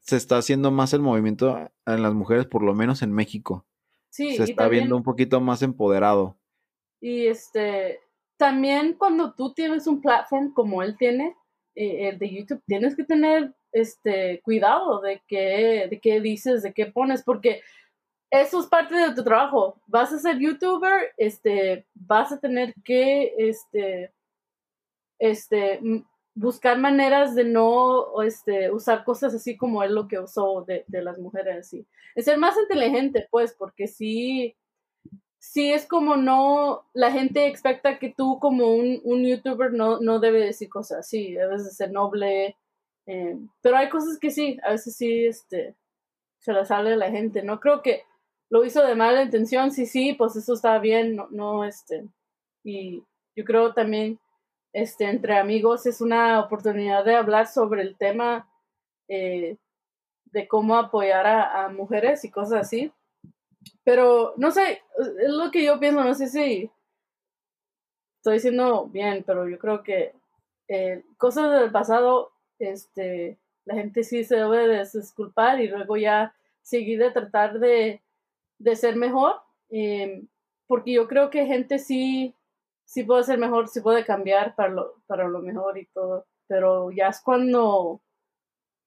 se 0.00 0.16
está 0.16 0.38
haciendo 0.38 0.70
más 0.70 0.94
el 0.94 1.00
movimiento 1.00 1.70
en 1.84 2.02
las 2.02 2.14
mujeres, 2.14 2.46
por 2.46 2.62
lo 2.62 2.74
menos 2.74 3.02
en 3.02 3.12
México. 3.12 3.66
Sí, 4.08 4.34
se 4.36 4.44
está 4.44 4.66
viendo 4.68 4.96
un 4.96 5.02
poquito 5.02 5.40
más 5.40 5.62
empoderado. 5.62 6.38
Y 7.00 7.26
este, 7.26 8.00
también 8.38 8.94
cuando 8.94 9.34
tú 9.34 9.52
tienes 9.52 9.86
un 9.86 10.00
platform 10.00 10.52
como 10.54 10.82
él 10.82 10.96
tiene, 10.98 11.36
eh, 11.74 12.08
el 12.08 12.18
de 12.18 12.34
YouTube, 12.34 12.62
tienes 12.66 12.96
que 12.96 13.04
tener 13.04 13.54
este 13.72 14.40
cuidado 14.42 15.00
de 15.00 15.22
qué, 15.28 15.86
de 15.90 16.00
qué 16.00 16.20
dices, 16.20 16.62
de 16.62 16.72
qué 16.72 16.86
pones, 16.86 17.22
porque 17.22 17.60
eso 18.30 18.60
es 18.60 18.66
parte 18.66 18.94
de 18.94 19.14
tu 19.14 19.24
trabajo. 19.24 19.80
Vas 19.86 20.12
a 20.12 20.18
ser 20.18 20.38
youtuber, 20.38 21.12
este, 21.16 21.86
vas 21.94 22.32
a 22.32 22.38
tener 22.40 22.74
que, 22.84 23.34
este, 23.38 24.12
este, 25.18 25.80
buscar 26.34 26.78
maneras 26.78 27.34
de 27.34 27.44
no 27.44 28.22
este, 28.22 28.70
usar 28.70 29.04
cosas 29.04 29.34
así 29.34 29.56
como 29.56 29.82
él 29.82 29.94
lo 29.94 30.08
que 30.08 30.18
usó 30.18 30.64
de, 30.66 30.84
las 30.88 31.18
mujeres. 31.18 31.72
y 31.74 31.86
Es 32.14 32.24
ser 32.26 32.38
más 32.38 32.56
inteligente, 32.58 33.26
pues, 33.30 33.54
porque 33.54 33.88
sí, 33.88 34.56
sí 35.38 35.72
es 35.72 35.86
como 35.86 36.16
no, 36.16 36.86
la 36.94 37.10
gente 37.10 37.46
expecta 37.46 37.98
que 37.98 38.14
tú 38.16 38.38
como 38.40 38.74
un, 38.74 39.00
un 39.04 39.24
youtuber 39.24 39.72
no, 39.72 40.00
no 40.00 40.20
debe 40.20 40.40
decir 40.40 40.68
cosas 40.68 41.00
así, 41.00 41.32
debes 41.34 41.64
de 41.64 41.70
ser 41.70 41.92
noble, 41.92 42.56
eh, 43.06 43.36
pero 43.60 43.76
hay 43.76 43.88
cosas 43.88 44.18
que 44.18 44.30
sí, 44.30 44.58
a 44.64 44.70
veces 44.72 44.96
sí, 44.96 45.26
este, 45.26 45.76
se 46.38 46.52
la 46.52 46.64
sale 46.64 46.92
a 46.92 46.96
la 46.96 47.10
gente. 47.10 47.42
No 47.42 47.60
creo 47.60 47.82
que 47.82 48.04
lo 48.50 48.64
hizo 48.64 48.84
de 48.84 48.94
mala 48.94 49.22
intención, 49.22 49.70
sí, 49.70 49.86
sí, 49.86 50.12
pues 50.12 50.36
eso 50.36 50.54
está 50.54 50.78
bien, 50.78 51.16
no, 51.16 51.28
no, 51.30 51.64
este, 51.64 52.08
y 52.64 53.02
yo 53.36 53.44
creo 53.44 53.72
también 53.72 54.18
este, 54.72 55.04
entre 55.04 55.38
amigos 55.38 55.86
es 55.86 56.00
una 56.00 56.40
oportunidad 56.40 57.04
de 57.04 57.16
hablar 57.16 57.46
sobre 57.46 57.82
el 57.82 57.96
tema 57.96 58.48
eh, 59.08 59.56
de 60.26 60.48
cómo 60.48 60.76
apoyar 60.76 61.26
a, 61.26 61.68
mujeres 61.70 62.24
y 62.24 62.30
cosas 62.30 62.62
así. 62.62 62.92
Pero 63.84 64.34
no 64.36 64.50
sé, 64.50 64.82
es 64.98 65.30
lo 65.30 65.50
que 65.50 65.64
yo 65.64 65.80
pienso, 65.80 66.04
no 66.04 66.14
sé 66.14 66.28
si 66.28 66.70
estoy 68.18 68.34
diciendo 68.34 68.86
bien, 68.86 69.24
pero 69.26 69.48
yo 69.48 69.58
creo 69.58 69.82
que 69.82 70.14
eh, 70.68 71.04
cosas 71.16 71.60
del 71.60 71.72
pasado, 71.72 72.32
este, 72.58 73.38
la 73.64 73.74
gente 73.74 74.04
sí 74.04 74.24
se 74.24 74.36
debe 74.36 74.68
de 74.68 74.78
disculpar 74.78 75.60
y 75.60 75.68
luego 75.68 75.96
ya 75.96 76.34
seguir 76.62 77.00
de 77.00 77.10
tratar 77.10 77.58
de, 77.58 78.02
de 78.60 78.76
ser 78.76 78.94
mejor, 78.94 79.34
eh, 79.70 80.22
porque 80.68 80.92
yo 80.92 81.08
creo 81.08 81.30
que 81.30 81.46
gente 81.46 81.80
sí 81.80 82.36
sí 82.90 83.04
puede 83.04 83.22
ser 83.22 83.38
mejor, 83.38 83.68
sí 83.68 83.80
puede 83.80 84.04
cambiar 84.04 84.56
para 84.56 84.70
lo, 84.70 84.94
para 85.06 85.28
lo 85.28 85.40
mejor 85.40 85.78
y 85.78 85.86
todo, 85.94 86.26
pero 86.48 86.90
ya 86.90 87.06
es 87.06 87.20
cuando, 87.20 88.02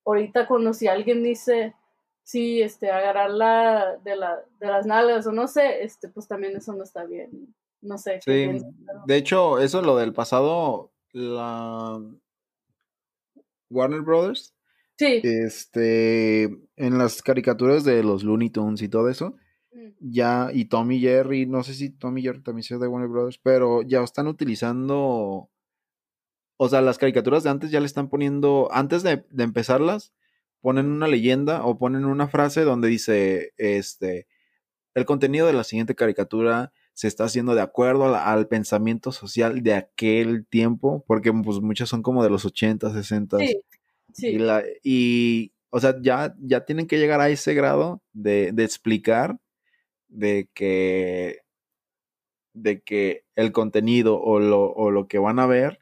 ahorita 0.06 0.46
cuando 0.46 0.74
si 0.74 0.90
alguien 0.90 1.24
dice, 1.24 1.74
sí, 2.22 2.62
este, 2.62 2.92
agarrarla 2.92 3.98
de, 4.04 4.18
la, 4.18 4.44
de 4.60 4.68
las 4.68 4.86
nalgas 4.86 5.26
o 5.26 5.32
no 5.32 5.48
sé, 5.48 5.86
este, 5.86 6.10
pues 6.10 6.28
también 6.28 6.54
eso 6.58 6.74
no 6.74 6.84
está 6.84 7.06
bien, 7.06 7.56
no 7.80 7.98
sé. 7.98 8.20
Sí, 8.26 8.50
de 9.06 9.16
hecho, 9.16 9.60
eso 9.60 9.80
es 9.80 9.86
lo 9.86 9.96
del 9.96 10.12
pasado, 10.12 10.92
la 11.14 12.02
Warner 13.70 14.02
Brothers. 14.02 14.54
Sí. 14.98 15.22
Este, 15.24 16.44
en 16.76 16.98
las 16.98 17.22
caricaturas 17.22 17.86
de 17.86 18.04
los 18.04 18.26
Looney 18.26 18.50
Tunes 18.50 18.82
y 18.82 18.90
todo 18.90 19.08
eso, 19.08 19.38
ya, 20.00 20.50
y 20.54 20.66
Tommy 20.66 21.00
Jerry, 21.00 21.46
no 21.46 21.64
sé 21.64 21.74
si 21.74 21.90
Tommy 21.90 22.22
Jerry 22.22 22.42
también 22.42 22.64
sea 22.64 22.78
de 22.78 22.88
Warner 22.88 23.10
Brothers, 23.10 23.38
pero 23.38 23.82
ya 23.82 24.04
están 24.04 24.28
utilizando, 24.28 25.50
o 26.58 26.70
sea, 26.70 26.82
las 26.82 26.98
caricaturas 26.98 27.44
de 27.44 27.50
antes 27.50 27.72
ya 27.72 27.80
le 27.80 27.86
están 27.86 28.10
poniendo, 28.10 28.70
antes 28.72 29.04
de, 29.04 29.26
empezarlas, 29.38 30.14
ponen 30.62 30.92
una 30.92 31.08
leyenda 31.08 31.66
o 31.66 31.78
ponen 31.78 32.06
una 32.06 32.28
frase 32.28 32.62
donde 32.62 32.88
dice, 32.88 33.54
este, 33.58 34.28
el 34.94 35.06
contenido 35.06 35.48
de 35.48 35.54
la 35.54 35.64
siguiente 35.64 35.96
caricatura 35.96 36.72
se 36.94 37.08
está 37.08 37.24
haciendo 37.24 37.56
de 37.56 37.62
acuerdo 37.62 38.16
al, 38.16 38.48
pensamiento 38.48 39.12
social 39.12 39.64
de 39.64 39.74
aquel 39.74 40.46
tiempo, 40.46 41.04
porque 41.08 41.34
pues 41.34 41.60
muchas 41.60 41.90
son 41.90 42.04
como 42.04 42.24
de 42.24 42.30
los 42.30 42.46
80, 42.46 42.94
60. 42.94 43.40
Sí, 43.40 43.62
sí. 44.14 44.28
Y, 44.28 44.38
la, 44.38 44.64
y, 44.84 45.54
o 45.72 45.80
sea, 45.80 45.96
ya, 46.00 46.36
ya 46.40 46.66
tienen 46.66 46.86
que 46.86 47.00
llegar 47.00 47.20
a 47.20 47.30
ese 47.30 47.56
grado 47.56 48.04
de, 48.14 48.52
de 48.54 48.64
explicar 48.64 49.40
de 50.14 50.50
que, 50.54 51.42
de 52.54 52.82
que 52.82 53.26
el 53.36 53.52
contenido 53.52 54.22
o 54.22 54.40
lo, 54.40 54.72
o 54.72 54.92
lo 54.92 55.08
que 55.08 55.20
van 55.20 55.40
a 55.40 55.48
ver 55.48 55.80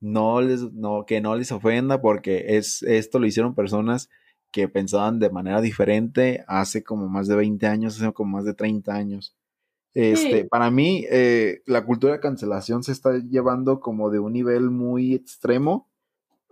no 0.00 0.40
les, 0.40 0.72
no, 0.72 1.04
que 1.06 1.20
no 1.20 1.36
les 1.36 1.52
ofenda 1.52 2.00
porque 2.00 2.56
es, 2.56 2.82
esto 2.82 3.18
lo 3.18 3.26
hicieron 3.26 3.54
personas 3.54 4.08
que 4.50 4.68
pensaban 4.68 5.18
de 5.18 5.30
manera 5.30 5.60
diferente 5.60 6.44
hace 6.48 6.82
como 6.82 7.08
más 7.08 7.28
de 7.28 7.36
20 7.36 7.66
años, 7.66 7.96
hace 7.96 8.12
como 8.12 8.36
más 8.36 8.44
de 8.44 8.54
30 8.54 8.94
años. 8.94 9.36
Este, 9.92 10.44
Para 10.44 10.70
mí, 10.70 11.04
eh, 11.10 11.62
la 11.66 11.84
cultura 11.84 12.12
de 12.14 12.20
cancelación 12.20 12.82
se 12.82 12.92
está 12.92 13.18
llevando 13.18 13.80
como 13.80 14.10
de 14.10 14.20
un 14.20 14.32
nivel 14.32 14.70
muy 14.70 15.14
extremo, 15.14 15.88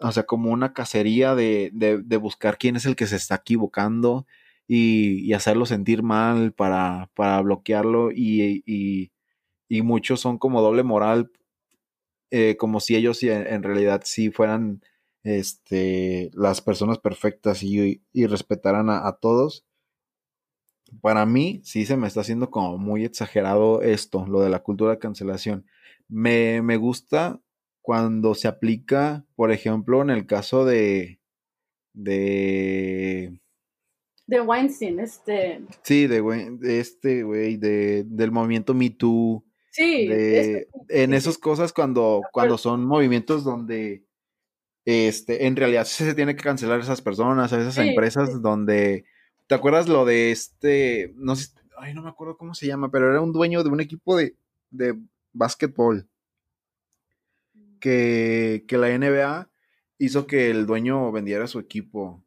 o 0.00 0.12
sea, 0.12 0.24
como 0.24 0.50
una 0.50 0.72
cacería 0.72 1.34
de, 1.34 1.70
de, 1.72 1.98
de 1.98 2.16
buscar 2.16 2.58
quién 2.58 2.76
es 2.76 2.86
el 2.86 2.96
que 2.96 3.06
se 3.06 3.16
está 3.16 3.36
equivocando, 3.36 4.26
y, 4.68 5.32
hacerlo 5.32 5.66
sentir 5.66 6.02
mal 6.02 6.52
para, 6.52 7.10
para 7.14 7.40
bloquearlo 7.40 8.10
y, 8.12 9.10
muchos 9.82 10.20
son 10.20 10.38
como 10.38 10.62
doble 10.62 10.82
moral, 10.82 11.32
eh, 12.30 12.56
como 12.58 12.80
si 12.80 12.94
ellos 12.94 13.22
en, 13.22 13.62
realidad 13.62 14.02
sí 14.04 14.30
fueran 14.30 14.82
este, 15.24 16.30
las 16.34 16.60
personas 16.60 16.98
perfectas 16.98 17.62
y, 17.62 18.02
respetaran 18.26 18.90
a, 18.90 19.10
todos. 19.20 19.64
para 21.00 21.26
mí 21.26 21.60
sí 21.64 21.86
se 21.86 21.96
me 21.96 22.06
está 22.06 22.20
haciendo 22.20 22.50
como 22.50 22.78
muy 22.78 23.04
exagerado 23.04 23.82
esto, 23.82 24.26
lo 24.26 24.40
de 24.40 24.50
la 24.50 24.62
cultura 24.62 24.92
de 24.92 24.98
cancelación. 24.98 25.66
Me, 26.08 26.62
me 26.62 26.76
gusta 26.76 27.40
cuando 27.82 28.34
se 28.34 28.48
aplica, 28.48 29.24
por 29.34 29.52
ejemplo, 29.52 30.02
en 30.02 30.10
el 30.10 30.26
caso 30.26 30.64
de, 30.64 31.20
de 31.94 33.40
de 34.28 34.42
Weinstein, 34.42 35.00
este. 35.00 35.62
Sí, 35.82 36.06
de, 36.06 36.22
de 36.60 36.80
este, 36.80 37.22
güey, 37.22 37.56
de, 37.56 38.04
del 38.06 38.30
movimiento 38.30 38.74
Me 38.74 38.90
Too. 38.90 39.42
Sí, 39.70 40.06
de, 40.06 40.68
en 40.88 41.14
esas 41.14 41.38
cosas 41.38 41.72
cuando, 41.72 42.22
cuando 42.32 42.58
son 42.58 42.84
movimientos 42.84 43.42
donde 43.42 44.04
este, 44.84 45.46
en 45.46 45.56
realidad 45.56 45.84
se 45.86 46.14
tiene 46.14 46.36
que 46.36 46.42
cancelar 46.42 46.78
a 46.78 46.82
esas 46.82 47.00
personas, 47.00 47.52
a 47.52 47.60
esas 47.60 47.78
empresas 47.78 48.42
donde, 48.42 49.06
¿te 49.46 49.54
acuerdas 49.54 49.88
lo 49.88 50.04
de 50.04 50.30
este, 50.30 51.14
no 51.16 51.34
sé, 51.34 51.48
ay, 51.78 51.94
no 51.94 52.02
me 52.02 52.10
acuerdo 52.10 52.36
cómo 52.36 52.54
se 52.54 52.66
llama, 52.66 52.90
pero 52.90 53.10
era 53.10 53.22
un 53.22 53.32
dueño 53.32 53.62
de 53.62 53.70
un 53.70 53.80
equipo 53.80 54.14
de, 54.14 54.36
de 54.70 54.94
básquetbol 55.32 56.06
que, 57.80 58.64
que 58.68 58.76
la 58.76 58.88
NBA 58.88 59.48
hizo 59.98 60.26
que 60.26 60.50
el 60.50 60.66
dueño 60.66 61.10
vendiera 61.12 61.46
su 61.46 61.58
equipo. 61.60 62.22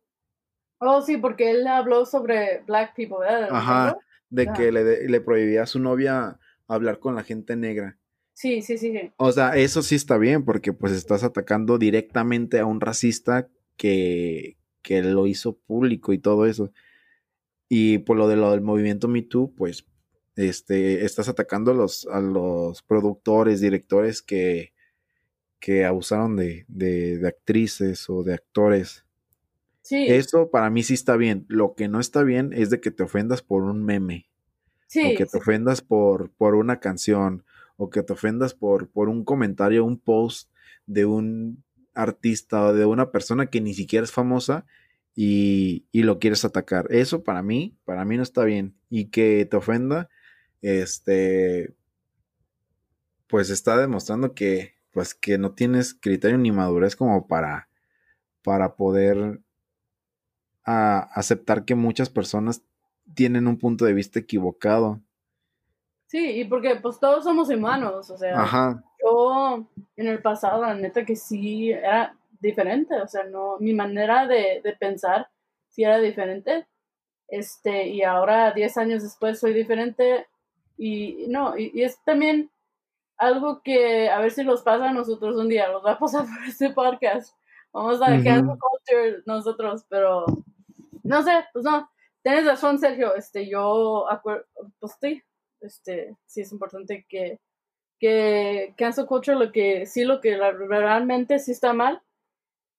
Oh, 0.83 0.99
sí, 1.03 1.17
porque 1.17 1.51
él 1.51 1.67
habló 1.67 2.07
sobre 2.07 2.63
black 2.65 2.95
people, 2.95 3.19
¿verdad? 3.19 3.49
Ajá, 3.51 3.97
de 4.31 4.51
que 4.51 4.71
le, 4.71 5.07
le, 5.07 5.21
prohibía 5.21 5.61
a 5.61 5.67
su 5.67 5.79
novia 5.79 6.39
hablar 6.67 6.97
con 6.97 7.13
la 7.13 7.23
gente 7.23 7.55
negra. 7.55 7.99
Sí, 8.33 8.63
sí, 8.63 8.79
sí, 8.79 8.91
O 9.17 9.31
sea, 9.31 9.55
eso 9.55 9.83
sí 9.83 9.93
está 9.93 10.17
bien, 10.17 10.43
porque 10.43 10.73
pues 10.73 10.93
estás 10.93 11.23
atacando 11.23 11.77
directamente 11.77 12.59
a 12.59 12.65
un 12.65 12.81
racista 12.81 13.47
que, 13.77 14.57
que 14.81 15.03
lo 15.03 15.27
hizo 15.27 15.55
público 15.55 16.13
y 16.13 16.17
todo 16.17 16.47
eso. 16.47 16.71
Y 17.69 17.99
por 17.99 18.17
lo 18.17 18.27
de 18.27 18.37
lo 18.37 18.49
del 18.49 18.61
movimiento 18.61 19.07
Me 19.07 19.21
Too, 19.21 19.53
pues 19.55 19.85
este, 20.35 21.05
estás 21.05 21.29
atacando 21.29 21.69
a 21.69 21.75
los, 21.75 22.07
a 22.07 22.21
los 22.21 22.81
productores, 22.81 23.61
directores 23.61 24.23
que, 24.23 24.73
que 25.59 25.85
abusaron 25.85 26.37
de, 26.37 26.65
de, 26.67 27.19
de 27.19 27.27
actrices 27.27 28.09
o 28.09 28.23
de 28.23 28.33
actores. 28.33 29.05
Eso 29.91 30.49
para 30.49 30.69
mí 30.69 30.83
sí 30.83 30.93
está 30.93 31.17
bien. 31.17 31.45
Lo 31.47 31.75
que 31.75 31.87
no 31.87 31.99
está 31.99 32.23
bien 32.23 32.51
es 32.53 32.69
de 32.69 32.79
que 32.79 32.91
te 32.91 33.03
ofendas 33.03 33.41
por 33.41 33.63
un 33.63 33.83
meme. 33.83 34.29
o 34.95 35.17
que 35.17 35.25
te 35.25 35.37
ofendas 35.37 35.81
por, 35.81 36.31
por 36.31 36.55
una 36.55 36.79
canción. 36.79 37.43
O 37.77 37.89
que 37.89 38.03
te 38.03 38.13
ofendas 38.13 38.53
por, 38.53 38.89
por 38.89 39.09
un 39.09 39.23
comentario, 39.23 39.85
un 39.85 39.97
post 39.97 40.49
de 40.85 41.05
un 41.05 41.63
artista 41.93 42.67
o 42.67 42.73
de 42.73 42.85
una 42.85 43.11
persona 43.11 43.47
que 43.47 43.61
ni 43.61 43.73
siquiera 43.73 44.03
es 44.03 44.11
famosa 44.11 44.65
y, 45.15 45.85
y, 45.91 46.03
lo 46.03 46.19
quieres 46.19 46.45
atacar. 46.45 46.87
Eso 46.89 47.23
para 47.23 47.41
mí, 47.41 47.75
para 47.85 48.05
mí 48.05 48.17
no 48.17 48.23
está 48.23 48.43
bien. 48.43 48.75
Y 48.89 49.05
que 49.05 49.45
te 49.49 49.57
ofenda, 49.57 50.09
este, 50.61 51.73
pues 53.27 53.49
está 53.49 53.77
demostrando 53.77 54.33
que, 54.33 54.75
pues 54.91 55.13
que 55.15 55.37
no 55.37 55.53
tienes 55.53 55.93
criterio 55.93 56.37
ni 56.37 56.51
madurez 56.51 56.95
como 56.95 57.27
para, 57.27 57.69
para 58.43 58.75
poder 58.75 59.41
a 60.65 60.99
aceptar 61.13 61.65
que 61.65 61.75
muchas 61.75 62.09
personas 62.09 62.63
tienen 63.13 63.47
un 63.47 63.57
punto 63.57 63.85
de 63.85 63.93
vista 63.93 64.19
equivocado. 64.19 65.01
Sí, 66.07 66.41
y 66.41 66.45
porque 66.45 66.75
pues 66.75 66.99
todos 66.99 67.23
somos 67.23 67.49
humanos, 67.49 68.09
o 68.09 68.17
sea, 68.17 68.83
yo 69.01 69.65
en 69.95 70.07
el 70.07 70.21
pasado, 70.21 70.61
la 70.61 70.73
neta 70.73 71.05
que 71.05 71.15
sí 71.15 71.71
era 71.71 72.17
diferente, 72.41 72.99
o 73.01 73.07
sea, 73.07 73.23
no, 73.23 73.57
mi 73.59 73.73
manera 73.73 74.27
de, 74.27 74.61
pensar 74.77 75.29
sí 75.69 75.83
era 75.83 75.99
diferente, 75.99 76.67
este, 77.29 77.87
y 77.87 78.03
ahora 78.03 78.51
10 78.51 78.77
años 78.77 79.03
después 79.03 79.39
soy 79.39 79.53
diferente, 79.53 80.27
y 80.77 81.27
no, 81.29 81.57
y, 81.57 81.81
es 81.81 82.03
también 82.03 82.51
algo 83.15 83.61
que 83.61 84.09
a 84.09 84.19
ver 84.19 84.31
si 84.31 84.43
nos 84.43 84.63
pasa 84.63 84.89
a 84.89 84.93
nosotros 84.93 85.37
un 85.37 85.47
día, 85.47 85.71
nos 85.71 85.85
va 85.85 85.93
a 85.93 85.99
pasar 85.99 86.25
por 86.25 86.45
este 86.45 86.71
podcast, 86.71 87.33
vamos 87.71 88.01
a 88.01 88.11
dejar 88.11 88.41
culture 88.41 89.23
nosotros, 89.25 89.85
pero 89.89 90.25
no 91.03 91.23
sé, 91.23 91.45
pues 91.53 91.65
no, 91.65 91.89
tienes 92.21 92.45
razón, 92.45 92.79
Sergio, 92.79 93.15
este, 93.15 93.47
yo, 93.47 94.07
pues 94.23 94.93
sí, 94.99 95.21
este, 95.61 96.15
sí 96.25 96.41
es 96.41 96.51
importante 96.51 97.05
que, 97.07 97.39
que 97.99 98.73
cancel 98.77 99.05
culture, 99.05 99.37
lo 99.37 99.51
que, 99.51 99.85
sí, 99.85 100.03
lo 100.03 100.21
que 100.21 100.37
realmente 100.37 101.39
sí 101.39 101.51
está 101.51 101.73
mal, 101.73 102.01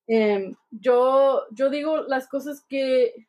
em, 0.06 0.54
yo, 0.70 1.46
yo 1.50 1.70
digo 1.70 2.02
las 2.02 2.28
cosas 2.28 2.64
que, 2.68 3.26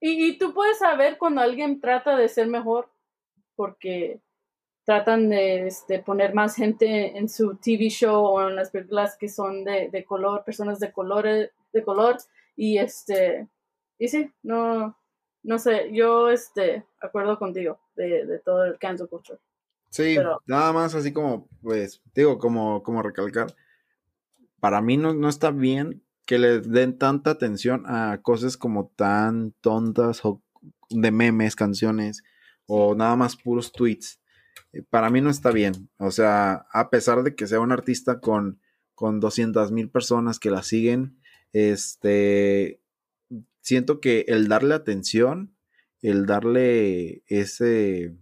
y, 0.00 0.26
y 0.26 0.38
tú 0.38 0.52
puedes 0.52 0.78
saber 0.78 1.18
cuando 1.18 1.40
alguien 1.40 1.80
trata 1.80 2.16
de 2.16 2.28
ser 2.28 2.48
mejor, 2.48 2.90
porque 3.54 4.20
tratan 4.84 5.28
de 5.28 5.66
este, 5.66 6.00
poner 6.00 6.34
más 6.34 6.56
gente 6.56 7.16
en 7.16 7.28
su 7.28 7.56
TV 7.56 7.88
show 7.88 8.24
o 8.24 8.48
en 8.48 8.56
las 8.56 8.70
películas 8.70 9.16
que 9.18 9.28
son 9.28 9.64
de, 9.64 9.88
de 9.90 10.04
color, 10.04 10.44
personas 10.44 10.80
de 10.80 10.92
colores, 10.92 11.50
de 11.72 11.82
color, 11.82 12.16
y 12.56 12.78
este, 12.78 13.48
y 13.98 14.08
sí, 14.08 14.30
no, 14.42 14.96
no 15.42 15.58
sé, 15.58 15.90
yo 15.92 16.30
este, 16.30 16.84
acuerdo 17.00 17.38
contigo 17.38 17.80
de, 17.96 18.40
todo 18.44 18.64
el 18.64 18.78
cancel 18.78 19.08
culture. 19.08 19.38
Sí, 19.90 20.16
nada 20.46 20.72
más 20.72 20.94
así 20.94 21.12
como, 21.12 21.48
pues, 21.60 22.00
digo, 22.14 22.38
como, 22.38 22.82
como 22.82 23.02
recalcar, 23.02 23.54
para 24.60 24.80
mí 24.80 24.96
no, 24.96 25.12
no 25.12 25.28
está 25.28 25.50
bien 25.50 26.02
que 26.24 26.38
le 26.38 26.60
den 26.60 26.96
tanta 26.96 27.30
atención 27.30 27.84
a 27.86 28.20
cosas 28.22 28.56
como 28.56 28.88
tan 28.96 29.52
tontas 29.60 30.24
o 30.24 30.40
de 30.88 31.10
memes, 31.10 31.56
canciones 31.56 32.22
o 32.66 32.94
nada 32.94 33.16
más 33.16 33.36
puros 33.36 33.72
tweets. 33.72 34.21
Eh, 34.72 34.82
para 34.88 35.10
mí 35.10 35.20
no 35.20 35.30
está 35.30 35.50
bien. 35.50 35.90
O 35.98 36.10
sea, 36.10 36.66
a 36.72 36.90
pesar 36.90 37.22
de 37.22 37.34
que 37.34 37.46
sea 37.46 37.60
un 37.60 37.72
artista 37.72 38.20
con, 38.20 38.60
con 38.94 39.20
200 39.20 39.72
mil 39.72 39.90
personas 39.90 40.38
que 40.38 40.50
la 40.50 40.62
siguen, 40.62 41.18
este, 41.52 42.80
siento 43.60 44.00
que 44.00 44.24
el 44.28 44.48
darle 44.48 44.74
atención, 44.74 45.54
el 46.00 46.26
darle 46.26 47.22
ese, 47.26 48.16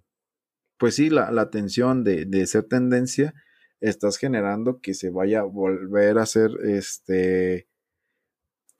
pues 0.79 0.97
sí, 0.97 1.11
la, 1.11 1.29
atención 1.41 2.05
de, 2.05 2.47
ser 2.47 2.65
tendencia, 2.65 3.35
estás 3.81 4.19
generando 4.19 4.81
que 4.81 4.95
se 4.95 5.11
vaya 5.11 5.41
a 5.41 5.45
volver 5.45 6.19
a 6.19 6.27
ser 6.27 6.51
este, 6.65 7.69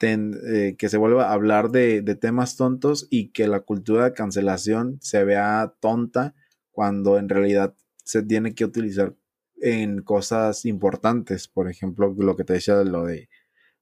eh, 0.03 0.77
que 0.79 0.89
se 0.89 0.97
vuelva 0.97 1.29
a 1.29 1.33
hablar 1.33 1.71
de, 1.71 2.03
de, 2.03 2.15
temas 2.15 2.57
tontos 2.57 3.07
y 3.11 3.29
que 3.33 3.47
la 3.49 3.61
cultura 3.61 4.05
de 4.07 4.15
cancelación 4.15 4.99
se 5.01 5.25
vea 5.25 5.75
tonta 5.81 6.35
cuando 6.81 7.19
en 7.19 7.29
realidad 7.29 7.75
se 8.05 8.23
tiene 8.23 8.55
que 8.55 8.65
utilizar 8.65 9.15
en 9.61 10.01
cosas 10.01 10.65
importantes, 10.65 11.47
por 11.47 11.69
ejemplo, 11.69 12.15
lo 12.17 12.37
que 12.37 12.45
te 12.45 12.55
decía 12.55 12.79
de 12.79 12.87
lo 12.87 13.05
de 13.05 13.29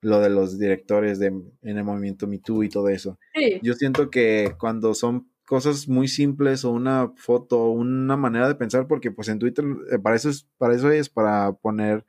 lo 0.00 0.18
de 0.18 0.28
los 0.28 0.58
directores 0.58 1.20
de, 1.20 1.26
en 1.26 1.78
el 1.78 1.84
movimiento 1.84 2.26
Me 2.26 2.40
Too 2.40 2.64
y 2.64 2.68
todo 2.68 2.88
eso. 2.88 3.16
Yo 3.62 3.74
siento 3.74 4.10
que 4.10 4.56
cuando 4.58 4.94
son 4.94 5.30
cosas 5.46 5.86
muy 5.86 6.08
simples 6.08 6.64
o 6.64 6.72
una 6.72 7.12
foto 7.14 7.60
o 7.60 7.70
una 7.70 8.16
manera 8.16 8.48
de 8.48 8.56
pensar, 8.56 8.88
porque 8.88 9.12
pues 9.12 9.28
en 9.28 9.38
Twitter 9.38 9.64
eh, 9.92 10.00
para 10.00 10.16
eso 10.16 10.28
es, 10.28 10.48
para 10.58 10.74
eso 10.74 10.90
es, 10.90 11.08
para 11.08 11.52
poner, 11.52 12.04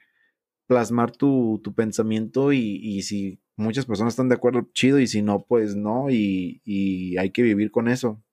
plasmar 0.65 1.11
tu, 1.11 1.61
tu 1.63 1.75
pensamiento 1.75 2.51
y, 2.51 2.79
y, 2.81 3.03
si 3.03 3.39
muchas 3.55 3.85
personas 3.85 4.13
están 4.13 4.29
de 4.29 4.35
acuerdo, 4.35 4.67
chido, 4.73 4.97
y 4.99 5.05
si 5.05 5.21
no, 5.21 5.45
pues 5.47 5.75
no, 5.75 6.09
y, 6.09 6.63
y 6.65 7.15
hay 7.17 7.29
que 7.29 7.43
vivir 7.43 7.69
con 7.69 7.89
eso. 7.89 8.23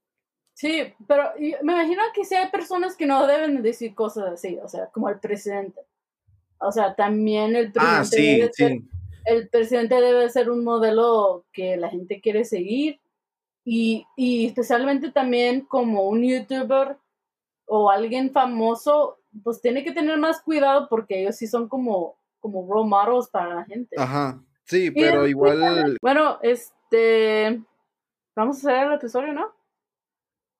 Sí, 0.57 0.95
pero 1.07 1.33
me 1.39 1.73
imagino 1.73 2.03
que 2.15 2.25
si 2.25 2.35
hay 2.35 2.49
personas 2.51 2.97
que 2.97 3.05
no 3.05 3.27
deben 3.27 3.63
decir 3.63 3.95
cosas 3.95 4.33
así, 4.33 4.59
o 4.63 4.69
sea, 4.69 4.87
como 4.87 5.11
el 5.11 5.21
presidente. 5.21 5.83
O 6.59 6.73
sea, 6.73 6.95
también 6.95 7.55
el 7.55 7.73
ah, 7.77 7.99
presidente. 8.01 8.45
Ah, 8.47 8.51
sí, 8.55 8.79
sí 8.79 8.91
el 9.27 9.49
presidente 9.49 9.97
debe 9.97 10.29
ser 10.31 10.51
un 10.51 10.65
modelo 10.65 11.45
que 11.53 11.77
la 11.77 11.91
gente 11.91 12.21
quiere 12.21 12.45
seguir 12.45 13.01
y, 13.65 14.07
especialmente 14.17 15.11
también 15.11 15.63
como 15.63 16.05
un 16.05 16.23
youtuber 16.23 16.97
o 17.67 17.91
alguien 17.91 18.31
famoso, 18.31 19.19
pues 19.43 19.61
tiene 19.61 19.83
que 19.83 19.91
tener 19.91 20.17
más 20.19 20.41
cuidado 20.41 20.89
porque 20.89 21.21
ellos 21.21 21.35
sí 21.35 21.49
son 21.49 21.69
como, 21.69 22.17
como 22.39 22.73
role 22.73 22.89
models 22.89 23.29
para 23.29 23.57
la 23.57 23.65
gente. 23.65 23.97
Ajá, 23.99 24.41
sí, 24.63 24.93
pero 24.93 25.27
igual... 25.27 25.99
Bueno, 26.01 26.39
este... 26.43 27.61
Vamos 28.37 28.59
a 28.59 28.71
hacer 28.71 28.87
el 28.87 28.93
episodio, 28.93 29.33
¿no? 29.33 29.56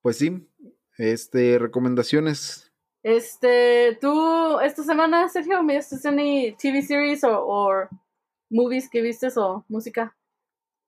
Pues 0.07 0.19
sí, 0.19 0.49
este, 0.99 1.59
recomendaciones. 1.59 2.73
Este, 3.03 3.99
tú, 4.01 4.61
esta 4.61 4.85
semana, 4.85 5.29
Sergio, 5.29 5.65
¿me 5.65 5.81
any 6.05 6.55
TV 6.63 6.83
series 6.83 7.25
o 7.25 7.89
movies 8.49 8.89
que 8.89 9.03
viste 9.03 9.27
o 9.35 9.65
música? 9.67 10.17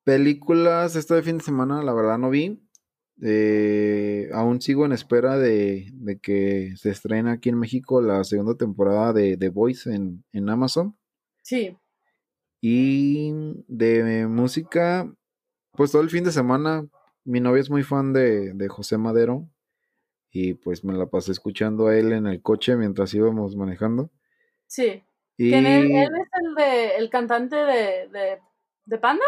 Películas 0.05 0.95
este 0.95 1.21
fin 1.23 1.39
de 1.39 1.43
semana, 1.43 1.83
la 1.83 1.93
verdad 1.95 2.17
no 2.17 2.31
vi. 2.31 2.63
Eh, 3.21 4.29
aún 4.33 4.61
sigo 4.61 4.85
en 4.85 4.93
espera 4.93 5.37
de, 5.37 5.93
que 6.23 6.75
se 6.77 6.91
estrene 6.91 7.33
aquí 7.33 7.49
en 7.49 7.59
México 7.59 8.01
la 8.01 8.23
segunda 8.23 8.55
temporada 8.55 9.13
de 9.13 9.37
The 9.37 9.49
Voice 9.49 9.93
en, 9.93 10.23
en 10.31 10.49
Amazon. 10.49 10.97
Sí. 11.43 11.77
Y 12.61 13.33
de 13.67 14.29
música, 14.29 15.13
pues 15.73 15.91
todo 15.91 16.03
el 16.03 16.11
fin 16.11 16.23
de 16.23 16.31
semana 16.31 16.89
mi 17.29 17.41
novia 17.41 17.61
es 17.61 17.69
muy 17.69 17.83
fan 17.83 18.15
de, 18.15 18.55
de 18.55 18.69
José 18.69 18.97
Madero 18.97 19.47
y 20.31 20.55
pues 20.55 20.83
me 20.83 20.95
la 20.95 21.07
pasé 21.07 21.33
escuchando 21.33 21.89
a 21.89 21.97
él 21.97 22.13
en 22.13 22.27
el 22.27 22.41
coche 22.41 22.75
mientras 22.75 23.13
íbamos 23.13 23.55
manejando. 23.55 24.11
Sí. 24.67 25.05
Y... 25.37 25.53
¿Él, 25.53 25.67
él, 25.67 25.91
es 25.93 26.29
el, 26.43 26.55
de, 26.55 26.97
el 26.97 27.11
cantante 27.11 27.57
de, 27.57 28.09
de, 28.09 28.39
de 28.87 28.99
Panda? 28.99 29.25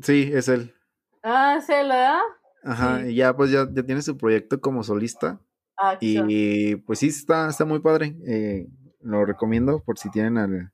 Sí, 0.00 0.30
es 0.32 0.48
él. 0.48 0.74
Ah, 1.22 1.56
es 1.58 1.68
él, 1.68 1.88
¿verdad? 1.88 2.20
Ajá, 2.64 3.06
y 3.06 3.16
ya 3.16 3.36
pues 3.36 3.50
ya, 3.50 3.68
ya 3.70 3.82
tiene 3.82 4.00
su 4.00 4.16
proyecto 4.16 4.58
como 4.60 4.82
solista. 4.82 5.38
Ah, 5.76 5.98
y 6.00 6.76
pues 6.76 7.00
sí, 7.00 7.08
está, 7.08 7.48
está 7.48 7.66
muy 7.66 7.80
padre. 7.80 8.16
Eh, 8.26 8.66
lo 9.00 9.26
recomiendo 9.26 9.82
por 9.84 9.98
si 9.98 10.10
tienen 10.10 10.38
al, 10.38 10.72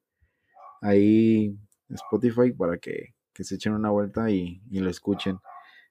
ahí 0.81 1.59
Spotify 1.89 2.53
para 2.53 2.79
que, 2.79 3.15
que, 3.33 3.43
se 3.43 3.57
echen 3.57 3.75
una 3.75 3.91
vuelta 3.91 4.31
y, 4.31 4.63
y 4.71 4.79
lo 4.79 4.91
escuchen. 4.91 5.39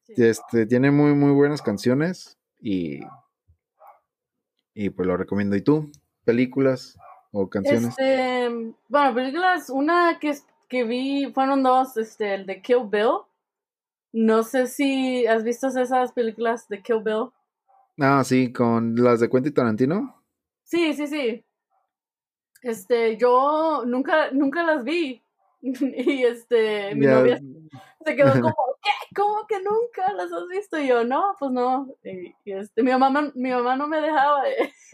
Este, 0.10 0.66
tiene 0.66 0.92
muy, 0.92 1.14
muy 1.14 1.32
buenas 1.32 1.62
canciones 1.62 2.38
y, 2.60 3.02
y 4.74 4.90
pues 4.90 5.08
lo 5.08 5.18
recomiendo. 5.18 5.56
¿Y 5.56 5.62
tú? 5.62 5.92
¿Películas 6.24 6.98
o 7.32 7.50
canciones? 7.50 7.90
Este, 7.90 8.74
bueno, 8.88 9.14
películas, 9.14 9.70
una 9.70 10.18
que, 10.20 10.36
que 10.68 10.84
vi, 10.84 11.32
fueron 11.34 11.64
dos, 11.64 11.98
este, 11.98 12.36
el 12.36 12.46
de 12.46 12.62
Kill 12.62 12.88
Bill. 12.90 13.22
No 14.14 14.44
sé 14.44 14.68
si 14.68 15.28
has 15.28 15.44
visto 15.44 15.68
esas 15.68 16.12
películas 16.14 16.68
de 16.70 16.82
Kill 16.82 17.04
Bill. 17.04 17.30
Ah, 18.00 18.24
sí, 18.24 18.54
con 18.54 18.96
las 18.96 19.20
de 19.20 19.30
Quentin 19.30 19.54
Tarantino. 19.54 20.24
Sí, 20.64 20.94
sí, 20.94 21.08
sí. 21.08 21.44
Este, 22.62 23.18
yo 23.18 23.84
nunca, 23.86 24.32
nunca 24.32 24.64
las 24.64 24.84
vi. 24.84 25.22
y 25.62 26.24
este, 26.24 26.94
mi 26.96 27.06
novia 27.06 27.40
se 28.06 28.16
quedó 28.16 28.32
como, 28.42 28.67
¿qué? 28.88 29.16
¿Cómo 29.16 29.46
que 29.48 29.58
nunca 29.62 30.14
las 30.14 30.32
has 30.32 30.48
visto? 30.48 30.80
Y 30.80 30.88
yo, 30.88 31.04
no, 31.04 31.36
pues 31.40 31.52
no. 31.52 31.88
Y, 32.04 32.34
este, 32.46 32.84
mi 32.84 32.92
mamá, 32.92 33.32
mi 33.36 33.52
mamá 33.52 33.76
no 33.76 33.88
me 33.88 34.02
dejaba. 34.02 34.44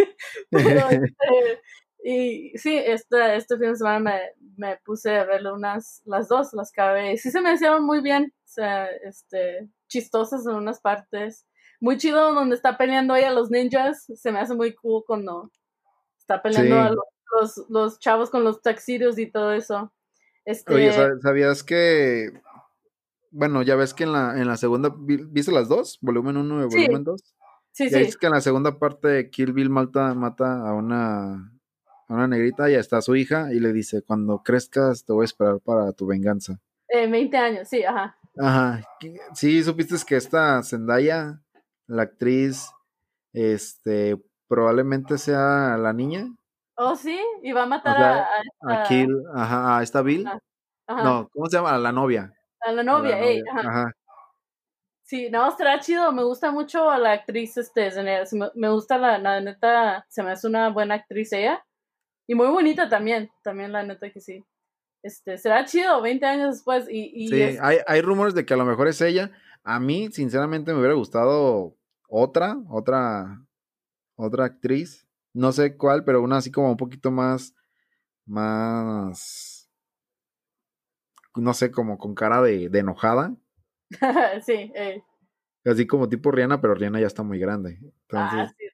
Pero, 0.52 0.90
este, 0.90 1.62
y 2.04 2.58
sí, 2.58 2.78
este, 2.78 3.36
este 3.36 3.58
fin 3.58 3.72
de 3.72 3.76
semana 3.76 4.00
me, 4.00 4.22
me 4.58 4.78
puse 4.78 5.16
a 5.18 5.26
verle 5.26 5.52
unas, 5.52 6.02
las 6.06 6.28
dos, 6.28 6.54
las 6.54 6.72
cabé. 6.72 7.18
Sí 7.18 7.32
se 7.32 7.42
me 7.42 7.54
hicieron 7.54 7.86
muy 7.86 8.02
bien, 8.02 8.34
o 8.36 8.48
sea, 8.48 8.88
este, 8.88 9.70
chistosas 9.88 10.46
en 10.46 10.56
unas 10.56 10.82
partes 10.82 11.46
muy 11.84 11.98
chido 11.98 12.34
donde 12.34 12.56
está 12.56 12.78
peleando 12.78 13.14
ella 13.14 13.28
a 13.28 13.34
los 13.34 13.52
ninjas. 13.52 14.06
Se 14.16 14.32
me 14.32 14.40
hace 14.40 14.56
muy 14.56 14.74
cool 14.74 15.04
cuando 15.06 15.52
está 16.18 16.42
peleando 16.42 16.78
a 16.78 16.92
los, 17.42 17.66
los, 17.70 18.00
chavos 18.00 18.30
con 18.30 18.46
los 18.46 18.62
taxidos 18.62 19.20
y 19.20 19.30
todo 19.30 19.52
eso. 19.52 19.94
Este... 20.46 20.74
Oye, 20.74 20.94
¿sabías 21.22 21.62
que... 21.62 22.32
Bueno, 23.36 23.64
ya 23.64 23.76
ves 23.76 23.96
que 23.96 24.04
en 24.04 24.12
la, 24.12 24.40
en 24.40 24.48
la 24.48 24.58
segunda, 24.58 24.94
¿viste 24.96 25.52
las 25.52 25.68
dos? 25.68 25.98
Volumen 26.02 26.38
1 26.38 26.66
y 26.66 26.68
volumen 26.68 27.04
2. 27.04 27.22
Sí, 27.72 27.90
sí. 27.90 27.96
Es 27.96 28.16
que 28.16 28.28
en 28.28 28.34
la 28.34 28.42
segunda 28.42 28.78
parte 28.78 29.32
Kill 29.32 29.54
Bill 29.54 29.72
mata, 29.72 30.14
mata 30.14 30.70
a 30.70 30.74
una, 30.76 31.52
a 32.08 32.14
una 32.14 32.28
negrita 32.28 32.70
y 32.70 32.76
está 32.76 33.02
su 33.02 33.16
hija 33.16 33.52
y 33.52 33.60
le 33.60 33.74
dice, 33.74 34.04
cuando 34.04 34.44
crezcas 34.44 35.04
te 35.04 35.14
voy 35.14 35.24
a 35.24 35.26
esperar 35.26 35.60
para 35.60 35.92
tu 35.94 36.06
venganza. 36.06 36.60
Eh, 36.88 37.08
20 37.08 37.38
años, 37.38 37.68
sí, 37.68 37.84
ajá. 37.84 38.16
Ajá. 38.38 38.82
Sí, 39.34 39.64
supiste 39.64 39.96
que 40.08 40.16
esta 40.16 40.62
Zendaya 40.62 41.42
la 41.88 42.04
actriz, 42.04 42.70
este, 43.34 44.22
probablemente 44.48 45.18
sea 45.18 45.76
la 45.78 45.92
niña. 45.92 46.32
Oh, 46.76 46.96
sí, 46.96 47.20
y 47.42 47.52
va 47.52 47.64
a 47.64 47.68
matar 47.68 47.98
a, 47.98 48.28
a, 48.62 48.84
Kill, 48.84 49.10
ajá, 49.34 49.80
a 49.80 49.82
esta 49.82 50.04
Bill. 50.04 50.30
No, 50.88 51.30
¿cómo 51.34 51.48
se 51.48 51.58
llama? 51.58 51.74
A 51.74 51.80
la 51.80 51.92
novia. 51.92 52.32
A 52.66 52.72
la 52.72 52.84
novia, 52.84 53.18
ajá. 53.52 53.92
Sí, 55.04 55.30
no, 55.30 55.48
estará 55.50 55.80
chido, 55.80 56.12
me 56.12 56.24
gusta 56.24 56.52
mucho 56.52 56.90
a 56.90 56.98
la 56.98 57.12
actriz, 57.12 57.58
este, 57.58 57.92
me, 58.56 58.70
gusta 58.70 58.98
la, 58.98 59.18
la 59.18 59.42
neta, 59.42 60.06
se 60.10 60.24
me 60.24 60.32
hace 60.32 60.48
una 60.48 60.70
buena 60.70 60.96
actriz 60.96 61.34
ella, 61.34 61.64
y 62.26 62.36
muy 62.36 62.48
bonita 62.48 62.88
también, 62.88 63.30
también 63.44 63.72
la 63.72 63.84
neta 63.84 64.10
que 64.10 64.22
sí. 64.22 64.44
Este, 65.04 65.38
será 65.38 65.66
chido 65.66 66.02
20 66.02 66.26
años 66.26 66.56
después 66.56 66.88
y... 66.90 67.12
y 67.14 67.28
sí, 67.28 67.58
hay, 67.62 67.80
hay 67.86 68.02
rumores 68.02 68.34
de 68.34 68.46
que 68.46 68.54
a 68.54 68.58
lo 68.58 68.64
mejor 68.64 68.88
es 68.88 69.02
ella, 69.02 69.32
a 69.64 69.80
mí, 69.80 70.10
sinceramente, 70.12 70.74
me 70.74 70.80
hubiera 70.80 70.96
gustado 70.96 71.78
otra, 72.10 72.58
otra, 72.70 73.42
otra 74.16 74.46
actriz. 74.46 75.08
No 75.34 75.52
sé 75.52 75.78
cuál, 75.78 76.04
pero 76.04 76.22
una 76.22 76.38
así 76.38 76.52
como 76.52 76.70
un 76.70 76.78
poquito 76.78 77.12
más, 77.12 77.56
más, 78.26 79.53
no 81.36 81.54
sé, 81.54 81.72
como 81.72 81.98
con 81.98 82.16
cara 82.16 82.42
de, 82.42 82.70
de 82.70 82.80
enojada. 82.80 83.36
sí, 84.46 84.72
eh. 84.76 85.04
Así 85.66 85.88
como 85.88 86.10
tipo 86.10 86.32
Rihanna, 86.32 86.60
pero 86.62 86.76
Rihanna 86.76 87.00
ya 87.00 87.08
está 87.08 87.24
muy 87.24 87.40
grande. 87.40 87.80
Ah, 88.12 88.30
Entonces, 88.30 88.40
ah, 88.40 88.56
sí, 88.58 88.66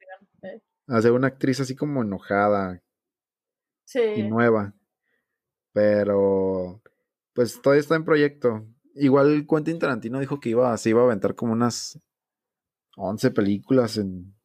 Rihanna. 0.42 0.62
Hacer 0.88 1.12
una 1.12 1.28
actriz 1.28 1.60
así 1.60 1.76
como 1.76 2.02
enojada. 2.02 2.82
Sí. 3.86 4.00
Y 4.00 4.24
nueva. 4.24 4.74
Pero, 5.72 6.82
pues 7.34 7.62
todavía 7.62 7.82
está 7.82 7.96
en 7.96 8.06
proyecto. 8.06 8.66
Igual 8.96 9.46
Quentin 9.48 9.80
Tarantino 9.80 10.20
dijo 10.20 10.40
que 10.40 10.50
iba, 10.50 10.76
se 10.78 10.90
iba 10.90 11.02
a 11.02 11.06
aventar 11.06 11.36
como 11.36 11.54
unas 11.54 12.00
11 12.98 13.32
películas 13.32 13.98
en, 13.98 14.36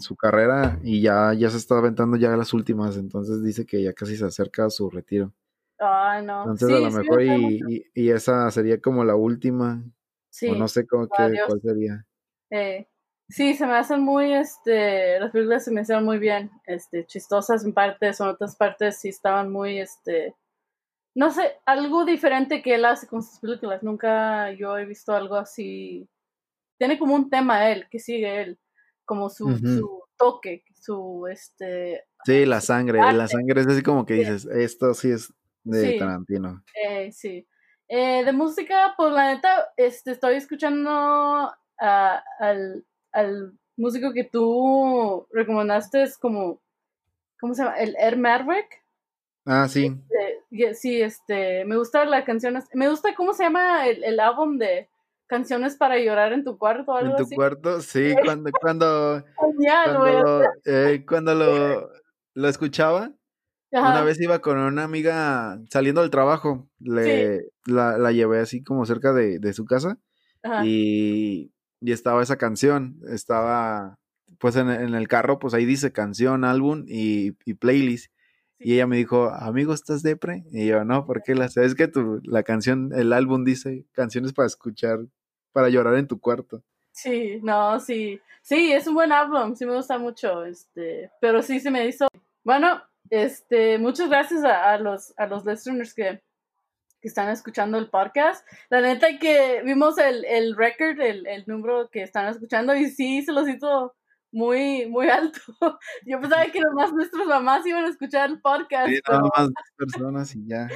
su 0.00 0.16
carrera 0.16 0.80
y 0.82 1.02
ya, 1.02 1.34
ya 1.34 1.50
se 1.50 1.58
está 1.58 1.78
aventando 1.78 2.16
ya 2.16 2.34
las 2.36 2.52
últimas, 2.54 2.96
entonces 2.96 3.44
dice 3.44 3.66
que 3.66 3.82
ya 3.82 3.92
casi 3.92 4.16
se 4.16 4.24
acerca 4.24 4.64
a 4.64 4.70
su 4.70 4.88
retiro. 4.88 5.34
Ah, 5.80 6.20
no. 6.22 6.42
Entonces 6.42 6.70
a 6.70 6.80
lo 6.80 6.90
mejor 6.90 7.22
y, 7.22 7.90
y, 7.94 8.10
esa 8.10 8.50
sería 8.50 8.80
como 8.80 9.04
la 9.04 9.14
última. 9.14 9.82
Sí. 10.30 10.48
O 10.48 10.54
no 10.54 10.68
sé 10.68 10.86
cómo, 10.86 11.08
qué, 11.08 11.34
cuál 11.46 11.60
sería. 11.60 12.04
Eh, 12.50 12.88
sí, 13.28 13.54
se 13.54 13.66
me 13.66 13.74
hacen 13.74 14.02
muy, 14.02 14.32
este, 14.32 15.18
las 15.20 15.30
películas 15.30 15.64
se 15.64 15.70
me 15.70 15.82
hicieron 15.82 16.04
muy 16.04 16.18
bien, 16.18 16.50
este, 16.66 17.06
chistosas 17.06 17.64
en 17.64 17.72
partes, 17.72 18.20
en 18.20 18.28
otras 18.28 18.56
partes 18.56 18.98
sí 19.00 19.08
estaban 19.08 19.50
muy, 19.50 19.78
este, 19.78 20.34
no 21.14 21.30
sé, 21.30 21.56
algo 21.66 22.04
diferente 22.04 22.62
que 22.62 22.74
él 22.74 22.84
hace 22.84 23.06
con 23.06 23.22
sus 23.22 23.40
películas. 23.40 23.82
Nunca 23.82 24.52
yo 24.52 24.78
he 24.78 24.84
visto 24.84 25.12
algo 25.12 25.34
así. 25.34 26.08
Tiene 26.78 26.98
como 26.98 27.14
un 27.14 27.28
tema 27.28 27.70
él, 27.70 27.86
que 27.90 27.98
sigue 27.98 28.42
él, 28.42 28.58
como 29.04 29.28
su, 29.28 29.58
su 29.58 30.04
toque, 30.16 30.62
su 30.80 31.26
este. 31.28 32.04
Sí, 32.24 32.46
la 32.46 32.60
sangre, 32.60 33.00
la 33.00 33.26
sangre 33.26 33.62
es 33.62 33.66
así 33.66 33.82
como 33.82 34.06
que 34.06 34.14
dices, 34.14 34.46
esto 34.46 34.94
sí 34.94 35.10
es 35.10 35.32
de 35.70 35.98
Tarantino. 35.98 36.62
Eh, 36.74 37.10
sí. 37.12 37.46
Eh, 37.88 38.24
de 38.24 38.32
música, 38.32 38.94
pues 38.96 39.12
la 39.12 39.34
neta, 39.34 39.72
este, 39.76 40.12
estoy 40.12 40.36
escuchando 40.36 41.50
al, 41.78 42.84
al 43.12 43.52
músico 43.76 44.12
que 44.12 44.24
tú 44.24 45.26
recomendaste, 45.32 46.02
es 46.02 46.18
como, 46.18 46.60
¿cómo 47.40 47.54
se 47.54 47.62
llama? 47.62 47.76
El 47.78 47.96
Air 47.96 48.18
Maverick. 48.18 48.84
Ah, 49.46 49.66
sí. 49.68 49.96
Este, 50.50 50.74
sí, 50.74 51.00
este, 51.00 51.64
me 51.64 51.76
gusta 51.76 52.04
la 52.04 52.24
canción, 52.24 52.62
me 52.74 52.90
gusta 52.90 53.14
cómo 53.14 53.32
se 53.32 53.44
llama 53.44 53.86
el, 53.86 54.04
el 54.04 54.20
álbum 54.20 54.58
de 54.58 54.88
canciones 55.26 55.76
para 55.76 55.98
llorar 55.98 56.32
en 56.32 56.44
tu 56.44 56.58
cuarto, 56.58 56.94
algo 56.94 57.16
En 57.16 57.28
tu 57.28 57.34
cuarto, 57.34 57.80
sí, 57.80 58.14
cuando, 58.24 58.50
cuando, 58.60 59.24
cuando, 59.36 60.42
eh, 60.66 61.04
cuando 61.08 61.34
lo, 61.34 61.90
lo 62.34 62.48
escuchaba, 62.48 63.12
una 63.72 64.02
vez 64.02 64.20
iba 64.20 64.40
con 64.40 64.58
una 64.58 64.84
amiga 64.84 65.60
saliendo 65.70 66.00
del 66.00 66.10
trabajo, 66.10 66.68
le, 66.78 67.50
la, 67.66 67.98
la, 67.98 68.12
llevé 68.12 68.40
así 68.40 68.62
como 68.62 68.86
cerca 68.86 69.12
de, 69.12 69.38
de 69.38 69.52
su 69.52 69.64
casa 69.64 69.98
y, 70.64 71.52
y, 71.80 71.92
estaba 71.92 72.22
esa 72.22 72.36
canción, 72.36 73.00
estaba 73.10 73.98
pues 74.38 74.56
en, 74.56 74.70
en, 74.70 74.94
el 74.94 75.08
carro, 75.08 75.38
pues 75.38 75.54
ahí 75.54 75.64
dice 75.64 75.92
canción, 75.92 76.44
álbum 76.44 76.84
y, 76.86 77.36
y 77.44 77.54
playlist. 77.54 78.12
Y 78.60 78.74
ella 78.74 78.86
me 78.86 78.96
dijo, 78.96 79.30
amigo, 79.30 79.72
¿estás 79.72 80.02
depre? 80.02 80.44
Y 80.50 80.66
yo, 80.66 80.84
no, 80.84 81.06
¿por 81.06 81.22
qué 81.22 81.34
la 81.34 81.48
sabes 81.48 81.74
que 81.74 81.88
tu, 81.88 82.20
la 82.24 82.42
canción, 82.42 82.90
el 82.94 83.12
álbum 83.12 83.44
dice 83.44 83.86
canciones 83.92 84.32
para 84.32 84.46
escuchar, 84.46 85.00
para 85.52 85.68
llorar 85.68 85.94
en 85.96 86.08
tu 86.08 86.20
cuarto? 86.20 86.62
Sí, 86.92 87.38
no, 87.42 87.78
sí. 87.78 88.20
Sí, 88.42 88.72
es 88.72 88.86
un 88.86 88.94
buen 88.94 89.12
álbum, 89.12 89.54
sí 89.54 89.66
me 89.66 89.74
gusta 89.74 89.98
mucho, 89.98 90.44
este, 90.44 91.10
pero 91.20 91.42
sí 91.42 91.60
se 91.60 91.70
me 91.70 91.86
hizo. 91.86 92.08
Bueno, 92.42 92.82
este, 93.10 93.78
muchas 93.78 94.08
gracias 94.08 94.44
a, 94.44 94.76
los, 94.78 95.12
a 95.16 95.26
los 95.26 95.44
listeners 95.44 95.94
que, 95.94 96.22
que 97.00 97.08
están 97.08 97.28
escuchando 97.30 97.78
el 97.78 97.90
podcast. 97.90 98.46
La 98.70 98.80
neta 98.80 99.18
que 99.18 99.62
vimos 99.64 99.98
el, 99.98 100.24
el 100.24 100.56
record, 100.56 101.00
el, 101.00 101.26
el 101.26 101.44
número 101.46 101.88
que 101.90 102.02
están 102.02 102.28
escuchando 102.28 102.74
y 102.74 102.90
sí 102.90 103.22
se 103.22 103.32
los 103.32 103.48
hizo 103.48 103.94
muy, 104.32 104.86
muy 104.86 105.08
alto. 105.08 105.40
Yo 106.06 106.20
pensaba 106.20 106.46
que 106.46 106.60
nomás 106.60 106.92
nuestras 106.92 107.26
mamás 107.26 107.66
iban 107.66 107.84
a 107.84 107.88
escuchar 107.88 108.30
el 108.30 108.40
podcast. 108.40 108.88
Sí, 108.88 109.00
pero... 109.04 109.30
más 109.36 109.50
personas 109.76 110.34
y 110.34 110.46
ya. 110.46 110.68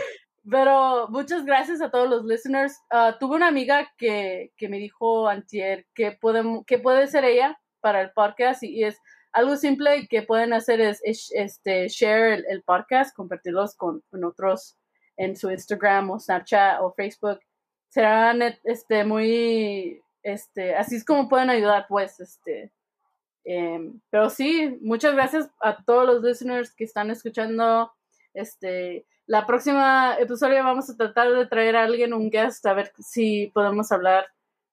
Pero 0.51 1.07
muchas 1.09 1.45
gracias 1.45 1.80
a 1.80 1.91
todos 1.91 2.09
los 2.09 2.24
listeners. 2.24 2.76
Uh, 2.91 3.16
tuve 3.20 3.37
una 3.37 3.47
amiga 3.47 3.89
que, 3.97 4.53
que 4.57 4.68
me 4.68 4.78
dijo 4.78 5.28
antier 5.28 5.87
que, 5.95 6.12
podemos, 6.12 6.64
que 6.66 6.78
puede 6.78 7.07
ser 7.07 7.24
ella 7.24 7.61
para 7.80 8.01
el 8.01 8.11
podcast 8.12 8.62
y, 8.62 8.85
es 8.85 8.99
algo 9.33 9.57
simple 9.57 10.07
que 10.09 10.22
pueden 10.22 10.53
hacer 10.53 10.80
es, 10.80 11.01
este, 11.03 11.89
share 11.89 12.45
el, 12.49 12.62
podcast, 12.62 13.14
compartirlos 13.14 13.74
con, 13.74 14.03
otros 14.24 14.76
en 15.16 15.37
su 15.37 15.51
Instagram 15.51 16.11
o 16.11 16.18
Snapchat 16.18 16.80
o 16.80 16.93
Facebook. 16.93 17.41
Será 17.89 18.35
este, 18.64 19.05
muy 19.05 20.03
este, 20.22 20.74
así 20.76 20.97
es 20.97 21.05
como 21.05 21.28
pueden 21.28 21.51
ayudar, 21.51 21.87
pues, 21.89 22.20
este, 22.20 22.72
em, 23.45 24.01
pero 24.11 24.30
sí, 24.30 24.78
muchas 24.80 25.14
gracias 25.14 25.51
a 25.61 25.83
todos 25.85 26.07
los 26.07 26.22
listeners 26.22 26.72
que 26.74 26.85
están 26.85 27.11
escuchando, 27.11 27.93
este, 28.35 29.07
la 29.26 29.47
próxima 29.47 30.16
episodio 30.18 30.62
vamos 30.64 30.91
a 30.91 30.97
tratar 30.97 31.33
de 31.33 31.47
traer 31.47 31.76
a 31.76 31.85
alguien, 31.85 32.14
un 32.14 32.30
guest, 32.30 32.64
a 32.66 32.74
ver 32.74 32.93
si 32.99 33.49
podemos 33.49 33.91
hablar, 33.93 34.26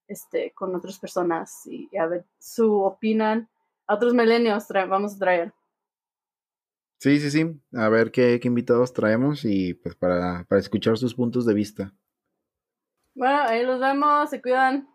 este, 0.08 0.52
con 0.52 0.76
otras 0.76 0.98
personas 1.00 1.66
y, 1.66 1.96
a 1.98 2.08
ver 2.08 2.26
su 2.40 2.82
opinan, 2.82 3.48
a 3.90 3.96
otros 3.96 4.14
milenios 4.14 4.68
vamos 4.88 5.16
a 5.16 5.20
traer. 5.20 5.54
Sí, 7.00 7.20
sí, 7.20 7.32
sí, 7.32 7.62
a 7.74 7.90
ver 7.90 8.12
qué, 8.12 8.40
qué 8.42 8.48
invitados 8.48 8.94
traemos 8.94 9.46
y 9.46 9.74
pues 9.74 9.96
para, 9.96 10.46
para 10.48 10.60
escuchar 10.60 10.98
sus 10.98 11.16
puntos 11.16 11.46
de 11.46 11.54
vista. 11.54 11.94
Bueno, 13.16 13.42
ahí 13.42 13.66
los 13.66 13.80
vemos, 13.80 14.30
se 14.30 14.42
cuidan. 14.42 14.88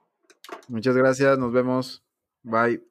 Muchas 0.68 0.96
gracias, 0.96 1.38
nos 1.38 1.52
vemos. 1.52 2.04
Bye. 2.42 2.82